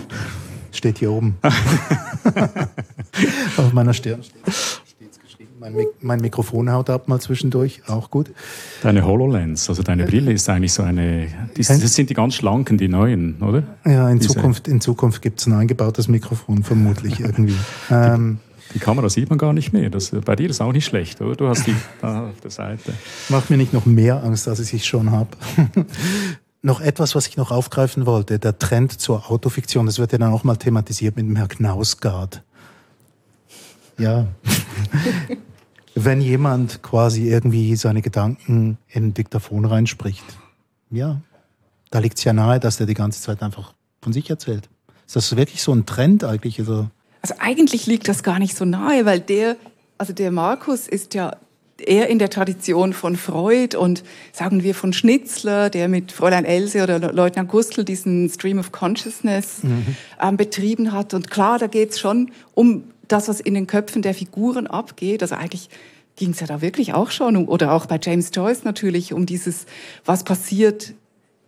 steht 0.75 0.99
hier 0.99 1.11
oben. 1.11 1.37
Auf 3.57 3.73
meiner 3.73 3.93
Stirn 3.93 4.23
steht 4.23 5.23
geschrieben. 5.23 5.51
Mein, 5.59 5.73
Mik 5.73 5.87
mein, 6.01 6.19
Mikrofon 6.19 6.71
haut 6.71 6.89
ab 6.89 7.07
mal 7.07 7.19
zwischendurch, 7.19 7.81
auch 7.87 8.09
gut. 8.09 8.31
Deine 8.81 9.05
HoloLens, 9.05 9.69
also 9.69 9.83
deine 9.83 10.05
Brille 10.05 10.33
ist 10.33 10.49
eigentlich 10.49 10.73
so 10.73 10.83
eine, 10.83 11.27
das 11.55 11.67
sind 11.67 12.09
die 12.09 12.13
ganz 12.13 12.35
schlanken, 12.35 12.77
die 12.77 12.87
neuen, 12.87 13.41
oder? 13.41 13.63
Ja, 13.85 14.09
in 14.09 14.19
Diese. 14.19 14.33
Zukunft, 14.33 14.67
in 14.67 14.81
Zukunft 14.81 15.21
gibt 15.21 15.39
es 15.39 15.47
ein 15.47 15.53
eingebautes 15.53 16.07
Mikrofon, 16.07 16.63
vermutlich 16.63 17.19
irgendwie. 17.19 17.55
ähm, 17.89 18.39
die 18.73 18.79
Kamera 18.79 19.09
sieht 19.09 19.29
man 19.29 19.37
gar 19.37 19.53
nicht 19.53 19.71
mehr. 19.71 19.89
Das, 19.89 20.09
bei 20.09 20.35
dir 20.35 20.49
ist 20.49 20.61
auch 20.61 20.71
nicht 20.71 20.85
schlecht, 20.85 21.21
oder? 21.21 21.35
Du 21.35 21.47
hast 21.47 21.67
die 21.67 21.75
da 22.01 22.29
auf 22.29 22.39
der 22.41 22.51
Seite. 22.51 22.93
Macht 23.29 23.49
mir 23.49 23.57
nicht 23.57 23.73
noch 23.73 23.85
mehr 23.85 24.23
Angst, 24.23 24.47
als 24.47 24.73
ich 24.73 24.85
schon 24.85 25.11
habe. 25.11 25.29
Noch 26.63 26.79
etwas, 26.79 27.13
was 27.13 27.27
ich 27.27 27.37
noch 27.37 27.51
aufgreifen 27.51 28.05
wollte, 28.05 28.39
der 28.39 28.57
Trend 28.57 28.99
zur 28.99 29.29
Autofiktion, 29.29 29.85
das 29.85 29.99
wird 29.99 30.13
ja 30.13 30.17
dann 30.17 30.31
auch 30.31 30.45
mal 30.45 30.55
thematisiert 30.55 31.17
mit 31.17 31.25
dem 31.25 31.35
Herrn 31.35 31.49
Knausgard. 31.49 32.41
Ja. 33.99 34.27
Wenn 35.95 36.21
jemand 36.21 36.81
quasi 36.81 37.29
irgendwie 37.29 37.75
seine 37.75 38.01
Gedanken 38.01 38.79
in 38.87 39.07
ein 39.07 39.13
Diktaphon 39.13 39.65
reinspricht, 39.65 40.23
ja, 40.89 41.21
da 41.91 41.99
liegt 41.99 42.17
es 42.17 42.23
ja 42.23 42.33
nahe, 42.33 42.59
dass 42.59 42.77
der 42.77 42.87
die 42.87 42.95
ganze 42.95 43.21
Zeit 43.21 43.43
einfach 43.43 43.73
von 44.01 44.13
sich 44.13 44.29
erzählt. 44.29 44.69
Ist 45.05 45.15
das 45.15 45.35
wirklich 45.35 45.61
so 45.61 45.73
ein 45.73 45.85
Trend 45.85 46.23
eigentlich? 46.23 46.59
Also, 46.59 46.89
also 47.21 47.35
eigentlich 47.39 47.85
liegt 47.85 48.07
das 48.07 48.23
gar 48.23 48.39
nicht 48.39 48.55
so 48.55 48.65
nahe, 48.65 49.05
weil 49.05 49.19
der, 49.19 49.57
also 49.97 50.13
der 50.13 50.31
Markus 50.31 50.87
ist 50.87 51.13
ja 51.13 51.35
eher 51.77 52.07
in 52.07 52.19
der 52.19 52.29
Tradition 52.29 52.93
von 52.93 53.15
Freud 53.15 53.75
und 53.75 54.03
sagen 54.31 54.63
wir 54.63 54.75
von 54.75 54.93
Schnitzler, 54.93 55.69
der 55.69 55.87
mit 55.87 56.11
Fräulein 56.11 56.45
Else 56.45 56.83
oder 56.83 56.99
Leutnant 57.11 57.49
Gustl 57.49 57.83
diesen 57.83 58.29
Stream 58.29 58.59
of 58.59 58.71
Consciousness 58.71 59.63
mhm. 59.63 59.95
ähm, 60.21 60.37
betrieben 60.37 60.91
hat. 60.91 61.13
Und 61.13 61.29
klar, 61.29 61.59
da 61.59 61.67
geht 61.67 61.91
es 61.91 61.99
schon 61.99 62.31
um 62.53 62.83
das, 63.07 63.27
was 63.27 63.39
in 63.39 63.53
den 63.53 63.67
Köpfen 63.67 64.01
der 64.01 64.13
Figuren 64.13 64.67
abgeht. 64.67 65.21
Also 65.21 65.35
eigentlich 65.35 65.69
ging 66.15 66.31
es 66.31 66.39
ja 66.39 66.47
da 66.47 66.61
wirklich 66.61 66.93
auch 66.93 67.11
schon, 67.11 67.35
um, 67.35 67.47
oder 67.47 67.73
auch 67.73 67.85
bei 67.85 67.99
James 68.01 68.29
Joyce 68.33 68.63
natürlich, 68.63 69.13
um 69.13 69.25
dieses, 69.25 69.65
was 70.05 70.23
passiert 70.23 70.93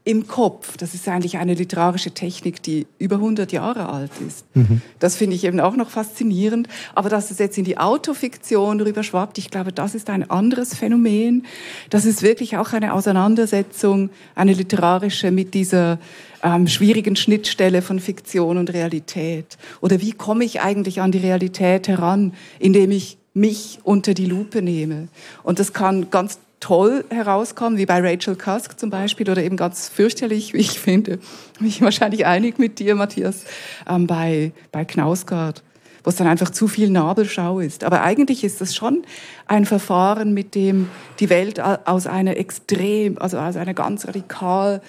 im 0.06 0.28
Kopf. 0.28 0.78
Das 0.78 0.94
ist 0.94 1.08
eigentlich 1.08 1.38
eine 1.38 1.56
literarische 1.56 2.12
Technik, 2.12 2.62
die 2.62 2.86
über 3.00 3.16
100 3.16 3.52
Jahre 3.52 3.90
alt 3.90 4.12
ist. 4.26 4.46
Mhm. 4.54 4.82
Das 5.00 5.16
finde 5.16 5.36
ich 5.36 5.44
eben 5.44 5.60
auch 5.60 5.76
noch 5.76 5.90
faszinierend. 5.90 6.68
Aber 6.94 7.10
dass 7.10 7.32
es 7.32 7.40
jetzt 7.40 7.58
in 7.58 7.66
die 7.66 7.80
Autofiktion 7.80 8.80
rüberschwappt, 8.80 9.40
ich 9.40 9.50
glaube, 9.50 9.74
das 9.74 9.96
ist 9.96 10.12
ein 10.12 10.30
anderes 10.30 10.76
Phänomen. 10.76 11.48
Das 11.90 12.06
ist 12.06 12.22
wirklich 12.22 12.56
auch 12.58 12.72
eine 12.72 12.94
Auseinandersetzung, 12.94 14.12
eine 14.36 14.54
literarische 14.54 15.32
mit 15.32 15.56
dieser 15.56 15.98
ähm, 16.44 16.68
schwierigen 16.68 17.16
Schnittstelle 17.16 17.82
von 17.82 18.00
Fiktion 18.00 18.60
und 18.60 18.72
Realität. 18.72 19.58
Oder 19.82 20.02
wie 20.02 20.12
komme 20.12 20.46
ich 20.46 20.62
eigentlich 20.62 21.02
an 21.02 21.12
die 21.12 21.18
Realität 21.18 21.88
heran, 21.88 22.34
indem 22.60 22.92
ich 22.92 23.18
mich 23.36 23.80
unter 23.84 24.14
die 24.14 24.26
Lupe 24.26 24.62
nehme. 24.62 25.10
Und 25.44 25.60
das 25.60 25.74
kann 25.74 26.10
ganz 26.10 26.40
toll 26.66 27.06
herauskommen, 27.12 27.78
wie 27.78 27.86
bei 27.86 28.00
Rachel 28.00 28.36
Cusk 28.36 28.80
zum 28.80 28.90
Beispiel, 28.90 29.30
oder 29.30 29.44
eben 29.44 29.56
ganz 29.56 29.88
fürchterlich, 29.88 30.54
wie 30.54 30.58
ich 30.58 30.80
finde, 30.80 31.20
bin 31.60 31.68
ich 31.68 31.80
wahrscheinlich 31.80 32.26
einig 32.26 32.58
mit 32.58 32.80
dir, 32.80 32.96
Matthias, 32.96 33.44
ähm, 33.88 34.08
bei, 34.08 34.52
bei 34.72 34.84
Knausgard, 34.84 35.62
wo 36.04 36.10
es 36.10 36.16
dann 36.16 36.26
einfach 36.26 36.50
zu 36.50 36.68
viel 36.68 36.90
Nabelschau 36.90 37.60
ist. 37.60 37.84
Aber 37.84 38.02
eigentlich 38.02 38.44
ist 38.44 38.62
das 38.62 38.74
schon 38.74 39.04
ein 39.46 39.66
Verfahren, 39.66 40.34
mit 40.34 40.56
dem 40.56 40.90
die 41.20 41.30
Welt 41.30 41.60
aus 41.60 42.08
einer 42.08 42.36
extrem, 42.36 43.20
also 43.20 43.38
aus 43.38 43.58
einer 43.58 43.76
ganz 43.76 44.08
radikal 44.08 44.82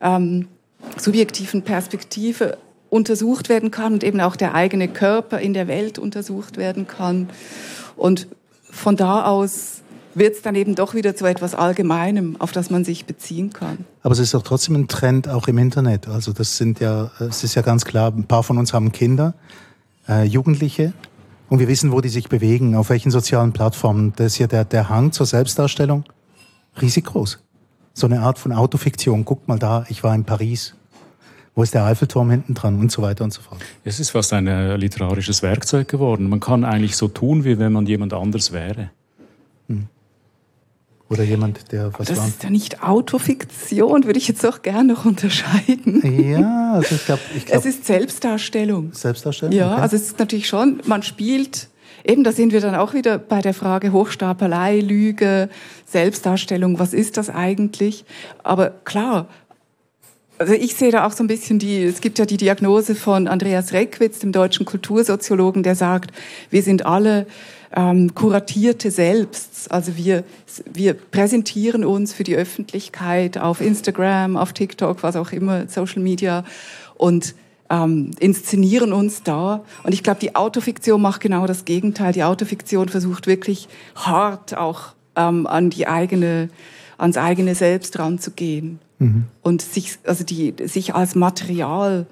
ähm, 0.00 0.48
subjektiven 0.96 1.60
Perspektive 1.60 2.56
untersucht 2.88 3.50
werden 3.50 3.70
kann 3.70 3.92
und 3.92 4.02
eben 4.02 4.22
auch 4.22 4.34
der 4.34 4.54
eigene 4.54 4.88
Körper 4.88 5.40
in 5.40 5.52
der 5.52 5.68
Welt 5.68 5.98
untersucht 5.98 6.56
werden 6.56 6.86
kann. 6.86 7.28
Und 7.96 8.28
von 8.70 8.96
da 8.96 9.26
aus 9.26 9.82
wird 10.18 10.36
es 10.36 10.42
dann 10.42 10.54
eben 10.54 10.74
doch 10.74 10.94
wieder 10.94 11.14
zu 11.16 11.26
etwas 11.26 11.54
Allgemeinem, 11.54 12.36
auf 12.38 12.52
das 12.52 12.70
man 12.70 12.84
sich 12.84 13.04
beziehen 13.04 13.52
kann. 13.52 13.84
Aber 14.02 14.12
es 14.12 14.18
ist 14.18 14.34
doch 14.34 14.42
trotzdem 14.42 14.76
ein 14.76 14.88
Trend 14.88 15.28
auch 15.28 15.48
im 15.48 15.58
Internet. 15.58 16.08
Also 16.08 16.32
das 16.32 16.56
sind 16.56 16.80
ja, 16.80 17.10
es 17.18 17.44
ist 17.44 17.54
ja 17.54 17.62
ganz 17.62 17.84
klar, 17.84 18.12
ein 18.12 18.24
paar 18.24 18.42
von 18.42 18.58
uns 18.58 18.72
haben 18.72 18.92
Kinder, 18.92 19.34
äh, 20.08 20.24
Jugendliche, 20.24 20.92
und 21.48 21.60
wir 21.60 21.68
wissen, 21.68 21.92
wo 21.92 22.00
die 22.00 22.08
sich 22.08 22.28
bewegen, 22.28 22.74
auf 22.74 22.90
welchen 22.90 23.10
sozialen 23.10 23.52
Plattformen. 23.52 24.12
Das 24.16 24.32
ist 24.32 24.38
ja 24.38 24.46
der, 24.46 24.64
der 24.64 24.88
Hang 24.88 25.12
zur 25.12 25.26
Selbstdarstellung 25.26 26.04
riesig 26.80 27.06
groß. 27.06 27.38
So 27.94 28.06
eine 28.06 28.20
Art 28.20 28.38
von 28.38 28.52
Autofiktion. 28.52 29.24
Guckt 29.24 29.48
mal 29.48 29.58
da, 29.58 29.84
ich 29.88 30.04
war 30.04 30.14
in 30.14 30.24
Paris. 30.24 30.74
Wo 31.54 31.62
ist 31.62 31.74
der 31.74 31.84
Eiffelturm 31.84 32.30
hinten 32.30 32.54
dran 32.54 32.78
und 32.78 32.92
so 32.92 33.02
weiter 33.02 33.24
und 33.24 33.32
so 33.32 33.40
fort. 33.40 33.60
Es 33.82 33.98
ist 33.98 34.10
fast 34.10 34.32
ein 34.32 34.46
äh, 34.46 34.76
literarisches 34.76 35.42
Werkzeug 35.42 35.88
geworden. 35.88 36.28
Man 36.28 36.38
kann 36.38 36.64
eigentlich 36.64 36.96
so 36.96 37.08
tun, 37.08 37.44
wie 37.44 37.58
wenn 37.58 37.72
man 37.72 37.86
jemand 37.86 38.12
anders 38.12 38.52
wäre. 38.52 38.90
Hm. 39.68 39.88
Oder 41.10 41.22
jemand, 41.24 41.72
der 41.72 41.90
was 41.98 42.08
Das 42.08 42.18
war. 42.18 42.28
ist 42.28 42.42
ja 42.42 42.50
nicht 42.50 42.82
Autofiktion, 42.82 44.04
würde 44.04 44.18
ich 44.18 44.28
jetzt 44.28 44.44
auch 44.44 44.60
gerne 44.60 44.92
noch 44.92 45.04
unterscheiden. 45.06 46.02
Ja, 46.30 46.74
also 46.74 46.94
ich 46.94 47.06
glaube. 47.06 47.22
Ich 47.34 47.46
glaub, 47.46 47.58
es 47.60 47.66
ist 47.66 47.86
Selbstdarstellung. 47.86 48.92
Selbstdarstellung? 48.92 49.54
Ja, 49.54 49.72
okay. 49.72 49.82
also 49.82 49.96
es 49.96 50.02
ist 50.02 50.18
natürlich 50.18 50.46
schon, 50.48 50.82
man 50.84 51.02
spielt, 51.02 51.68
eben 52.04 52.24
da 52.24 52.32
sind 52.32 52.52
wir 52.52 52.60
dann 52.60 52.74
auch 52.74 52.92
wieder 52.92 53.16
bei 53.16 53.40
der 53.40 53.54
Frage 53.54 53.92
Hochstapelei, 53.92 54.80
Lüge, 54.80 55.48
Selbstdarstellung, 55.86 56.78
was 56.78 56.92
ist 56.92 57.16
das 57.16 57.30
eigentlich? 57.30 58.04
Aber 58.42 58.70
klar, 58.84 59.28
also 60.38 60.52
ich 60.52 60.76
sehe 60.76 60.92
da 60.92 61.06
auch 61.06 61.12
so 61.12 61.24
ein 61.24 61.26
bisschen 61.26 61.58
die, 61.58 61.82
es 61.82 62.00
gibt 62.00 62.18
ja 62.18 62.26
die 62.26 62.36
Diagnose 62.36 62.94
von 62.94 63.28
Andreas 63.28 63.72
Reckwitz, 63.72 64.18
dem 64.20 64.32
deutschen 64.32 64.66
Kultursoziologen, 64.66 65.62
der 65.62 65.74
sagt, 65.74 66.12
wir 66.50 66.62
sind 66.62 66.86
alle 66.86 67.26
ähm, 67.74 68.14
kuratierte 68.14 68.90
Selbst. 68.90 69.70
Also 69.70 69.96
wir, 69.96 70.24
wir 70.72 70.94
präsentieren 70.94 71.84
uns 71.84 72.12
für 72.12 72.24
die 72.24 72.36
Öffentlichkeit 72.36 73.38
auf 73.38 73.60
Instagram, 73.60 74.36
auf 74.36 74.52
TikTok, 74.52 75.02
was 75.02 75.16
auch 75.16 75.32
immer, 75.32 75.68
Social 75.68 76.02
Media 76.02 76.44
und 76.96 77.34
ähm, 77.70 78.12
inszenieren 78.18 78.92
uns 78.92 79.22
da. 79.22 79.62
Und 79.82 79.92
ich 79.92 80.02
glaube, 80.02 80.20
die 80.20 80.34
Autofiktion 80.34 81.02
macht 81.02 81.20
genau 81.20 81.46
das 81.46 81.64
Gegenteil. 81.64 82.12
Die 82.12 82.24
Autofiktion 82.24 82.88
versucht 82.88 83.26
wirklich 83.26 83.68
hart 83.94 84.56
auch 84.56 84.94
ähm, 85.16 85.46
an 85.46 85.70
die 85.70 85.86
eigene, 85.86 86.48
ans 86.96 87.18
eigene 87.18 87.54
Selbst 87.54 87.98
ranzugehen 87.98 88.78
mhm. 88.98 89.24
und 89.42 89.60
sich, 89.62 89.98
also 90.04 90.24
die, 90.24 90.54
sich 90.64 90.94
als 90.94 91.14
Material 91.14 92.06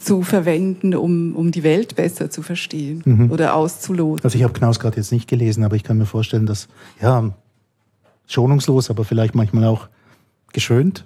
zu 0.00 0.22
verwenden, 0.22 0.94
um, 0.94 1.36
um 1.36 1.52
die 1.52 1.62
Welt 1.62 1.94
besser 1.94 2.30
zu 2.30 2.42
verstehen 2.42 3.02
mhm. 3.04 3.30
oder 3.30 3.54
auszuloten. 3.54 4.24
Also 4.24 4.36
ich 4.36 4.42
habe 4.44 4.54
Knaus 4.54 4.80
gerade 4.80 4.96
jetzt 4.96 5.12
nicht 5.12 5.28
gelesen, 5.28 5.62
aber 5.62 5.76
ich 5.76 5.84
kann 5.84 5.98
mir 5.98 6.06
vorstellen, 6.06 6.46
dass, 6.46 6.68
ja, 7.00 7.30
schonungslos, 8.26 8.90
aber 8.90 9.04
vielleicht 9.04 9.34
manchmal 9.34 9.64
auch 9.64 9.88
geschönt. 10.52 11.04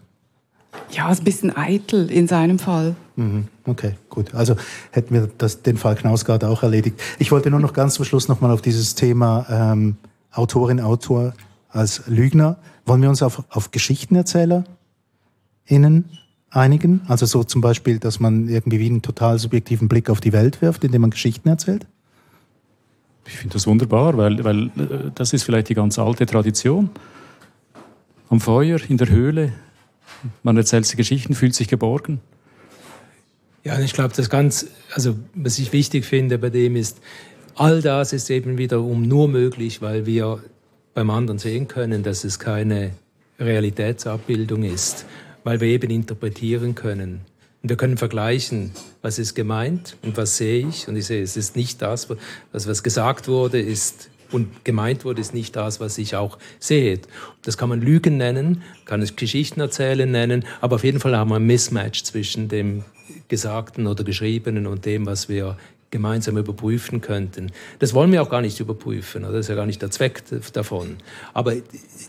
Ja, 0.90 1.08
ein 1.08 1.24
bisschen 1.24 1.56
eitel 1.56 2.10
in 2.10 2.28
seinem 2.28 2.58
Fall. 2.58 2.94
Mhm. 3.16 3.48
Okay, 3.64 3.94
gut. 4.10 4.34
Also 4.34 4.56
hätten 4.92 5.12
wir 5.12 5.28
das, 5.38 5.62
den 5.62 5.76
Fall 5.76 5.96
Knausgard 5.96 6.44
auch 6.44 6.62
erledigt. 6.62 7.00
Ich 7.18 7.32
wollte 7.32 7.50
nur 7.50 7.60
noch 7.60 7.72
ganz 7.72 7.94
zum 7.94 8.04
Schluss 8.04 8.28
nochmal 8.28 8.50
auf 8.50 8.62
dieses 8.62 8.94
Thema 8.94 9.46
ähm, 9.50 9.96
Autorin, 10.32 10.80
Autor 10.80 11.34
als 11.68 12.02
Lügner. 12.06 12.58
Wollen 12.86 13.02
wir 13.02 13.08
uns 13.08 13.22
auf, 13.22 13.42
auf 13.50 13.70
Geschichtenerzähler 13.70 14.64
innen 15.66 16.18
einigen? 16.56 17.02
Also 17.08 17.26
so 17.26 17.44
zum 17.44 17.60
Beispiel, 17.60 17.98
dass 17.98 18.20
man 18.20 18.48
irgendwie 18.48 18.78
wie 18.78 18.86
einen 18.86 19.02
total 19.02 19.38
subjektiven 19.38 19.88
Blick 19.88 20.10
auf 20.10 20.20
die 20.20 20.32
Welt 20.32 20.62
wirft, 20.62 20.84
indem 20.84 21.02
man 21.02 21.10
Geschichten 21.10 21.48
erzählt? 21.48 21.86
Ich 23.26 23.36
finde 23.36 23.54
das 23.54 23.66
wunderbar, 23.66 24.16
weil, 24.16 24.44
weil 24.44 24.66
äh, 24.66 25.10
das 25.14 25.32
ist 25.32 25.44
vielleicht 25.44 25.68
die 25.68 25.74
ganz 25.74 25.98
alte 25.98 26.26
Tradition. 26.26 26.90
Am 28.28 28.40
Feuer, 28.40 28.78
in 28.88 28.96
der 28.96 29.08
Höhle, 29.08 29.52
man 30.42 30.56
erzählt 30.56 30.90
die 30.90 30.96
Geschichten, 30.96 31.34
fühlt 31.34 31.54
sich 31.54 31.68
geborgen. 31.68 32.20
Ja, 33.64 33.78
ich 33.80 33.94
glaube, 33.94 34.12
das 34.14 34.28
ganz, 34.28 34.66
also 34.92 35.16
was 35.34 35.58
ich 35.58 35.72
wichtig 35.72 36.04
finde 36.04 36.38
bei 36.38 36.50
dem 36.50 36.76
ist, 36.76 37.00
all 37.54 37.80
das 37.80 38.12
ist 38.12 38.28
eben 38.30 38.58
wiederum 38.58 39.02
nur 39.08 39.28
möglich, 39.28 39.80
weil 39.80 40.04
wir 40.04 40.42
beim 40.92 41.10
anderen 41.10 41.38
sehen 41.38 41.66
können, 41.66 42.02
dass 42.02 42.24
es 42.24 42.38
keine 42.38 42.90
Realitätsabbildung 43.38 44.64
ist, 44.64 45.06
weil 45.44 45.60
wir 45.60 45.68
eben 45.68 45.90
interpretieren 45.90 46.74
können. 46.74 47.20
Und 47.62 47.68
wir 47.68 47.76
können 47.76 47.96
vergleichen, 47.96 48.72
was 49.00 49.18
ist 49.18 49.34
gemeint 49.34 49.96
und 50.02 50.16
was 50.16 50.36
sehe 50.36 50.66
ich. 50.66 50.88
Und 50.88 50.96
ich 50.96 51.06
sehe, 51.06 51.22
es 51.22 51.36
ist 51.36 51.56
nicht 51.56 51.80
das, 51.80 52.10
was, 52.52 52.66
was 52.66 52.82
gesagt 52.82 53.28
wurde, 53.28 53.60
ist 53.60 54.10
und 54.30 54.64
gemeint 54.64 55.04
wurde, 55.04 55.20
ist 55.20 55.32
nicht 55.32 55.54
das, 55.54 55.80
was 55.80 55.96
ich 55.96 56.16
auch 56.16 56.38
sehe. 56.58 56.98
Das 57.42 57.56
kann 57.56 57.68
man 57.68 57.80
Lügen 57.80 58.16
nennen, 58.16 58.62
kann 58.84 59.00
es 59.00 59.16
Geschichten 59.16 59.60
erzählen 59.60 60.10
nennen, 60.10 60.44
aber 60.60 60.76
auf 60.76 60.84
jeden 60.84 60.98
Fall 60.98 61.16
haben 61.16 61.30
wir 61.30 61.36
ein 61.36 61.46
Mismatch 61.46 62.02
zwischen 62.02 62.48
dem 62.48 62.84
Gesagten 63.28 63.86
oder 63.86 64.02
Geschriebenen 64.02 64.66
und 64.66 64.84
dem, 64.86 65.06
was 65.06 65.28
wir 65.28 65.56
gemeinsam 65.94 66.36
überprüfen 66.36 67.00
könnten. 67.00 67.52
Das 67.78 67.94
wollen 67.94 68.10
wir 68.10 68.20
auch 68.20 68.28
gar 68.28 68.40
nicht 68.40 68.58
überprüfen, 68.58 69.22
das 69.22 69.32
ist 69.32 69.48
ja 69.48 69.54
gar 69.54 69.64
nicht 69.64 69.80
der 69.80 69.92
Zweck 69.92 70.24
davon. 70.52 70.96
Aber 71.32 71.54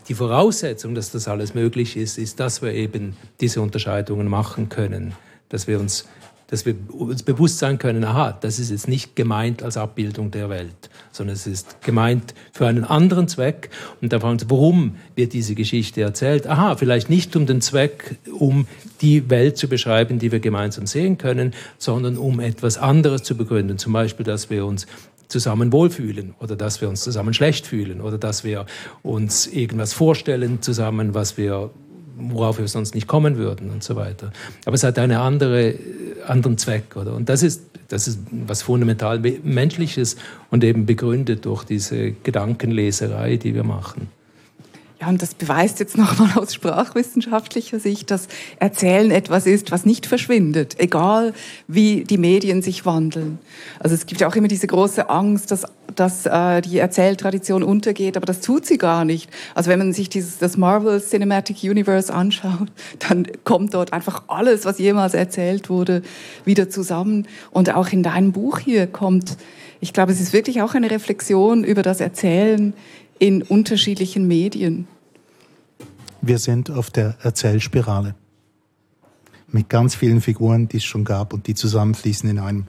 die 0.08 0.14
Voraussetzung, 0.14 0.96
dass 0.96 1.12
das 1.12 1.28
alles 1.28 1.54
möglich 1.54 1.96
ist, 1.96 2.18
ist, 2.18 2.40
dass 2.40 2.62
wir 2.62 2.72
eben 2.72 3.16
diese 3.40 3.60
Unterscheidungen 3.60 4.26
machen 4.26 4.68
können, 4.68 5.14
dass 5.50 5.68
wir 5.68 5.78
uns 5.78 6.08
dass 6.48 6.64
wir 6.64 6.76
uns 6.92 7.22
bewusst 7.22 7.58
sein 7.58 7.78
können, 7.78 8.04
aha, 8.04 8.36
das 8.40 8.58
ist 8.58 8.70
jetzt 8.70 8.88
nicht 8.88 9.16
gemeint 9.16 9.62
als 9.62 9.76
Abbildung 9.76 10.30
der 10.30 10.48
Welt, 10.48 10.90
sondern 11.10 11.34
es 11.34 11.46
ist 11.46 11.82
gemeint 11.82 12.34
für 12.52 12.66
einen 12.66 12.84
anderen 12.84 13.26
Zweck. 13.26 13.70
Und 14.00 14.12
da 14.12 14.20
fragen 14.20 14.38
Sie, 14.38 14.48
warum 14.48 14.96
wird 15.16 15.32
diese 15.32 15.54
Geschichte 15.54 16.02
erzählt? 16.02 16.46
Aha, 16.46 16.76
vielleicht 16.76 17.10
nicht 17.10 17.34
um 17.34 17.46
den 17.46 17.60
Zweck, 17.60 18.16
um 18.38 18.66
die 19.00 19.28
Welt 19.28 19.56
zu 19.56 19.68
beschreiben, 19.68 20.18
die 20.18 20.30
wir 20.30 20.40
gemeinsam 20.40 20.86
sehen 20.86 21.18
können, 21.18 21.52
sondern 21.78 22.16
um 22.16 22.38
etwas 22.38 22.78
anderes 22.78 23.24
zu 23.24 23.36
begründen. 23.36 23.78
Zum 23.78 23.92
Beispiel, 23.92 24.24
dass 24.24 24.48
wir 24.48 24.66
uns 24.66 24.86
zusammen 25.28 25.72
wohlfühlen 25.72 26.34
oder 26.38 26.54
dass 26.54 26.80
wir 26.80 26.88
uns 26.88 27.00
zusammen 27.00 27.34
schlecht 27.34 27.66
fühlen 27.66 28.00
oder 28.00 28.18
dass 28.18 28.44
wir 28.44 28.66
uns 29.02 29.48
irgendwas 29.48 29.92
vorstellen 29.92 30.62
zusammen, 30.62 31.14
was 31.14 31.36
wir 31.36 31.70
worauf 32.18 32.58
wir 32.58 32.68
sonst 32.68 32.94
nicht 32.94 33.06
kommen 33.06 33.36
würden 33.36 33.70
und 33.70 33.82
so 33.82 33.96
weiter. 33.96 34.32
Aber 34.64 34.74
es 34.74 34.82
hat 34.82 34.98
einen 34.98 35.18
andere, 35.18 35.74
anderen 36.28 36.58
Zweck. 36.58 36.96
Oder? 36.96 37.14
Und 37.14 37.28
das 37.28 37.42
ist, 37.42 37.62
das 37.88 38.08
ist 38.08 38.20
was 38.30 38.62
fundamental 38.62 39.20
Menschliches 39.42 40.16
und 40.50 40.64
eben 40.64 40.86
begründet 40.86 41.44
durch 41.44 41.64
diese 41.64 42.12
Gedankenleserei, 42.12 43.36
die 43.36 43.54
wir 43.54 43.64
machen. 43.64 44.08
Ja, 44.98 45.08
und 45.08 45.20
das 45.20 45.34
beweist 45.34 45.78
jetzt 45.78 45.98
nochmal 45.98 46.30
aus 46.36 46.54
sprachwissenschaftlicher 46.54 47.78
Sicht, 47.78 48.10
dass 48.10 48.28
Erzählen 48.58 49.10
etwas 49.10 49.46
ist, 49.46 49.70
was 49.70 49.84
nicht 49.84 50.06
verschwindet, 50.06 50.76
egal 50.78 51.34
wie 51.68 52.04
die 52.04 52.16
Medien 52.16 52.62
sich 52.62 52.86
wandeln. 52.86 53.38
Also 53.78 53.94
es 53.94 54.06
gibt 54.06 54.22
ja 54.22 54.28
auch 54.28 54.36
immer 54.36 54.48
diese 54.48 54.66
große 54.66 55.10
Angst, 55.10 55.50
dass, 55.50 55.66
dass 55.94 56.24
äh, 56.24 56.62
die 56.62 56.78
Erzähltradition 56.78 57.62
untergeht, 57.62 58.16
aber 58.16 58.24
das 58.24 58.40
tut 58.40 58.64
sie 58.64 58.78
gar 58.78 59.04
nicht. 59.04 59.28
Also 59.54 59.68
wenn 59.70 59.78
man 59.78 59.92
sich 59.92 60.08
dieses, 60.08 60.38
das 60.38 60.56
Marvel 60.56 61.02
Cinematic 61.02 61.62
Universe 61.62 62.12
anschaut, 62.12 62.68
dann 63.06 63.26
kommt 63.44 63.74
dort 63.74 63.92
einfach 63.92 64.22
alles, 64.28 64.64
was 64.64 64.78
jemals 64.78 65.12
erzählt 65.12 65.68
wurde, 65.68 66.00
wieder 66.46 66.70
zusammen. 66.70 67.28
Und 67.50 67.74
auch 67.74 67.88
in 67.88 68.02
deinem 68.02 68.32
Buch 68.32 68.60
hier 68.60 68.86
kommt, 68.86 69.36
ich 69.80 69.92
glaube, 69.92 70.12
es 70.12 70.20
ist 70.22 70.32
wirklich 70.32 70.62
auch 70.62 70.72
eine 70.72 70.90
Reflexion 70.90 71.64
über 71.64 71.82
das 71.82 72.00
Erzählen 72.00 72.72
in 73.18 73.42
unterschiedlichen 73.42 74.26
Medien. 74.26 74.86
Wir 76.20 76.38
sind 76.38 76.70
auf 76.70 76.90
der 76.90 77.16
Erzählspirale 77.22 78.14
mit 79.48 79.68
ganz 79.68 79.94
vielen 79.94 80.20
Figuren, 80.20 80.68
die 80.68 80.78
es 80.78 80.84
schon 80.84 81.04
gab 81.04 81.32
und 81.32 81.46
die 81.46 81.54
zusammenfließen 81.54 82.28
in 82.28 82.38
einem. 82.38 82.66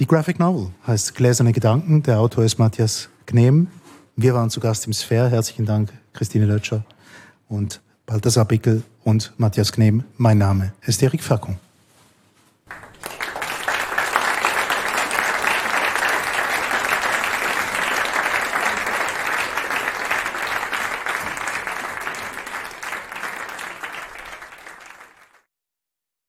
Die 0.00 0.06
Graphic 0.06 0.38
Novel 0.38 0.70
heißt 0.86 1.14
Gläserne 1.14 1.52
Gedanken. 1.52 2.02
Der 2.02 2.20
Autor 2.20 2.44
ist 2.44 2.58
Matthias 2.58 3.08
Gnehm. 3.26 3.68
Wir 4.16 4.34
waren 4.34 4.50
zu 4.50 4.60
Gast 4.60 4.86
im 4.86 4.92
Sphere. 4.92 5.30
Herzlichen 5.30 5.64
Dank, 5.64 5.92
Christine 6.12 6.46
Lötscher 6.46 6.84
und 7.48 7.80
Balthasar 8.06 8.44
Bickel 8.44 8.82
und 9.04 9.32
Matthias 9.38 9.72
Gnehm. 9.72 10.04
Mein 10.16 10.38
Name 10.38 10.72
ist 10.82 11.02
Erik 11.02 11.22
Fackung. 11.22 11.56